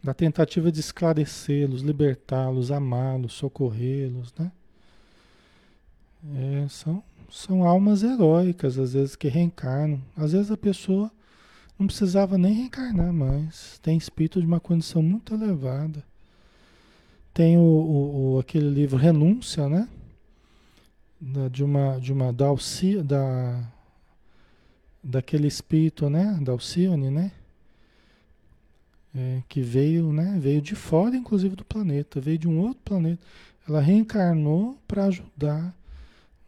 Da 0.03 0.13
tentativa 0.13 0.71
de 0.71 0.79
esclarecê-los, 0.79 1.81
libertá-los, 1.81 2.71
amá-los, 2.71 3.33
socorrê-los, 3.33 4.31
né? 4.37 4.51
É, 6.35 6.67
são, 6.69 7.03
são 7.29 7.63
almas 7.63 8.03
heróicas, 8.03 8.77
às 8.77 8.93
vezes, 8.93 9.15
que 9.15 9.27
reencarnam. 9.27 10.01
Às 10.15 10.31
vezes 10.31 10.51
a 10.51 10.57
pessoa 10.57 11.11
não 11.77 11.87
precisava 11.87 12.37
nem 12.37 12.53
reencarnar 12.53 13.11
mais. 13.11 13.79
Tem 13.81 13.97
espírito 13.97 14.39
de 14.39 14.47
uma 14.47 14.59
condição 14.59 15.01
muito 15.01 15.33
elevada. 15.33 16.03
Tem 17.33 17.57
o, 17.57 17.61
o, 17.61 18.33
o 18.33 18.39
aquele 18.39 18.69
livro 18.69 18.97
Renúncia, 18.97 19.67
né? 19.67 19.87
Da, 21.19 21.47
de 21.47 21.63
uma, 21.63 21.99
de 21.99 22.11
uma 22.11 22.33
da, 22.33 22.53
da 23.03 23.63
daquele 25.03 25.47
espírito, 25.47 26.09
né, 26.09 26.39
da 26.41 26.53
Alcione, 26.53 27.09
né, 27.09 27.31
é, 29.13 29.43
que 29.49 29.61
veio, 29.61 30.13
né, 30.13 30.37
veio 30.39 30.61
de 30.61 30.75
fora, 30.75 31.15
inclusive 31.15 31.55
do 31.55 31.65
planeta, 31.65 32.21
veio 32.21 32.37
de 32.37 32.47
um 32.47 32.59
outro 32.59 32.81
planeta. 32.85 33.21
Ela 33.67 33.81
reencarnou 33.81 34.77
para 34.87 35.05
ajudar 35.05 35.75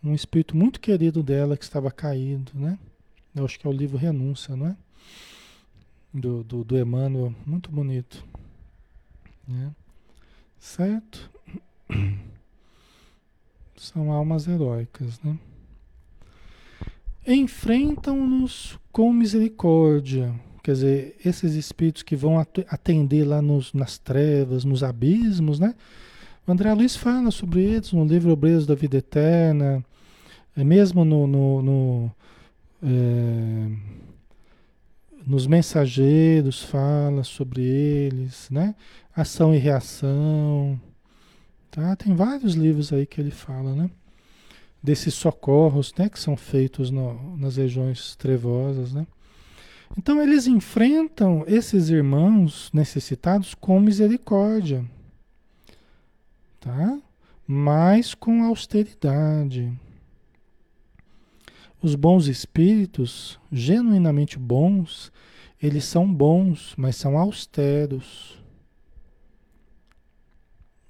um 0.06 0.14
espírito 0.14 0.56
muito 0.56 0.80
querido 0.80 1.24
dela 1.24 1.58
que 1.58 1.64
estava 1.64 1.91
caído, 1.91 2.51
né? 2.53 2.78
Eu 3.36 3.43
acho 3.43 3.60
que 3.60 3.68
é 3.68 3.70
o 3.70 3.74
livro 3.74 3.97
Renúncia, 3.97 4.56
não 4.56 4.68
é? 4.68 4.76
Do, 6.14 6.43
do, 6.43 6.64
do 6.64 6.78
Emmanuel, 6.78 7.34
muito 7.45 7.70
bonito. 7.70 8.24
Né? 9.47 9.72
Certo? 10.60 11.30
São 13.76 14.12
almas 14.12 14.47
heróicas, 14.47 15.20
né? 15.22 15.38
enfrentam-nos 17.28 18.78
com 18.91 19.12
misericórdia. 19.12 20.34
Quer 20.64 20.72
dizer, 20.72 21.16
esses 21.24 21.53
espíritos 21.56 22.03
que 22.03 22.16
vão 22.16 22.39
atender 22.39 23.24
lá 23.24 23.41
nos, 23.41 23.74
nas 23.74 23.97
trevas, 23.97 24.64
nos 24.64 24.84
abismos, 24.84 25.60
né? 25.60 25.76
O 26.47 26.51
André 26.51 26.74
Luiz 26.74 26.95
fala 26.95 27.32
sobre 27.32 27.64
eles 27.64 27.91
no 27.91 28.06
livro 28.06 28.32
Obreiros 28.32 28.66
da 28.66 28.76
Vida 28.76 28.97
Eterna, 28.97 29.84
mesmo 30.64 31.03
no, 31.03 31.28
no, 31.28 31.62
no 31.62 32.12
é, 32.84 33.68
nos 35.26 35.47
mensageiros 35.47 36.62
fala 36.62 37.24
sobre 37.24 37.62
eles, 37.62 38.49
né? 38.49 38.76
Ação 39.16 39.53
e 39.56 39.58
reação, 39.58 40.80
tá? 41.72 41.95
Tem 41.95 42.14
vários 42.16 42.53
livros 42.53 42.93
aí 42.93 43.06
que 43.06 43.20
ele 43.20 43.32
fala, 43.32 43.74
né? 43.74 43.89
desses 44.86 45.16
socorros 45.16 45.91
né, 45.97 46.08
que 46.08 46.20
são 46.20 46.38
feitos 46.38 46.91
no, 46.91 47.36
nas 47.38 47.58
regiões 47.58 48.16
trevosas. 48.16 48.93
Né? 48.93 49.08
Então 49.97 50.22
eles 50.22 50.45
enfrentam 50.45 51.43
esses 51.47 51.89
irmãos 51.89 52.70
necessitados 52.72 53.56
com 53.56 53.80
misericórdia, 53.80 54.86
tá? 56.60 56.99
mas 57.47 58.14
com 58.14 58.43
austeridade. 58.43 59.74
Os 61.86 61.94
bons 61.94 62.26
espíritos, 62.26 63.40
genuinamente 63.52 64.40
bons, 64.40 65.12
eles 65.62 65.84
são 65.84 66.12
bons, 66.12 66.74
mas 66.76 66.96
são 66.96 67.16
austeros. 67.16 68.42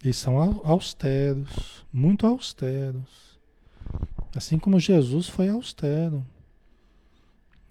Eles 0.02 0.16
são 0.16 0.40
austeros, 0.64 1.86
muito 1.92 2.26
austeros. 2.26 3.38
Assim 4.34 4.58
como 4.58 4.80
Jesus 4.80 5.28
foi 5.28 5.50
austero. 5.50 6.26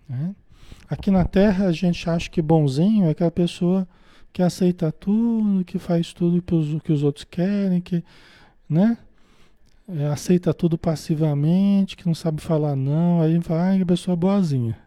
Né? 0.07 0.37
Aqui 0.87 1.11
na 1.11 1.25
Terra 1.25 1.69
a 1.69 1.73
gente 1.73 2.11
acha 2.11 2.29
que 2.29 2.43
bonzinho 2.43 3.07
é 3.07 3.11
aquela 3.13 3.31
pessoa 3.31 3.89
que 4.35 4.43
aceita 4.43 4.93
tudo, 4.93 5.65
que 5.65 5.79
faz 5.79 6.13
tudo 6.13 6.43
que 6.43 6.93
os 6.93 7.03
outros 7.03 7.25
querem, 7.25 7.81
que 7.81 8.05
né? 8.69 8.99
É, 9.87 10.07
aceita 10.07 10.55
tudo 10.55 10.79
passivamente, 10.79 11.97
que 11.97 12.07
não 12.07 12.15
sabe 12.15 12.41
falar 12.41 12.75
não, 12.75 13.21
aí 13.21 13.39
vai, 13.39 13.83
a 13.83 13.87
pessoa 13.87 14.15
é 14.15 14.17
boazinha. 14.17 14.79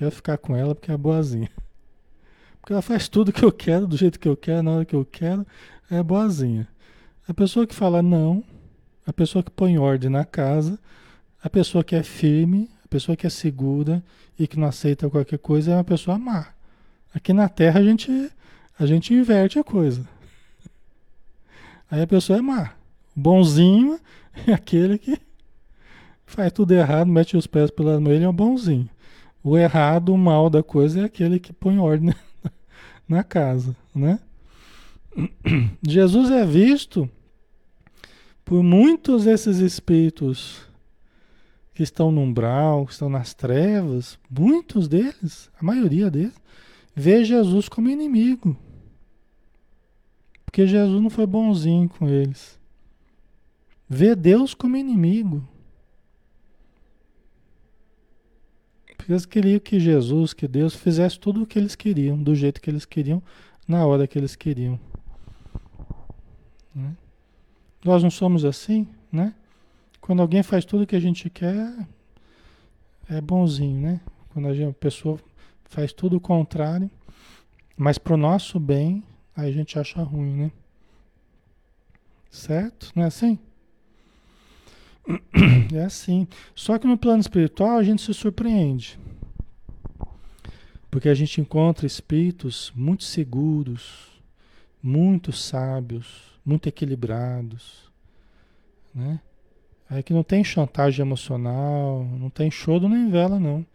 Quero 0.00 0.12
ficar 0.12 0.38
com 0.38 0.56
ela 0.56 0.74
porque 0.74 0.90
é 0.90 0.96
boazinha. 0.96 1.50
Porque 2.58 2.72
ela 2.72 2.80
faz 2.80 3.06
tudo 3.06 3.32
que 3.32 3.44
eu 3.44 3.52
quero, 3.52 3.86
do 3.86 3.98
jeito 3.98 4.18
que 4.18 4.26
eu 4.26 4.34
quero, 4.34 4.62
na 4.62 4.70
hora 4.70 4.84
que 4.86 4.96
eu 4.96 5.04
quero, 5.04 5.46
é 5.90 6.02
boazinha. 6.02 6.66
A 7.28 7.34
pessoa 7.34 7.66
que 7.66 7.74
fala 7.74 8.00
não, 8.00 8.42
a 9.06 9.12
pessoa 9.12 9.42
que 9.42 9.50
põe 9.50 9.76
ordem 9.78 10.08
na 10.08 10.24
casa, 10.24 10.78
a 11.42 11.50
pessoa 11.50 11.84
que 11.84 11.94
é 11.94 12.02
firme, 12.02 12.70
a 12.82 12.88
pessoa 12.88 13.14
que 13.14 13.26
é 13.26 13.30
segura 13.30 14.02
e 14.38 14.46
que 14.46 14.58
não 14.58 14.68
aceita 14.68 15.10
qualquer 15.10 15.38
coisa 15.38 15.72
é 15.72 15.74
uma 15.74 15.84
pessoa 15.84 16.18
má. 16.18 16.46
Aqui 17.14 17.34
na 17.34 17.48
Terra 17.48 17.80
a 17.80 17.84
gente, 17.84 18.32
a 18.78 18.86
gente 18.86 19.12
inverte 19.12 19.58
a 19.58 19.64
coisa. 19.64 20.08
Aí 21.90 22.00
a 22.00 22.06
pessoa 22.06 22.38
é 22.38 22.42
má. 22.42 22.79
Bonzinho 23.14 23.98
é 24.46 24.52
aquele 24.54 24.98
que 24.98 25.18
faz 26.24 26.52
tudo 26.52 26.72
errado, 26.72 27.08
mete 27.08 27.36
os 27.36 27.46
pés 27.46 27.70
pela 27.70 27.96
ele 27.96 28.24
é 28.24 28.28
o 28.28 28.32
bonzinho. 28.32 28.88
O 29.42 29.56
errado, 29.56 30.12
o 30.12 30.18
mal 30.18 30.50
da 30.50 30.62
coisa 30.62 31.00
é 31.00 31.04
aquele 31.04 31.40
que 31.40 31.52
põe 31.52 31.78
ordem 31.78 32.14
na 33.08 33.24
casa, 33.24 33.74
né? 33.94 34.20
Jesus 35.82 36.30
é 36.30 36.44
visto 36.44 37.10
por 38.44 38.62
muitos 38.62 39.24
desses 39.24 39.58
espíritos 39.58 40.62
que 41.72 41.82
estão 41.82 42.12
no 42.12 42.20
umbral, 42.20 42.84
que 42.84 42.92
estão 42.92 43.08
nas 43.08 43.32
trevas, 43.32 44.18
muitos 44.28 44.86
deles, 44.86 45.50
a 45.58 45.64
maioria 45.64 46.10
deles, 46.10 46.34
vê 46.94 47.24
Jesus 47.24 47.68
como 47.68 47.88
inimigo. 47.88 48.56
Porque 50.44 50.66
Jesus 50.66 51.00
não 51.00 51.08
foi 51.08 51.26
bonzinho 51.26 51.88
com 51.88 52.08
eles. 52.08 52.59
Vê 53.92 54.14
Deus 54.14 54.54
como 54.54 54.76
inimigo. 54.76 55.44
Porque 58.96 59.10
eles 59.10 59.26
queriam 59.26 59.58
que 59.58 59.80
Jesus, 59.80 60.32
que 60.32 60.46
Deus 60.46 60.76
fizesse 60.76 61.18
tudo 61.18 61.42
o 61.42 61.46
que 61.46 61.58
eles 61.58 61.74
queriam, 61.74 62.22
do 62.22 62.32
jeito 62.32 62.60
que 62.60 62.70
eles 62.70 62.84
queriam, 62.84 63.20
na 63.66 63.84
hora 63.84 64.06
que 64.06 64.16
eles 64.16 64.36
queriam. 64.36 64.78
Né? 66.72 66.96
Nós 67.84 68.00
não 68.00 68.10
somos 68.10 68.44
assim, 68.44 68.86
né? 69.10 69.34
Quando 70.00 70.22
alguém 70.22 70.44
faz 70.44 70.64
tudo 70.64 70.86
que 70.86 70.94
a 70.94 71.00
gente 71.00 71.28
quer, 71.28 71.74
é 73.08 73.20
bonzinho, 73.20 73.80
né? 73.80 74.00
Quando 74.28 74.46
a, 74.46 74.54
gente, 74.54 74.70
a 74.70 74.74
pessoa 74.74 75.18
faz 75.64 75.92
tudo 75.92 76.18
o 76.18 76.20
contrário, 76.20 76.88
mas 77.76 77.98
para 77.98 78.14
o 78.14 78.16
nosso 78.16 78.60
bem, 78.60 79.02
aí 79.34 79.48
a 79.48 79.52
gente 79.52 79.76
acha 79.80 80.00
ruim, 80.00 80.36
né? 80.36 80.52
Certo? 82.30 82.92
Não 82.94 83.02
é 83.02 83.06
assim? 83.06 83.36
É 85.74 85.84
assim. 85.84 86.26
Só 86.54 86.78
que 86.78 86.86
no 86.86 86.98
plano 86.98 87.20
espiritual 87.20 87.78
a 87.78 87.82
gente 87.82 88.02
se 88.02 88.12
surpreende. 88.12 88.98
Porque 90.90 91.08
a 91.08 91.14
gente 91.14 91.40
encontra 91.40 91.86
espíritos 91.86 92.72
muito 92.74 93.04
seguros, 93.04 94.10
muito 94.82 95.32
sábios, 95.32 96.38
muito 96.44 96.68
equilibrados, 96.68 97.90
né? 98.94 99.20
É 99.88 100.02
que 100.02 100.12
não 100.12 100.22
tem 100.22 100.44
chantagem 100.44 101.04
emocional, 101.04 102.04
não 102.04 102.30
tem 102.30 102.50
choro 102.50 102.88
nem 102.88 103.10
vela 103.10 103.40
não. 103.40 103.66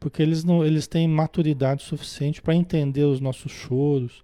Porque 0.00 0.22
eles 0.22 0.42
não, 0.42 0.64
eles 0.64 0.86
têm 0.86 1.06
maturidade 1.08 1.82
suficiente 1.82 2.40
para 2.42 2.54
entender 2.54 3.04
os 3.04 3.20
nossos 3.20 3.52
choros, 3.52 4.22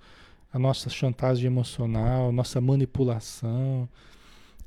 a 0.53 0.59
nossa 0.59 0.89
chantagem 0.91 1.47
emocional, 1.47 2.33
nossa 2.33 2.61
manipulação. 2.61 3.89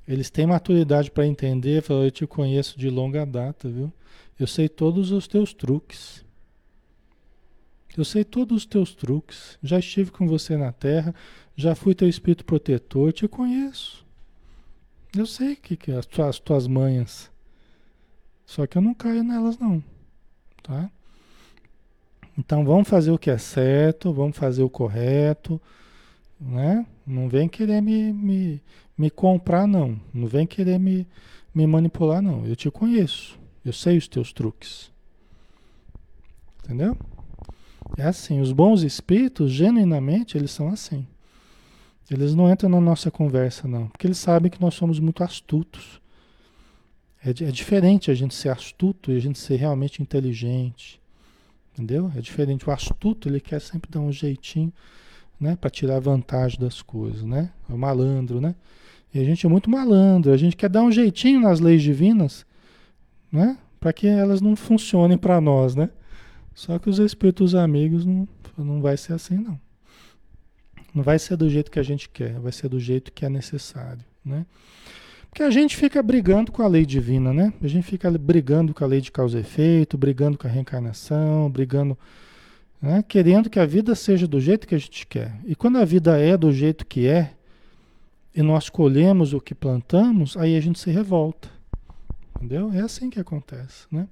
Eles 0.07 0.29
têm 0.29 0.45
maturidade 0.45 1.09
para 1.09 1.25
entender, 1.25 1.83
eu 1.89 2.11
te 2.11 2.27
conheço 2.27 2.77
de 2.77 2.89
longa 2.89 3.25
data, 3.25 3.69
viu? 3.69 3.91
Eu 4.37 4.47
sei 4.47 4.67
todos 4.67 5.11
os 5.11 5.27
teus 5.27 5.53
truques. 5.53 6.23
Eu 7.95 8.03
sei 8.03 8.23
todos 8.23 8.57
os 8.57 8.65
teus 8.65 8.93
truques. 8.93 9.57
Já 9.61 9.79
estive 9.79 10.11
com 10.11 10.27
você 10.27 10.57
na 10.57 10.71
terra, 10.71 11.13
já 11.55 11.75
fui 11.75 11.93
teu 11.93 12.09
espírito 12.09 12.43
protetor, 12.43 13.13
te 13.13 13.27
conheço. 13.27 14.03
Eu 15.15 15.25
sei 15.25 15.55
que, 15.55 15.77
que 15.77 15.91
as, 15.91 16.05
tuas, 16.05 16.27
as 16.27 16.39
tuas 16.39 16.67
manhas. 16.67 17.31
Só 18.45 18.65
que 18.67 18.77
eu 18.77 18.81
não 18.81 18.93
caio 18.93 19.23
nelas 19.23 19.57
não, 19.57 19.81
tá? 20.61 20.89
Então 22.37 22.65
vamos 22.65 22.89
fazer 22.89 23.11
o 23.11 23.17
que 23.17 23.29
é 23.29 23.37
certo, 23.37 24.11
vamos 24.11 24.35
fazer 24.35 24.63
o 24.63 24.69
correto, 24.69 25.61
né? 26.39 26.85
Não 27.05 27.29
vem 27.29 27.47
querer 27.47 27.81
me, 27.81 28.11
me, 28.11 28.61
me 28.97 29.09
comprar, 29.09 29.67
não. 29.67 29.99
Não 30.13 30.27
vem 30.27 30.45
querer 30.45 30.79
me, 30.79 31.07
me 31.53 31.65
manipular, 31.67 32.21
não. 32.21 32.45
Eu 32.45 32.55
te 32.55 32.69
conheço. 32.69 33.39
Eu 33.63 33.73
sei 33.73 33.97
os 33.97 34.07
teus 34.07 34.31
truques. 34.33 34.91
Entendeu? 36.63 36.97
É 37.97 38.03
assim. 38.03 38.39
Os 38.41 38.51
bons 38.51 38.83
espíritos, 38.83 39.51
genuinamente, 39.51 40.37
eles 40.37 40.51
são 40.51 40.69
assim. 40.69 41.05
Eles 42.09 42.35
não 42.35 42.51
entram 42.51 42.69
na 42.69 42.81
nossa 42.81 43.09
conversa, 43.09 43.67
não. 43.67 43.87
Porque 43.87 44.07
eles 44.07 44.17
sabem 44.17 44.51
que 44.51 44.61
nós 44.61 44.73
somos 44.73 44.99
muito 44.99 45.23
astutos. 45.23 46.01
É, 47.25 47.29
é 47.29 47.51
diferente 47.51 48.11
a 48.11 48.13
gente 48.13 48.35
ser 48.35 48.49
astuto 48.49 49.11
e 49.11 49.15
a 49.15 49.19
gente 49.19 49.39
ser 49.39 49.55
realmente 49.55 50.01
inteligente. 50.01 51.01
Entendeu? 51.71 52.11
É 52.15 52.21
diferente. 52.21 52.67
O 52.67 52.71
astuto, 52.71 53.27
ele 53.27 53.39
quer 53.39 53.59
sempre 53.59 53.89
dar 53.89 53.99
um 53.99 54.11
jeitinho, 54.11 54.71
né? 55.39 55.55
Para 55.55 55.69
tirar 55.69 55.99
vantagem 55.99 56.59
das 56.59 56.81
coisas, 56.81 57.23
né? 57.23 57.51
É 57.69 57.73
o 57.73 57.77
malandro, 57.77 58.39
né? 58.39 58.53
E 59.13 59.19
a 59.19 59.23
gente 59.23 59.45
é 59.45 59.49
muito 59.49 59.69
malandro. 59.69 60.31
A 60.31 60.37
gente 60.37 60.55
quer 60.55 60.69
dar 60.69 60.81
um 60.83 60.91
jeitinho 60.91 61.39
nas 61.39 61.59
leis 61.59 61.81
divinas, 61.81 62.45
né? 63.31 63.57
Para 63.79 63.93
que 63.93 64.07
elas 64.07 64.41
não 64.41 64.55
funcionem 64.55 65.17
para 65.17 65.39
nós, 65.39 65.75
né? 65.75 65.89
Só 66.53 66.79
que 66.79 66.89
os 66.89 66.99
espíritos 66.99 67.55
amigos 67.55 68.05
não, 68.05 68.27
não 68.57 68.81
vai 68.81 68.97
ser 68.97 69.13
assim, 69.13 69.37
não. 69.37 69.59
Não 70.93 71.03
vai 71.03 71.17
ser 71.17 71.35
do 71.35 71.49
jeito 71.49 71.71
que 71.71 71.79
a 71.79 71.83
gente 71.83 72.07
quer, 72.07 72.39
vai 72.39 72.51
ser 72.51 72.69
do 72.69 72.79
jeito 72.79 73.11
que 73.11 73.25
é 73.25 73.29
necessário, 73.29 74.03
né? 74.23 74.45
Porque 75.29 75.41
a 75.41 75.49
gente 75.49 75.75
fica 75.75 76.03
brigando 76.03 76.51
com 76.51 76.61
a 76.61 76.67
lei 76.67 76.85
divina, 76.85 77.33
né? 77.33 77.51
A 77.59 77.67
gente 77.67 77.83
fica 77.83 78.11
brigando 78.11 78.71
com 78.71 78.83
a 78.83 78.87
lei 78.87 79.01
de 79.01 79.11
causa 79.11 79.39
e 79.39 79.41
efeito, 79.41 79.97
brigando 79.97 80.37
com 80.37 80.45
a 80.45 80.49
reencarnação, 80.49 81.49
brigando, 81.49 81.97
né? 82.79 83.03
querendo 83.07 83.49
que 83.49 83.59
a 83.59 83.65
vida 83.65 83.95
seja 83.95 84.27
do 84.27 84.39
jeito 84.39 84.67
que 84.67 84.75
a 84.75 84.77
gente 84.77 85.07
quer. 85.07 85.35
E 85.43 85.55
quando 85.55 85.79
a 85.79 85.85
vida 85.85 86.19
é 86.19 86.37
do 86.37 86.53
jeito 86.53 86.85
que 86.85 87.07
é, 87.07 87.33
e 88.35 88.41
nós 88.41 88.69
colhemos 88.69 89.33
o 89.33 89.39
que 89.39 89.53
plantamos, 89.53 90.35
aí 90.35 90.55
a 90.55 90.61
gente 90.61 90.79
se 90.79 90.89
revolta. 90.89 91.49
Entendeu? 92.35 92.71
É 92.73 92.81
assim 92.81 93.09
que 93.09 93.19
acontece, 93.19 93.85
né? 93.91 94.07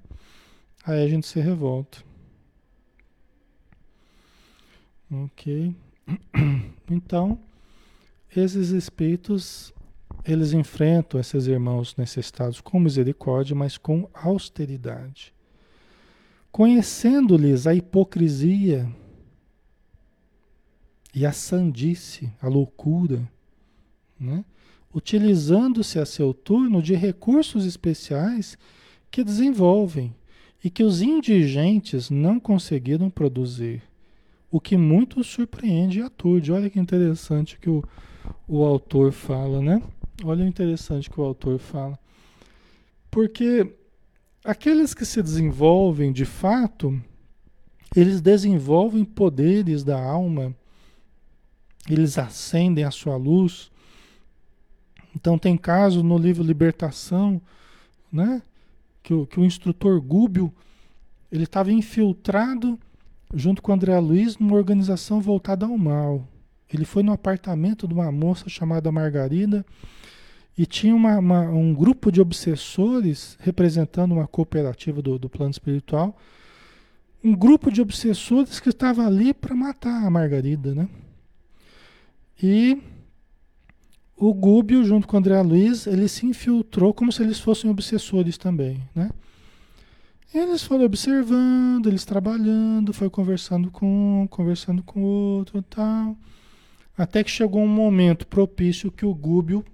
Aí 0.84 1.04
a 1.04 1.08
gente 1.08 1.26
se 1.26 1.40
revolta. 1.40 2.02
Ok. 5.10 5.74
Então, 6.90 7.38
esses 8.36 8.68
espíritos 8.68 9.72
eles 10.24 10.52
enfrentam 10.52 11.18
esses 11.18 11.46
irmãos 11.46 11.96
necessitados 11.96 12.60
com 12.60 12.78
misericórdia, 12.78 13.56
mas 13.56 13.78
com 13.78 14.08
austeridade. 14.12 15.34
Conhecendo-lhes 16.50 17.66
a 17.66 17.74
hipocrisia 17.74 18.88
e 21.14 21.24
a 21.24 21.32
sandice, 21.32 22.30
a 22.40 22.48
loucura, 22.48 23.26
né? 24.22 24.44
utilizando-se 24.94 25.98
a 25.98 26.04
seu 26.04 26.34
turno 26.34 26.82
de 26.82 26.94
recursos 26.94 27.64
especiais 27.64 28.58
que 29.10 29.24
desenvolvem 29.24 30.14
e 30.62 30.70
que 30.70 30.84
os 30.84 31.02
indigentes 31.02 32.10
não 32.10 32.38
conseguiram 32.38 33.10
produzir, 33.10 33.82
o 34.50 34.60
que 34.60 34.76
muito 34.76 35.24
surpreende 35.24 35.98
e 35.98 36.02
aturde. 36.02 36.52
Olha 36.52 36.70
que 36.70 36.78
interessante 36.78 37.58
que 37.58 37.70
o, 37.70 37.82
o 38.46 38.62
autor 38.62 39.12
fala, 39.12 39.60
né? 39.60 39.82
Olha 40.22 40.44
o 40.44 40.48
interessante 40.48 41.10
que 41.10 41.18
o 41.18 41.24
autor 41.24 41.58
fala. 41.58 41.98
Porque 43.10 43.74
aqueles 44.44 44.94
que 44.94 45.04
se 45.04 45.22
desenvolvem 45.22 46.12
de 46.12 46.24
fato, 46.24 47.00
eles 47.96 48.20
desenvolvem 48.20 49.04
poderes 49.04 49.82
da 49.82 50.00
alma, 50.00 50.54
eles 51.88 52.18
acendem 52.18 52.84
a 52.84 52.90
sua 52.90 53.16
luz. 53.16 53.71
Então 55.14 55.38
tem 55.38 55.56
caso 55.56 56.02
no 56.02 56.16
livro 56.18 56.42
Libertação, 56.42 57.40
né? 58.12 58.42
Que 59.02 59.12
o, 59.12 59.26
que 59.26 59.38
o 59.38 59.44
instrutor 59.44 60.00
Gúbio, 60.00 60.52
ele 61.30 61.44
estava 61.44 61.72
infiltrado 61.72 62.78
junto 63.34 63.62
com 63.62 63.72
André 63.72 63.98
Luiz 63.98 64.38
numa 64.38 64.56
organização 64.56 65.20
voltada 65.20 65.66
ao 65.66 65.76
mal. 65.76 66.26
Ele 66.72 66.84
foi 66.84 67.02
no 67.02 67.12
apartamento 67.12 67.86
de 67.86 67.94
uma 67.94 68.10
moça 68.10 68.48
chamada 68.48 68.92
Margarida 68.92 69.64
e 70.56 70.66
tinha 70.66 70.94
uma, 70.94 71.18
uma, 71.18 71.40
um 71.50 71.74
grupo 71.74 72.10
de 72.10 72.20
obsessores 72.20 73.36
representando 73.40 74.12
uma 74.12 74.26
cooperativa 74.26 75.00
do, 75.02 75.18
do 75.18 75.28
plano 75.28 75.50
espiritual. 75.50 76.16
Um 77.24 77.34
grupo 77.34 77.70
de 77.70 77.80
obsessores 77.80 78.58
que 78.58 78.68
estava 78.68 79.06
ali 79.06 79.32
para 79.32 79.54
matar 79.54 80.04
a 80.04 80.10
Margarida, 80.10 80.74
né? 80.74 80.88
E 82.42 82.82
o 84.24 84.32
Gúbio, 84.32 84.84
junto 84.84 85.08
com 85.08 85.16
o 85.16 85.18
André 85.18 85.42
Luiz, 85.42 85.84
ele 85.84 86.06
se 86.06 86.24
infiltrou 86.24 86.94
como 86.94 87.10
se 87.10 87.24
eles 87.24 87.40
fossem 87.40 87.68
obsessores 87.68 88.38
também, 88.38 88.80
né? 88.94 89.10
Eles 90.32 90.62
foram 90.62 90.84
observando, 90.84 91.88
eles 91.88 92.04
trabalhando, 92.04 92.92
foi 92.92 93.10
conversando 93.10 93.68
com 93.68 94.22
um, 94.22 94.26
conversando 94.28 94.80
com 94.80 95.02
outro 95.02 95.60
tal. 95.62 96.16
Até 96.96 97.24
que 97.24 97.30
chegou 97.30 97.62
um 97.62 97.68
momento 97.68 98.24
propício 98.24 98.92
que 98.92 99.04
o 99.04 99.12
Gúbio 99.12 99.64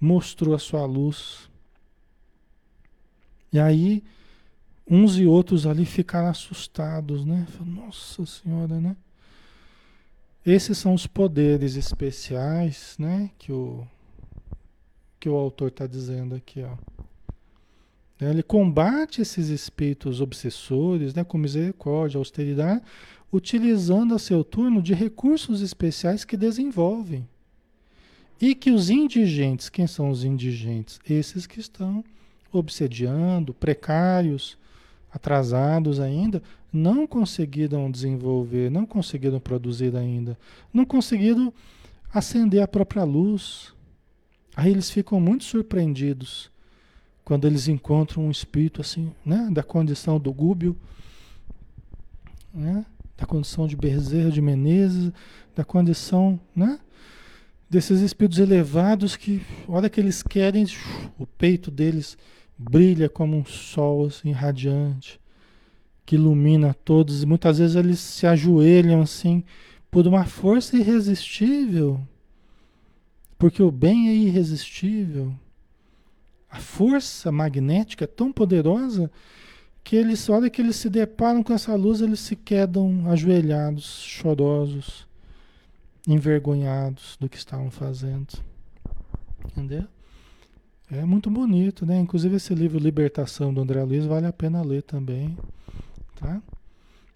mostrou 0.00 0.54
a 0.54 0.58
sua 0.58 0.86
luz. 0.86 1.50
E 3.52 3.60
aí, 3.60 4.02
uns 4.88 5.18
e 5.18 5.26
outros 5.26 5.66
ali 5.66 5.84
ficaram 5.84 6.28
assustados, 6.28 7.26
né? 7.26 7.46
Nossa 7.64 8.24
Senhora, 8.24 8.80
né? 8.80 8.96
Esses 10.44 10.78
são 10.78 10.94
os 10.94 11.06
poderes 11.06 11.76
especiais, 11.76 12.96
né? 12.98 13.30
Que 13.38 13.52
o, 13.52 13.86
que 15.18 15.28
o 15.28 15.34
autor 15.34 15.68
está 15.68 15.86
dizendo 15.86 16.34
aqui, 16.34 16.62
ó. 16.62 16.76
Ele 18.20 18.42
combate 18.42 19.22
esses 19.22 19.48
espíritos 19.48 20.20
obsessores, 20.20 21.14
né, 21.14 21.24
com 21.24 21.38
misericórdia, 21.38 22.18
austeridade, 22.18 22.82
utilizando 23.32 24.14
a 24.14 24.18
seu 24.18 24.44
turno 24.44 24.82
de 24.82 24.92
recursos 24.92 25.62
especiais 25.62 26.24
que 26.24 26.36
desenvolvem. 26.36 27.26
E 28.38 28.54
que 28.54 28.70
os 28.70 28.90
indigentes, 28.90 29.68
quem 29.68 29.86
são 29.86 30.10
os 30.10 30.24
indigentes? 30.24 30.98
Esses 31.08 31.46
que 31.46 31.60
estão 31.60 32.04
obsediando, 32.52 33.54
precários, 33.54 34.58
atrasados 35.12 35.98
ainda, 35.98 36.42
não 36.72 37.06
conseguiram 37.06 37.90
desenvolver, 37.90 38.70
não 38.70 38.86
conseguiram 38.86 39.40
produzir 39.40 39.96
ainda, 39.96 40.38
não 40.72 40.84
conseguiram 40.84 41.52
acender 42.12 42.62
a 42.62 42.68
própria 42.68 43.04
luz. 43.04 43.72
Aí 44.56 44.70
eles 44.70 44.90
ficam 44.90 45.20
muito 45.20 45.44
surpreendidos 45.44 46.50
quando 47.24 47.46
eles 47.46 47.68
encontram 47.68 48.24
um 48.24 48.30
espírito 48.30 48.80
assim, 48.80 49.12
né, 49.24 49.48
da 49.52 49.62
condição 49.62 50.18
do 50.18 50.32
Gúbio, 50.32 50.76
né, 52.52 52.84
da 53.16 53.26
condição 53.26 53.66
de 53.66 53.76
Bezerra 53.76 54.30
de 54.30 54.40
Menezes, 54.40 55.12
da 55.54 55.64
condição, 55.64 56.40
né, 56.54 56.78
desses 57.68 58.00
espíritos 58.00 58.38
elevados 58.38 59.16
que, 59.16 59.42
hora 59.68 59.88
que 59.88 60.00
eles 60.00 60.22
querem, 60.22 60.66
o 61.18 61.26
peito 61.26 61.70
deles 61.70 62.18
brilha 62.60 63.08
como 63.08 63.36
um 63.36 63.44
sol 63.44 64.06
assim, 64.06 64.32
radiante, 64.32 65.18
que 66.04 66.16
ilumina 66.16 66.74
todos. 66.74 67.22
E 67.22 67.26
muitas 67.26 67.58
vezes 67.58 67.76
eles 67.76 67.98
se 67.98 68.26
ajoelham 68.26 69.00
assim, 69.00 69.42
por 69.90 70.06
uma 70.06 70.24
força 70.24 70.76
irresistível, 70.76 72.00
porque 73.38 73.62
o 73.62 73.70
bem 73.70 74.08
é 74.08 74.14
irresistível. 74.14 75.32
A 76.50 76.58
força 76.58 77.32
magnética 77.32 78.04
é 78.04 78.08
tão 78.08 78.32
poderosa 78.32 79.10
que 79.82 79.96
eles, 79.96 80.28
a 80.28 80.34
hora 80.34 80.50
que 80.50 80.60
eles 80.60 80.76
se 80.76 80.90
deparam 80.90 81.42
com 81.42 81.52
essa 81.52 81.74
luz, 81.74 82.00
eles 82.00 82.20
se 82.20 82.36
quedam 82.36 83.08
ajoelhados, 83.10 84.02
chorosos, 84.02 85.06
envergonhados 86.06 87.16
do 87.18 87.28
que 87.28 87.36
estavam 87.36 87.70
fazendo. 87.70 88.34
Entendeu? 89.46 89.86
É 90.92 91.04
muito 91.04 91.30
bonito, 91.30 91.86
né? 91.86 92.00
Inclusive 92.00 92.34
esse 92.36 92.52
livro 92.52 92.78
Libertação 92.78 93.54
do 93.54 93.60
André 93.60 93.80
Luiz 93.84 94.04
vale 94.06 94.26
a 94.26 94.32
pena 94.32 94.60
ler 94.60 94.82
também, 94.82 95.38
tá? 96.16 96.42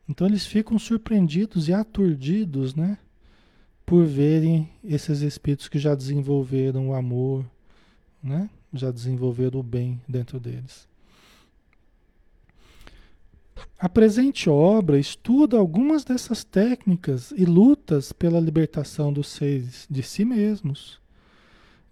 Então 0.09 0.29
eles 0.29 0.47
ficam 0.47 0.79
surpreendidos 0.79 1.69
e 1.69 1.73
aturdidos, 1.73 2.77
né? 2.77 2.97
Por 3.85 4.07
verem 4.07 4.71
esses 4.85 5.23
espíritos 5.23 5.67
que 5.67 5.79
já 5.81 5.95
desenvolveram 5.95 6.91
o 6.91 6.95
amor, 6.95 7.45
né? 8.23 8.49
Já 8.73 8.93
desenvolveram 8.93 9.59
o 9.59 9.63
bem 9.63 10.01
dentro 10.07 10.39
deles. 10.39 10.87
A 13.77 13.89
presente 13.89 14.49
obra 14.49 14.99
estuda 14.99 15.57
algumas 15.57 16.05
dessas 16.05 16.45
técnicas 16.45 17.33
e 17.37 17.45
lutas 17.45 18.13
pela 18.13 18.39
libertação 18.39 19.13
dos 19.13 19.27
seres 19.27 19.87
de 19.91 20.03
si 20.03 20.25
mesmos, 20.25 21.01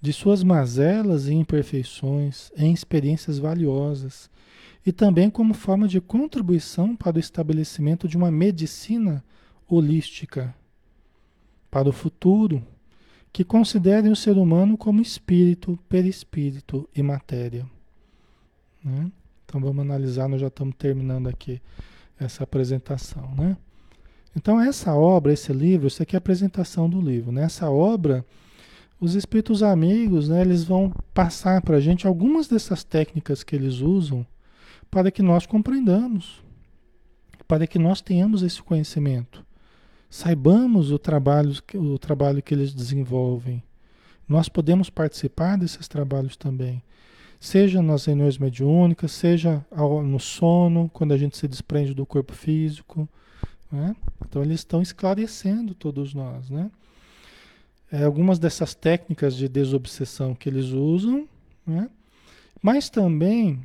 de 0.03 0.13
suas 0.13 0.43
mazelas 0.43 1.29
e 1.29 1.33
imperfeições 1.33 2.51
em 2.57 2.73
experiências 2.73 3.39
valiosas, 3.39 4.29
e 4.85 4.91
também 4.91 5.31
como 5.31 5.55
forma 5.55 5.87
de 5.87 6.01
contribuição 6.01 6.97
para 6.97 7.17
o 7.17 7.21
estabelecimento 7.21 8.09
de 8.09 8.17
uma 8.17 8.31
medicina 8.31 9.25
holística 9.69 10.53
para 11.71 11.89
o 11.89 11.93
futuro, 11.93 12.67
que 13.33 13.45
considere 13.45 14.09
o 14.09 14.17
ser 14.17 14.37
humano 14.37 14.77
como 14.77 15.01
espírito, 15.01 15.79
perispírito 15.89 16.87
e 16.95 17.01
matéria. 17.01 17.65
Né? 18.85 19.11
Então 19.47 19.61
vamos 19.61 19.83
analisar, 19.83 20.29
nós 20.29 20.41
já 20.41 20.49
estamos 20.49 20.75
terminando 20.77 21.29
aqui 21.29 21.63
essa 22.19 22.43
apresentação, 22.43 23.35
né? 23.37 23.57
Então 24.35 24.61
essa 24.61 24.95
obra, 24.95 25.33
esse 25.33 25.53
livro, 25.53 25.87
isso 25.87 26.03
aqui 26.03 26.17
é 26.17 26.19
a 26.19 26.19
apresentação 26.19 26.89
do 26.91 27.01
livro. 27.01 27.31
Né? 27.31 27.47
obra, 27.63 28.25
os 29.03 29.15
espíritos 29.17 29.63
amigos, 29.63 30.29
né, 30.29 30.41
eles 30.41 30.63
vão 30.63 30.93
passar 31.13 31.61
para 31.61 31.77
a 31.77 31.81
gente 31.81 32.07
algumas 32.07 32.47
dessas 32.47 32.85
técnicas 32.85 33.43
que 33.43 33.57
eles 33.57 33.81
usam 33.81 34.25
para 34.89 35.11
que 35.11 35.23
nós 35.23 35.45
compreendamos, 35.45 36.43
para 37.49 37.67
que 37.67 37.79
nós 37.79 38.01
tenhamos 38.01 38.43
esse 38.43 38.63
conhecimento, 38.63 39.45
saibamos 40.09 40.93
o 40.93 40.99
trabalho, 40.99 41.53
o 41.75 41.99
trabalho 41.99 42.43
que 42.43 42.55
eles 42.55 42.73
desenvolvem. 42.73 43.63
Nós 44.29 44.49
podemos 44.49 44.89
participar 44.89 45.59
desses 45.59 45.89
trabalhos 45.89 46.37
também 46.37 46.83
seja 47.43 47.83
nas 47.83 48.05
reuniões 48.05 48.39
mediúnicas, 48.39 49.11
seja 49.11 49.67
no 50.05 50.21
sono, 50.21 50.89
quando 50.93 51.13
a 51.13 51.19
gente 51.19 51.37
se 51.37 51.49
desprende 51.49 51.93
do 51.93 52.07
corpo 52.07 52.33
físico. 52.33 53.09
Né? 53.71 53.97
Então, 54.25 54.45
eles 54.45 54.61
estão 54.61 54.81
esclarecendo 54.81 55.75
todos 55.75 56.15
nós. 56.15 56.49
Né? 56.49 56.71
É, 57.93 58.05
algumas 58.05 58.39
dessas 58.39 58.75
técnicas 58.75 59.37
de 59.37 59.47
desobsessão 59.47 60.35
que 60.35 60.49
eles 60.49 60.69
usam, 60.69 61.29
né? 61.67 61.91
mas 62.63 62.89
também 62.89 63.61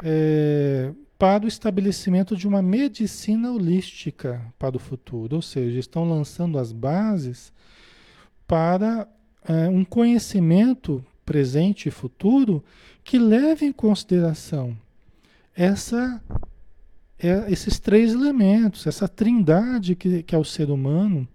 é, 0.00 0.92
para 1.18 1.44
o 1.44 1.48
estabelecimento 1.48 2.36
de 2.36 2.46
uma 2.46 2.62
medicina 2.62 3.50
holística 3.50 4.40
para 4.60 4.76
o 4.76 4.78
futuro, 4.78 5.34
ou 5.34 5.42
seja, 5.42 5.80
estão 5.80 6.08
lançando 6.08 6.56
as 6.56 6.70
bases 6.70 7.52
para 8.46 9.08
é, 9.44 9.68
um 9.68 9.84
conhecimento 9.84 11.04
presente 11.26 11.88
e 11.88 11.90
futuro 11.90 12.62
que 13.02 13.18
leve 13.18 13.66
em 13.66 13.72
consideração 13.72 14.78
essa, 15.56 16.22
é, 17.18 17.50
esses 17.50 17.80
três 17.80 18.12
elementos, 18.12 18.86
essa 18.86 19.08
trindade 19.08 19.96
que, 19.96 20.22
que 20.22 20.32
é 20.32 20.38
o 20.38 20.44
ser 20.44 20.70
humano, 20.70 21.26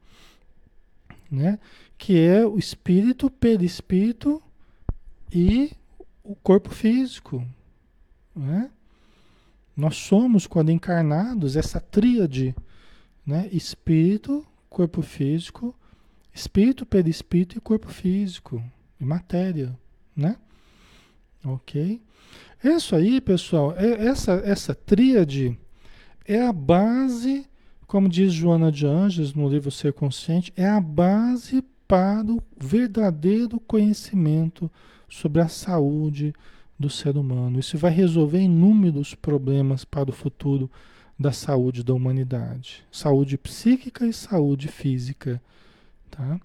né? 1.29 1.59
Que 2.03 2.19
é 2.19 2.45
o 2.45 2.59
espírito, 2.59 3.29
perispírito 3.29 4.43
e 5.31 5.71
o 6.21 6.35
corpo 6.35 6.69
físico. 6.69 7.47
Né? 8.35 8.69
Nós 9.73 9.95
somos, 9.95 10.45
quando 10.45 10.69
encarnados, 10.69 11.55
essa 11.55 11.79
tríade, 11.79 12.53
né? 13.25 13.47
espírito, 13.53 14.45
corpo 14.69 15.01
físico, 15.01 15.73
espírito, 16.33 16.85
perispírito 16.85 17.57
e 17.57 17.61
corpo 17.61 17.87
físico, 17.87 18.61
e 18.99 19.05
matéria. 19.05 19.73
Né? 20.13 20.35
Ok? 21.41 22.01
Isso 22.61 22.97
aí, 22.97 23.21
pessoal, 23.21 23.77
é, 23.77 24.07
essa, 24.07 24.33
essa 24.43 24.75
tríade 24.75 25.57
é 26.25 26.45
a 26.45 26.51
base, 26.51 27.47
como 27.87 28.09
diz 28.09 28.33
Joana 28.33 28.69
de 28.69 28.85
Anjos 28.85 29.33
no 29.33 29.47
livro 29.47 29.71
Ser 29.71 29.93
Consciente, 29.93 30.51
é 30.57 30.67
a 30.67 30.81
base 30.81 31.63
para 31.87 32.31
o 32.31 32.41
verdadeiro 32.57 33.59
conhecimento 33.59 34.69
sobre 35.09 35.41
a 35.41 35.47
saúde 35.47 36.33
do 36.77 36.89
ser 36.89 37.17
humano. 37.17 37.59
Isso 37.59 37.77
vai 37.77 37.91
resolver 37.91 38.39
inúmeros 38.39 39.13
problemas 39.13 39.85
para 39.85 40.09
o 40.09 40.13
futuro 40.13 40.69
da 41.19 41.31
saúde 41.31 41.83
da 41.83 41.93
humanidade. 41.93 42.83
Saúde 42.91 43.37
psíquica 43.37 44.05
e 44.05 44.13
saúde 44.13 44.67
física. 44.67 45.41
Tá? 46.09 46.39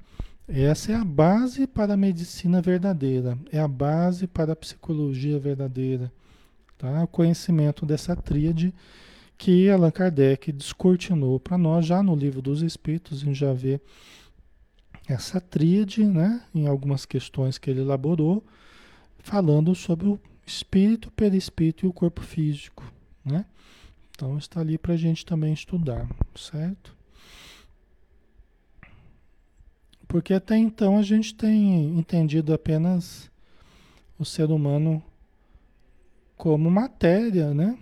Essa 0.47 0.93
é 0.93 0.95
a 0.95 1.05
base 1.05 1.67
para 1.67 1.95
a 1.95 1.97
medicina 1.97 2.63
verdadeira, 2.63 3.39
é 3.53 3.59
a 3.59 3.69
base 3.69 4.27
para 4.27 4.53
a 4.53 4.57
psicologia 4.57 5.39
verdadeira. 5.39 6.13
Tá? 6.79 7.03
O 7.03 7.09
conhecimento 7.09 7.85
dessa 7.85 8.15
tríade 8.15 8.73
que 9.37 9.71
Allan 9.71 9.91
Kardec 9.91 10.51
descortinou 10.53 11.39
para 11.39 11.57
nós 11.57 11.87
já 11.87 12.03
no 12.03 12.15
livro 12.15 12.43
dos 12.43 12.63
Espíritos, 12.63 13.23
a 13.23 13.25
gente 13.25 13.39
já 13.39 13.53
vê 13.53 13.81
essa 15.09 15.41
tríade 15.41 16.05
né, 16.05 16.43
em 16.55 16.67
algumas 16.67 17.07
questões 17.07 17.57
que 17.57 17.71
ele 17.71 17.81
elaborou, 17.81 18.45
falando 19.19 19.75
sobre 19.75 20.07
o 20.07 20.21
espírito, 20.47 21.11
perispírito 21.13 21.87
e 21.87 21.89
o 21.89 21.93
corpo 21.93 22.21
físico. 22.21 22.85
Né? 23.25 23.47
Então 24.11 24.37
está 24.37 24.61
ali 24.61 24.77
para 24.77 24.95
a 24.95 24.97
gente 24.97 25.25
também 25.25 25.53
estudar, 25.53 26.07
certo? 26.37 26.97
Porque 30.07 30.35
até 30.35 30.57
então 30.57 30.99
a 30.99 31.03
gente 31.03 31.35
tem 31.35 31.99
entendido 31.99 32.53
apenas 32.53 33.31
o 34.19 34.25
ser 34.25 34.51
humano 34.51 35.03
como 36.37 36.71
matéria, 36.71 37.53
né? 37.53 37.79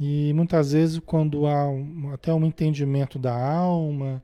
E 0.00 0.32
muitas 0.34 0.72
vezes 0.72 0.98
quando 0.98 1.46
há 1.46 1.68
um, 1.68 2.10
até 2.12 2.34
um 2.34 2.44
entendimento 2.44 3.20
da 3.20 3.32
alma, 3.32 4.22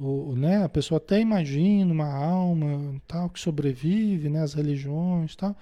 ou, 0.00 0.36
né, 0.36 0.64
a 0.64 0.68
pessoa 0.68 0.98
até 0.98 1.20
imagina 1.20 1.92
uma 1.92 2.12
alma 2.12 3.00
tal 3.06 3.28
que 3.30 3.40
sobrevive, 3.40 4.28
né, 4.28 4.42
as 4.42 4.54
religiões 4.54 5.36
tal, 5.36 5.56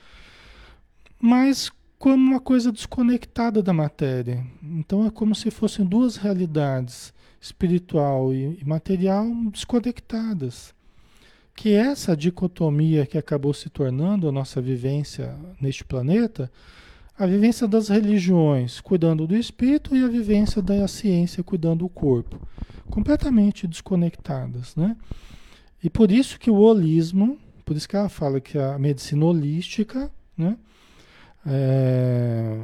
mas 1.20 1.70
como 1.99 2.16
uma 2.16 2.41
coisa 2.41 2.72
desconectada 2.72 3.62
da 3.62 3.72
matéria. 3.72 4.45
Então 4.62 5.07
é 5.07 5.11
como 5.11 5.35
se 5.35 5.51
fossem 5.51 5.85
duas 5.85 6.16
realidades 6.16 7.12
espiritual 7.41 8.33
e 8.33 8.62
material 8.64 9.26
desconectadas. 9.51 10.74
Que 11.55 11.74
essa 11.74 12.16
dicotomia 12.16 13.05
que 13.05 13.18
acabou 13.18 13.53
se 13.53 13.68
tornando 13.68 14.28
a 14.28 14.33
nossa 14.33 14.62
vivência 14.62 15.37
neste 15.61 15.85
planeta, 15.85 16.51
a 17.21 17.27
vivência 17.27 17.68
das 17.68 17.91
religiões 17.91 18.81
cuidando 18.81 19.27
do 19.27 19.37
espírito 19.37 19.95
e 19.95 20.03
a 20.03 20.09
vivência 20.09 20.62
da 20.62 20.89
ciência 20.89 21.45
cuidando 21.45 21.81
do 21.81 21.89
corpo, 21.91 22.41
completamente 22.89 23.66
desconectadas, 23.66 24.75
né? 24.75 24.97
E 25.85 25.91
por 25.91 26.11
isso 26.11 26.41
que 26.41 26.51
o 26.51 26.57
holismo, 26.57 27.39
por 27.62 27.77
isso 27.77 27.87
que 27.87 27.95
ela 27.95 28.09
fala 28.09 28.41
que 28.41 28.57
a 28.57 28.79
medicina 28.79 29.27
holística, 29.27 30.11
né, 30.35 30.57
é, 31.45 32.59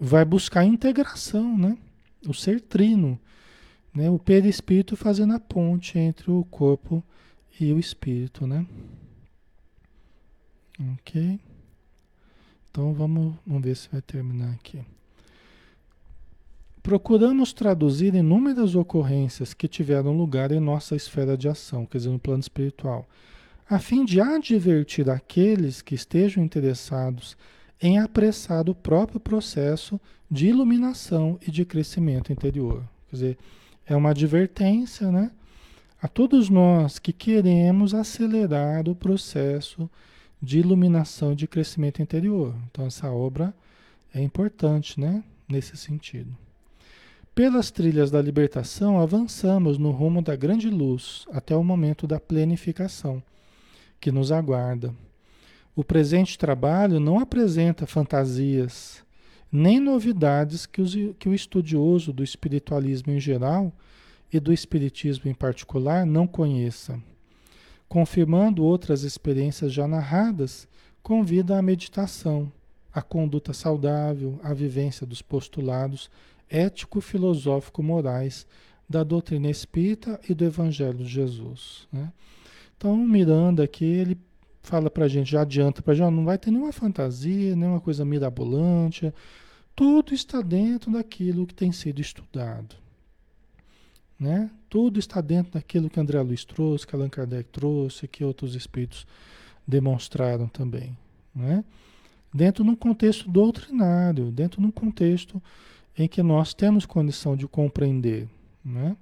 vai 0.00 0.24
buscar 0.24 0.64
integração, 0.64 1.58
né? 1.58 1.76
O 2.26 2.32
ser 2.32 2.62
trino, 2.62 3.20
né? 3.94 4.08
O 4.08 4.18
perispírito 4.18 4.96
fazendo 4.96 5.34
a 5.34 5.38
ponte 5.38 5.98
entre 5.98 6.30
o 6.30 6.42
corpo 6.44 7.04
e 7.60 7.70
o 7.74 7.78
espírito, 7.78 8.46
né? 8.46 8.64
Ok? 10.94 11.38
Então 12.76 12.92
vamos, 12.92 13.34
vamos 13.46 13.62
ver 13.62 13.74
se 13.74 13.88
vai 13.90 14.02
terminar 14.02 14.52
aqui. 14.52 14.82
Procuramos 16.82 17.54
traduzir 17.54 18.14
inúmeras 18.14 18.74
ocorrências 18.74 19.54
que 19.54 19.66
tiveram 19.66 20.14
lugar 20.14 20.52
em 20.52 20.60
nossa 20.60 20.94
esfera 20.94 21.38
de 21.38 21.48
ação, 21.48 21.86
quer 21.86 21.96
dizer, 21.96 22.10
no 22.10 22.18
plano 22.18 22.40
espiritual, 22.40 23.08
a 23.66 23.78
fim 23.78 24.04
de 24.04 24.20
advertir 24.20 25.08
aqueles 25.08 25.80
que 25.80 25.94
estejam 25.94 26.44
interessados 26.44 27.34
em 27.80 27.98
apressar 27.98 28.68
o 28.68 28.74
próprio 28.74 29.18
processo 29.18 29.98
de 30.30 30.48
iluminação 30.48 31.38
e 31.48 31.50
de 31.50 31.64
crescimento 31.64 32.30
interior. 32.30 32.86
Quer 33.08 33.16
dizer, 33.16 33.38
é 33.86 33.96
uma 33.96 34.10
advertência, 34.10 35.10
né? 35.10 35.30
A 36.02 36.08
todos 36.08 36.50
nós 36.50 36.98
que 36.98 37.14
queremos 37.14 37.94
acelerar 37.94 38.86
o 38.86 38.94
processo 38.94 39.84
de 39.84 40.15
iluminação 40.54 41.32
e 41.32 41.36
de 41.36 41.46
crescimento 41.46 42.00
interior. 42.00 42.54
Então 42.70 42.86
essa 42.86 43.10
obra 43.10 43.54
é 44.14 44.22
importante, 44.22 45.00
né, 45.00 45.22
nesse 45.48 45.76
sentido. 45.76 46.36
Pelas 47.34 47.70
trilhas 47.70 48.10
da 48.10 48.22
libertação, 48.22 48.98
avançamos 48.98 49.76
no 49.76 49.90
rumo 49.90 50.22
da 50.22 50.34
grande 50.34 50.70
luz 50.70 51.26
até 51.30 51.54
o 51.54 51.62
momento 51.62 52.06
da 52.06 52.18
plenificação 52.18 53.22
que 54.00 54.10
nos 54.10 54.32
aguarda. 54.32 54.94
O 55.74 55.84
presente 55.84 56.38
trabalho 56.38 56.98
não 56.98 57.18
apresenta 57.18 57.86
fantasias, 57.86 59.04
nem 59.52 59.78
novidades 59.78 60.64
que, 60.64 60.80
os, 60.80 60.94
que 61.18 61.28
o 61.28 61.34
estudioso 61.34 62.12
do 62.12 62.24
espiritualismo 62.24 63.12
em 63.12 63.20
geral 63.20 63.70
e 64.32 64.40
do 64.40 64.52
espiritismo 64.52 65.30
em 65.30 65.34
particular 65.34 66.06
não 66.06 66.26
conheça. 66.26 66.98
Confirmando 67.88 68.64
outras 68.64 69.02
experiências 69.02 69.72
já 69.72 69.86
narradas, 69.86 70.68
convida 71.02 71.58
à 71.58 71.62
meditação, 71.62 72.50
à 72.92 73.00
conduta 73.00 73.52
saudável, 73.52 74.40
à 74.42 74.52
vivência 74.52 75.06
dos 75.06 75.22
postulados 75.22 76.10
ético-filosófico-morais 76.48 78.46
da 78.88 79.02
doutrina 79.02 79.50
espírita 79.50 80.20
e 80.28 80.34
do 80.34 80.44
Evangelho 80.44 80.98
de 80.98 81.08
Jesus. 81.08 81.88
Né? 81.92 82.12
Então, 82.76 82.96
Miranda 82.96 83.64
aqui, 83.64 83.84
ele 83.84 84.16
fala 84.62 84.90
para 84.90 85.04
a 85.04 85.08
gente, 85.08 85.30
já 85.30 85.42
adianta 85.42 85.82
para 85.82 85.92
a 85.92 85.96
gente, 85.96 86.10
não 86.10 86.24
vai 86.24 86.38
ter 86.38 86.50
nenhuma 86.50 86.72
fantasia, 86.72 87.54
nenhuma 87.54 87.80
coisa 87.80 88.04
mirabolante, 88.04 89.12
tudo 89.74 90.14
está 90.14 90.40
dentro 90.40 90.90
daquilo 90.90 91.46
que 91.46 91.54
tem 91.54 91.70
sido 91.70 92.00
estudado. 92.00 92.76
Né? 94.18 94.50
Tudo 94.68 94.98
está 94.98 95.20
dentro 95.20 95.52
daquilo 95.52 95.90
que 95.90 96.00
André 96.00 96.20
Luiz 96.22 96.44
trouxe, 96.44 96.86
que 96.86 96.94
Allan 96.94 97.08
Kardec 97.08 97.50
trouxe, 97.50 98.08
que 98.08 98.24
outros 98.24 98.54
espíritos 98.54 99.06
demonstraram 99.66 100.48
também. 100.48 100.96
Né? 101.34 101.64
Dentro 102.32 102.64
de 102.64 102.70
um 102.70 102.76
contexto 102.76 103.28
doutrinário, 103.30 104.30
dentro 104.30 104.60
de 104.60 104.66
um 104.66 104.70
contexto 104.70 105.42
em 105.96 106.06
que 106.06 106.22
nós 106.22 106.52
temos 106.52 106.84
condição 106.84 107.36
de 107.36 107.48
compreender, 107.48 108.28
né? 108.64 108.96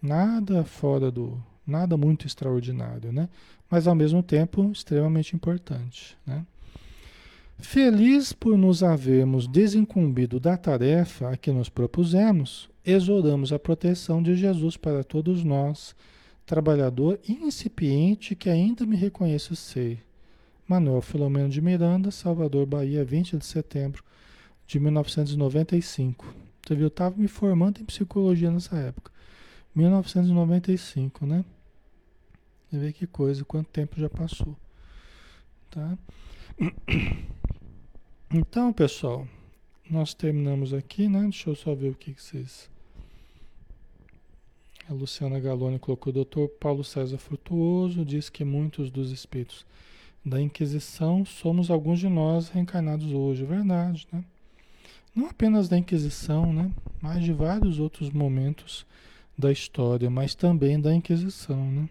Nada 0.00 0.64
fora 0.64 1.10
do, 1.10 1.42
nada 1.66 1.96
muito 1.96 2.26
extraordinário, 2.26 3.12
né? 3.12 3.28
Mas 3.68 3.86
ao 3.86 3.94
mesmo 3.94 4.22
tempo 4.22 4.70
extremamente 4.70 5.34
importante, 5.34 6.16
né? 6.26 6.46
Feliz 7.58 8.32
por 8.32 8.56
nos 8.56 8.82
havermos 8.82 9.46
desincumbido 9.46 10.40
da 10.40 10.56
tarefa 10.56 11.30
a 11.30 11.36
que 11.36 11.52
nos 11.52 11.68
propusemos, 11.68 12.68
exoramos 12.84 13.52
a 13.52 13.58
proteção 13.58 14.22
de 14.22 14.34
Jesus 14.34 14.76
para 14.76 15.04
todos 15.04 15.44
nós, 15.44 15.94
trabalhador 16.44 17.18
incipiente 17.28 18.34
que 18.34 18.50
ainda 18.50 18.84
me 18.84 18.96
reconheço 18.96 19.54
ser. 19.54 20.04
Manuel 20.66 21.02
Filomeno 21.02 21.48
de 21.48 21.60
Miranda, 21.60 22.10
Salvador, 22.10 22.66
Bahia, 22.66 23.04
20 23.04 23.36
de 23.36 23.44
setembro 23.44 24.02
de 24.66 24.80
1995. 24.80 26.24
Você 26.64 26.74
viu, 26.74 26.84
eu 26.84 26.88
estava 26.88 27.16
me 27.16 27.28
formando 27.28 27.80
em 27.80 27.84
psicologia 27.84 28.50
nessa 28.50 28.76
época. 28.76 29.10
1995, 29.74 31.26
né? 31.26 31.44
Você 32.70 32.78
vê 32.78 32.92
que 32.92 33.06
coisa, 33.06 33.44
quanto 33.44 33.68
tempo 33.68 33.98
já 33.98 34.08
passou. 34.08 34.56
Tá? 35.70 35.98
Então, 38.34 38.72
pessoal, 38.72 39.28
nós 39.90 40.14
terminamos 40.14 40.72
aqui, 40.72 41.06
né? 41.06 41.20
Deixa 41.24 41.50
eu 41.50 41.54
só 41.54 41.74
ver 41.74 41.90
o 41.90 41.94
que, 41.94 42.14
que 42.14 42.22
vocês. 42.22 42.71
A 44.88 44.92
Luciana 44.92 45.38
Galoni 45.38 45.78
colocou: 45.78 46.12
doutor 46.12 46.48
Paulo 46.48 46.82
César 46.82 47.18
Frutuoso 47.18 48.04
diz 48.04 48.28
que 48.28 48.44
muitos 48.44 48.90
dos 48.90 49.10
espíritos 49.10 49.64
da 50.24 50.40
Inquisição 50.40 51.24
somos 51.24 51.70
alguns 51.70 51.98
de 51.98 52.08
nós 52.08 52.48
reencarnados 52.48 53.12
hoje. 53.12 53.44
Verdade, 53.44 54.06
né? 54.12 54.24
não 55.14 55.26
apenas 55.26 55.68
da 55.68 55.76
Inquisição, 55.76 56.52
né? 56.52 56.70
mas 57.00 57.24
de 57.24 57.32
vários 57.32 57.78
outros 57.78 58.10
momentos 58.10 58.86
da 59.36 59.52
história, 59.52 60.08
mas 60.08 60.34
também 60.34 60.80
da 60.80 60.94
Inquisição. 60.94 61.70
Né? 61.70 61.88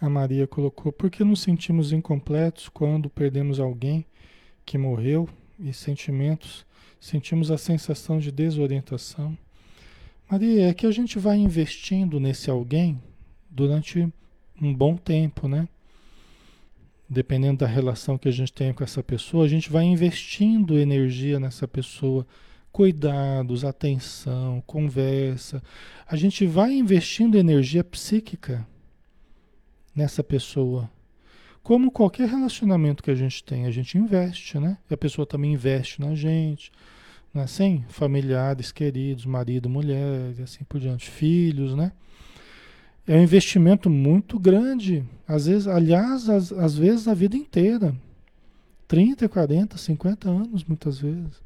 A 0.00 0.08
Maria 0.08 0.46
colocou: 0.46 0.92
por 0.92 1.10
que 1.10 1.24
nos 1.24 1.40
sentimos 1.40 1.92
incompletos 1.92 2.68
quando 2.68 3.08
perdemos 3.08 3.58
alguém 3.58 4.04
que 4.64 4.76
morreu 4.76 5.28
e 5.58 5.72
sentimentos, 5.72 6.65
sentimos 7.00 7.50
a 7.50 7.58
sensação 7.58 8.18
de 8.18 8.30
desorientação? 8.30 9.36
Maria, 10.30 10.68
é 10.68 10.74
que 10.74 10.86
a 10.86 10.90
gente 10.90 11.18
vai 11.18 11.36
investindo 11.36 12.18
nesse 12.18 12.50
alguém 12.50 13.00
durante 13.50 14.08
um 14.60 14.74
bom 14.74 14.96
tempo, 14.96 15.46
né? 15.46 15.68
dependendo 17.08 17.58
da 17.58 17.66
relação 17.66 18.18
que 18.18 18.28
a 18.28 18.32
gente 18.32 18.52
tem 18.52 18.72
com 18.72 18.82
essa 18.82 19.02
pessoa, 19.02 19.44
a 19.44 19.48
gente 19.48 19.70
vai 19.70 19.84
investindo 19.84 20.78
energia 20.78 21.38
nessa 21.38 21.68
pessoa, 21.68 22.26
cuidados, 22.72 23.64
atenção, 23.64 24.62
conversa. 24.66 25.62
A 26.06 26.16
gente 26.16 26.44
vai 26.46 26.72
investindo 26.72 27.38
energia 27.38 27.84
psíquica 27.84 28.66
nessa 29.94 30.22
pessoa. 30.22 30.90
Como 31.66 31.90
qualquer 31.90 32.28
relacionamento 32.28 33.02
que 33.02 33.10
a 33.10 33.14
gente 33.16 33.42
tem, 33.42 33.66
a 33.66 33.72
gente 33.72 33.98
investe, 33.98 34.56
né? 34.56 34.78
E 34.88 34.94
a 34.94 34.96
pessoa 34.96 35.26
também 35.26 35.52
investe 35.52 36.00
na 36.00 36.14
gente, 36.14 36.70
não 37.34 37.42
é 37.42 37.44
assim? 37.44 37.84
Familiares, 37.88 38.70
queridos, 38.70 39.26
marido, 39.26 39.68
mulher, 39.68 40.32
e 40.38 40.42
assim 40.42 40.62
por 40.62 40.78
diante, 40.78 41.10
filhos, 41.10 41.74
né? 41.74 41.90
É 43.04 43.16
um 43.16 43.20
investimento 43.24 43.90
muito 43.90 44.38
grande. 44.38 45.04
Às 45.26 45.46
vezes, 45.46 45.66
aliás, 45.66 46.28
às, 46.28 46.52
às 46.52 46.78
vezes 46.78 47.08
a 47.08 47.14
vida 47.14 47.36
inteira. 47.36 47.92
30, 48.86 49.28
40, 49.28 49.76
50 49.76 50.30
anos, 50.30 50.62
muitas 50.62 51.00
vezes. 51.00 51.42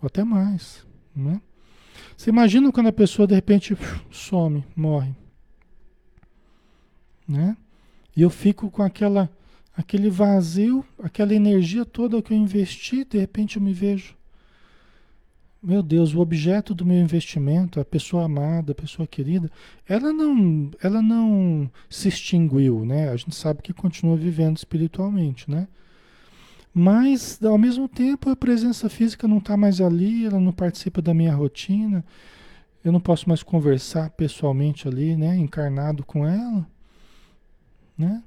Ou 0.00 0.06
até 0.06 0.24
mais. 0.24 0.82
Né? 1.14 1.38
Você 2.16 2.30
imagina 2.30 2.72
quando 2.72 2.86
a 2.86 2.92
pessoa 2.92 3.28
de 3.28 3.34
repente 3.34 3.76
some, 4.10 4.64
morre. 4.74 5.14
Né? 7.28 7.54
E 8.16 8.22
eu 8.22 8.30
fico 8.30 8.70
com 8.70 8.82
aquela, 8.82 9.30
aquele 9.76 10.10
vazio, 10.10 10.84
aquela 11.02 11.34
energia 11.34 11.84
toda 11.84 12.22
que 12.22 12.32
eu 12.32 12.38
investi, 12.38 13.04
de 13.04 13.18
repente 13.18 13.56
eu 13.56 13.62
me 13.62 13.72
vejo 13.72 14.16
meu 15.62 15.80
Deus, 15.80 16.12
o 16.12 16.20
objeto 16.20 16.74
do 16.74 16.84
meu 16.84 17.00
investimento, 17.00 17.78
a 17.78 17.84
pessoa 17.84 18.24
amada, 18.24 18.72
a 18.72 18.74
pessoa 18.74 19.06
querida, 19.06 19.48
ela 19.88 20.12
não, 20.12 20.70
ela 20.82 21.00
não 21.00 21.70
se 21.88 22.08
extinguiu, 22.08 22.84
né? 22.84 23.10
A 23.10 23.16
gente 23.16 23.36
sabe 23.36 23.62
que 23.62 23.72
continua 23.72 24.16
vivendo 24.16 24.56
espiritualmente, 24.56 25.48
né? 25.48 25.68
Mas, 26.74 27.40
ao 27.44 27.56
mesmo 27.56 27.88
tempo, 27.88 28.28
a 28.28 28.34
presença 28.34 28.88
física 28.88 29.28
não 29.28 29.38
está 29.38 29.56
mais 29.56 29.80
ali, 29.80 30.26
ela 30.26 30.40
não 30.40 30.52
participa 30.52 31.00
da 31.00 31.14
minha 31.14 31.34
rotina, 31.34 32.04
eu 32.84 32.90
não 32.90 33.00
posso 33.00 33.28
mais 33.28 33.42
conversar 33.44 34.10
pessoalmente 34.10 34.88
ali, 34.88 35.16
né? 35.16 35.36
Encarnado 35.36 36.04
com 36.04 36.26
ela, 36.26 36.66
né? 37.96 38.20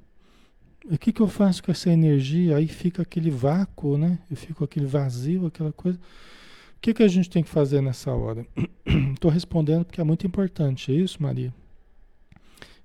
O 0.90 0.98
que, 0.98 1.12
que 1.12 1.20
eu 1.20 1.28
faço 1.28 1.62
com 1.62 1.70
essa 1.70 1.90
energia? 1.90 2.56
Aí 2.56 2.68
fica 2.68 3.02
aquele 3.02 3.30
vácuo, 3.30 3.98
né? 3.98 4.18
Eu 4.30 4.36
fico 4.36 4.64
aquele 4.64 4.86
vazio, 4.86 5.46
aquela 5.46 5.72
coisa. 5.72 5.98
O 5.98 6.80
que, 6.80 6.94
que 6.94 7.02
a 7.02 7.08
gente 7.08 7.28
tem 7.28 7.42
que 7.42 7.48
fazer 7.48 7.80
nessa 7.80 8.12
hora? 8.12 8.46
Estou 9.12 9.30
respondendo 9.30 9.84
porque 9.84 10.00
é 10.00 10.04
muito 10.04 10.26
importante. 10.26 10.96
Isso, 10.96 11.22
Maria? 11.22 11.52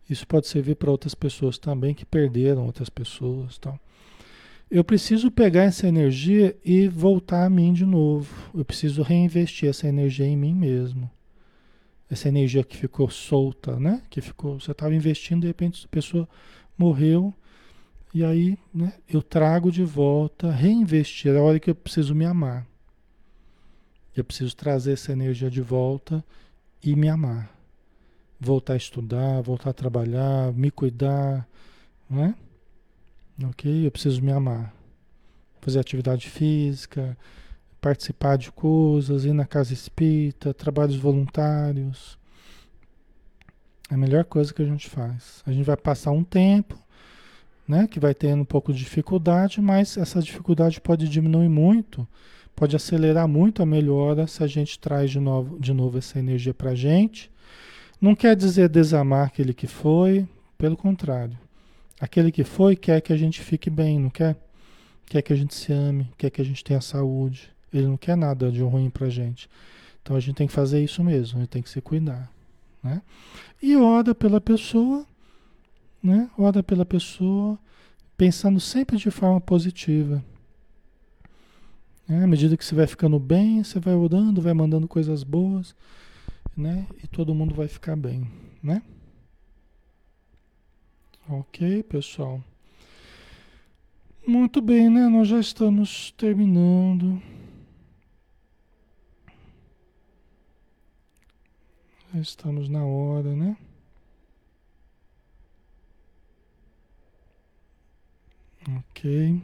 Isso 0.10 0.28
pode 0.28 0.48
servir 0.48 0.76
para 0.76 0.92
outras 0.92 1.14
pessoas 1.14 1.58
também 1.58 1.94
que 1.94 2.06
perderam 2.06 2.66
outras 2.66 2.90
pessoas. 2.90 3.58
Tal. 3.58 3.80
Eu 4.70 4.84
preciso 4.84 5.30
pegar 5.30 5.64
essa 5.64 5.88
energia 5.88 6.58
e 6.66 6.88
voltar 6.88 7.46
a 7.46 7.50
mim 7.50 7.72
de 7.74 7.86
novo. 7.86 8.34
Eu 8.56 8.66
preciso 8.66 9.04
reinvestir 9.04 9.70
essa 9.70 9.88
energia 9.88 10.26
em 10.26 10.36
mim 10.36 10.56
mesmo. 10.56 11.10
Essa 12.10 12.30
energia 12.30 12.64
que 12.64 12.76
ficou 12.76 13.10
solta, 13.10 13.80
né? 13.80 14.02
Que 14.10 14.22
ficou, 14.22 14.60
você 14.60 14.72
estava 14.72 14.96
investindo, 14.96 15.42
de 15.42 15.48
repente 15.48 15.86
a 15.86 15.90
pessoa 15.90 16.28
morreu. 16.78 17.34
E 18.14 18.26
aí, 18.26 18.58
né, 18.74 18.94
eu 19.08 19.22
trago 19.22 19.72
de 19.72 19.84
volta, 19.84 20.52
reinvestir. 20.52 21.34
É 21.34 21.38
a 21.38 21.42
hora 21.42 21.60
que 21.60 21.70
eu 21.70 21.76
preciso 21.76 22.14
me 22.14 22.26
amar. 22.26 22.68
Eu 24.16 24.24
preciso 24.26 24.56
trazer 24.56 24.94
essa 24.94 25.14
energia 25.14 25.50
de 25.50 25.62
volta 25.62 26.24
e 26.84 26.96
me 26.96 27.08
amar. 27.08 27.50
Voltar 28.40 28.74
a 28.74 28.78
estudar, 28.78 29.42
voltar 29.42 29.70
a 29.70 29.74
trabalhar, 29.74 30.52
me 30.54 30.70
cuidar, 30.70 31.48
não 32.10 32.26
é? 32.26 32.36
Ok? 33.46 33.86
Eu 33.88 33.92
preciso 33.92 34.22
me 34.22 34.32
amar. 34.32 34.74
Fazer 35.62 35.80
atividade 35.80 36.30
física, 36.30 37.18
participar 37.80 38.38
de 38.38 38.52
coisas, 38.52 39.24
ir 39.24 39.34
na 39.34 39.46
casa 39.46 39.74
espírita, 39.74 40.54
trabalhos 40.54 40.98
voluntários. 40.98 42.20
É 43.90 43.94
a 43.94 43.98
melhor 43.98 44.26
coisa 44.26 44.54
que 44.54 44.62
a 44.62 44.66
gente 44.66 44.90
faz. 44.90 45.44
A 45.46 45.52
gente 45.52 45.66
vai 45.66 45.78
passar 45.78 46.12
um 46.12 46.24
tempo, 46.24 46.81
né, 47.68 47.88
que 47.88 48.00
vai 48.00 48.14
tendo 48.14 48.42
um 48.42 48.46
pouco 48.46 48.74
de 48.74 48.80
dificuldade, 48.80 49.62
mas 49.62 49.98
essa 49.98 50.22
dificuldade 50.22 50.82
pode 50.82 51.08
diminuir 51.08 51.50
muito 51.50 52.08
pode 52.56 52.76
acelerar 52.76 53.28
muito 53.28 53.64
a 53.64 53.66
melhora 53.66 54.28
se 54.28 54.44
a 54.44 54.48
gente 54.48 54.78
traz 54.78 55.10
de 55.10 55.20
novo, 55.20 55.60
de 55.60 55.74
novo 55.74 55.98
essa 55.98 56.20
energia 56.20 56.54
para 56.54 56.72
a 56.72 56.76
gente. 56.76 57.32
Não 58.00 58.14
quer 58.14 58.36
dizer 58.36 58.70
desamar 58.70 59.28
aquele 59.28 59.54
que 59.54 59.66
foi, 59.66 60.28
Pelo 60.60 60.78
contrário. 60.78 61.36
Aquele 62.00 62.32
que 62.32 62.44
foi 62.44 62.76
quer 62.76 63.02
que 63.02 63.12
a 63.12 63.18
gente 63.18 63.42
fique 63.42 63.68
bem, 63.68 63.98
não 63.98 64.12
quer? 64.12 64.36
Quer 65.08 65.24
que 65.24 65.34
a 65.34 65.36
gente 65.36 65.56
se 65.56 65.74
ame, 65.74 66.08
quer 66.20 66.30
que 66.30 66.40
a 66.40 66.46
gente 66.46 66.64
tenha 66.64 66.80
saúde. 66.80 67.50
Ele 67.74 67.88
não 67.88 67.98
quer 67.98 68.16
nada 68.16 68.52
de 68.52 68.62
ruim 68.62 68.88
pra 68.88 69.10
gente. 69.10 69.50
Então 70.04 70.16
a 70.16 70.20
gente 70.20 70.36
tem 70.36 70.46
que 70.46 70.54
fazer 70.54 70.84
isso 70.84 71.04
mesmo, 71.04 71.40
a 71.40 71.42
gente 71.42 71.50
tem 71.50 71.64
que 71.64 71.70
se 71.70 71.82
cuidar. 71.82 72.32
Né? 72.84 73.02
E 73.60 73.76
ora 73.76 74.14
pela 74.14 74.40
pessoa, 74.40 75.04
né? 76.02 76.30
Ora 76.38 76.64
pela 76.64 76.86
pessoa, 76.86 77.60
pensando 78.18 78.60
sempre 78.60 78.98
de 78.98 79.12
forma 79.12 79.40
positiva. 79.40 80.24
Né? 82.08 82.24
À 82.24 82.28
medida 82.28 82.58
que 82.58 82.66
você 82.66 82.76
vai 82.76 82.88
ficando 82.88 83.20
bem, 83.20 83.64
você 83.64 83.80
vai 83.80 83.94
orando, 83.94 84.42
vai 84.42 84.54
mandando 84.54 84.88
coisas 84.88 85.24
boas, 85.24 85.76
né? 86.56 86.86
E 87.04 87.08
todo 87.08 87.36
mundo 87.36 87.56
vai 87.56 87.68
ficar 87.68 87.96
bem, 87.96 88.30
né? 88.62 88.82
Ok, 91.30 91.84
pessoal. 91.84 92.44
Muito 94.26 94.62
bem, 94.62 94.90
né? 94.90 95.08
Nós 95.08 95.28
já 95.28 95.40
estamos 95.40 96.12
terminando. 96.18 97.22
Já 102.14 102.20
estamos 102.20 102.68
na 102.68 102.84
hora, 102.84 103.34
né? 103.36 103.56
Ok. 108.70 109.42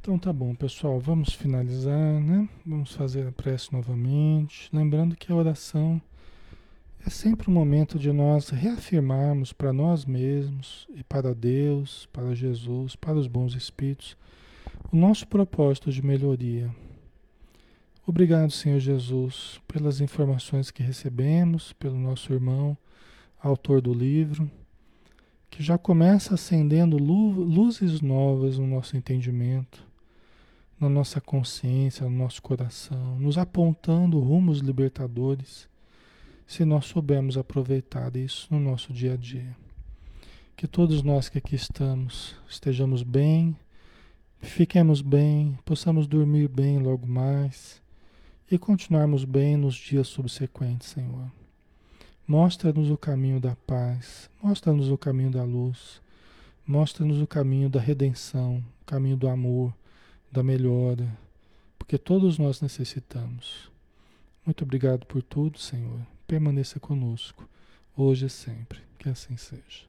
Então 0.00 0.18
tá 0.18 0.32
bom, 0.32 0.54
pessoal. 0.54 1.00
Vamos 1.00 1.32
finalizar, 1.32 2.20
né? 2.20 2.48
Vamos 2.64 2.92
fazer 2.92 3.26
a 3.26 3.32
prece 3.32 3.72
novamente. 3.72 4.68
Lembrando 4.72 5.16
que 5.16 5.32
a 5.32 5.34
oração 5.34 6.00
é 7.06 7.08
sempre 7.08 7.50
um 7.50 7.54
momento 7.54 7.98
de 7.98 8.12
nós 8.12 8.50
reafirmarmos 8.50 9.54
para 9.54 9.72
nós 9.72 10.04
mesmos 10.04 10.86
e 10.94 11.02
para 11.02 11.34
Deus, 11.34 12.06
para 12.12 12.34
Jesus, 12.34 12.94
para 12.96 13.14
os 13.14 13.26
bons 13.26 13.54
espíritos, 13.54 14.14
o 14.92 14.96
nosso 14.96 15.26
propósito 15.26 15.90
de 15.90 16.04
melhoria. 16.04 16.70
Obrigado, 18.06 18.50
Senhor 18.50 18.78
Jesus, 18.78 19.60
pelas 19.66 20.00
informações 20.00 20.70
que 20.70 20.82
recebemos, 20.82 21.72
pelo 21.72 21.98
nosso 21.98 22.32
irmão, 22.32 22.76
autor 23.42 23.80
do 23.80 23.94
livro, 23.94 24.50
que 25.50 25.62
já 25.62 25.76
começa 25.76 26.34
acendendo 26.34 26.96
luzes 26.96 28.00
novas 28.00 28.56
no 28.56 28.66
nosso 28.66 28.96
entendimento, 28.96 29.84
na 30.78 30.88
nossa 30.88 31.20
consciência, 31.20 32.08
no 32.08 32.16
nosso 32.16 32.40
coração, 32.40 33.18
nos 33.18 33.36
apontando 33.36 34.20
rumos 34.20 34.60
libertadores 34.60 35.68
se 36.46 36.64
nós 36.64 36.86
soubermos 36.86 37.36
aproveitar 37.36 38.16
isso 38.16 38.48
no 38.50 38.58
nosso 38.58 38.92
dia 38.92 39.14
a 39.14 39.16
dia. 39.16 39.54
Que 40.56 40.66
todos 40.66 41.02
nós 41.02 41.28
que 41.28 41.38
aqui 41.38 41.54
estamos 41.54 42.36
estejamos 42.48 43.02
bem, 43.02 43.56
fiquemos 44.40 45.02
bem, 45.02 45.58
possamos 45.64 46.06
dormir 46.06 46.48
bem 46.48 46.78
logo 46.78 47.06
mais 47.06 47.82
e 48.50 48.58
continuarmos 48.58 49.24
bem 49.24 49.56
nos 49.56 49.74
dias 49.74 50.08
subsequentes, 50.08 50.88
Senhor. 50.88 51.30
Mostra-nos 52.30 52.90
o 52.90 52.96
caminho 52.96 53.40
da 53.40 53.56
paz, 53.66 54.30
mostra-nos 54.40 54.88
o 54.88 54.96
caminho 54.96 55.32
da 55.32 55.42
luz, 55.42 56.00
mostra-nos 56.64 57.20
o 57.20 57.26
caminho 57.26 57.68
da 57.68 57.80
redenção, 57.80 58.62
o 58.82 58.84
caminho 58.84 59.16
do 59.16 59.28
amor, 59.28 59.74
da 60.30 60.42
melhora, 60.42 61.08
porque 61.76 61.98
todos 61.98 62.38
nós 62.38 62.60
necessitamos. 62.60 63.70
Muito 64.46 64.62
obrigado 64.62 65.04
por 65.06 65.22
tudo, 65.22 65.58
Senhor 65.58 66.00
permaneça 66.30 66.78
conosco, 66.78 67.48
hoje 67.96 68.26
e 68.26 68.30
sempre. 68.30 68.78
Que 69.00 69.08
assim 69.08 69.36
seja. 69.36 69.84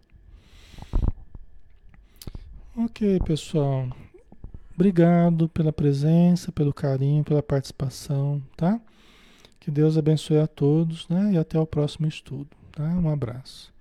Ok, 2.76 3.20
pessoal. 3.20 3.88
Obrigado 4.74 5.48
pela 5.50 5.72
presença, 5.72 6.52
pelo 6.52 6.74
carinho, 6.74 7.24
pela 7.24 7.44
participação, 7.44 8.42
tá? 8.58 8.82
Que 9.62 9.70
Deus 9.70 9.96
abençoe 9.96 10.40
a 10.40 10.48
todos, 10.48 11.08
né? 11.08 11.34
E 11.34 11.38
até 11.38 11.60
o 11.60 11.68
próximo 11.68 12.08
estudo, 12.08 12.50
tá? 12.72 12.84
Um 12.84 13.10
abraço. 13.10 13.72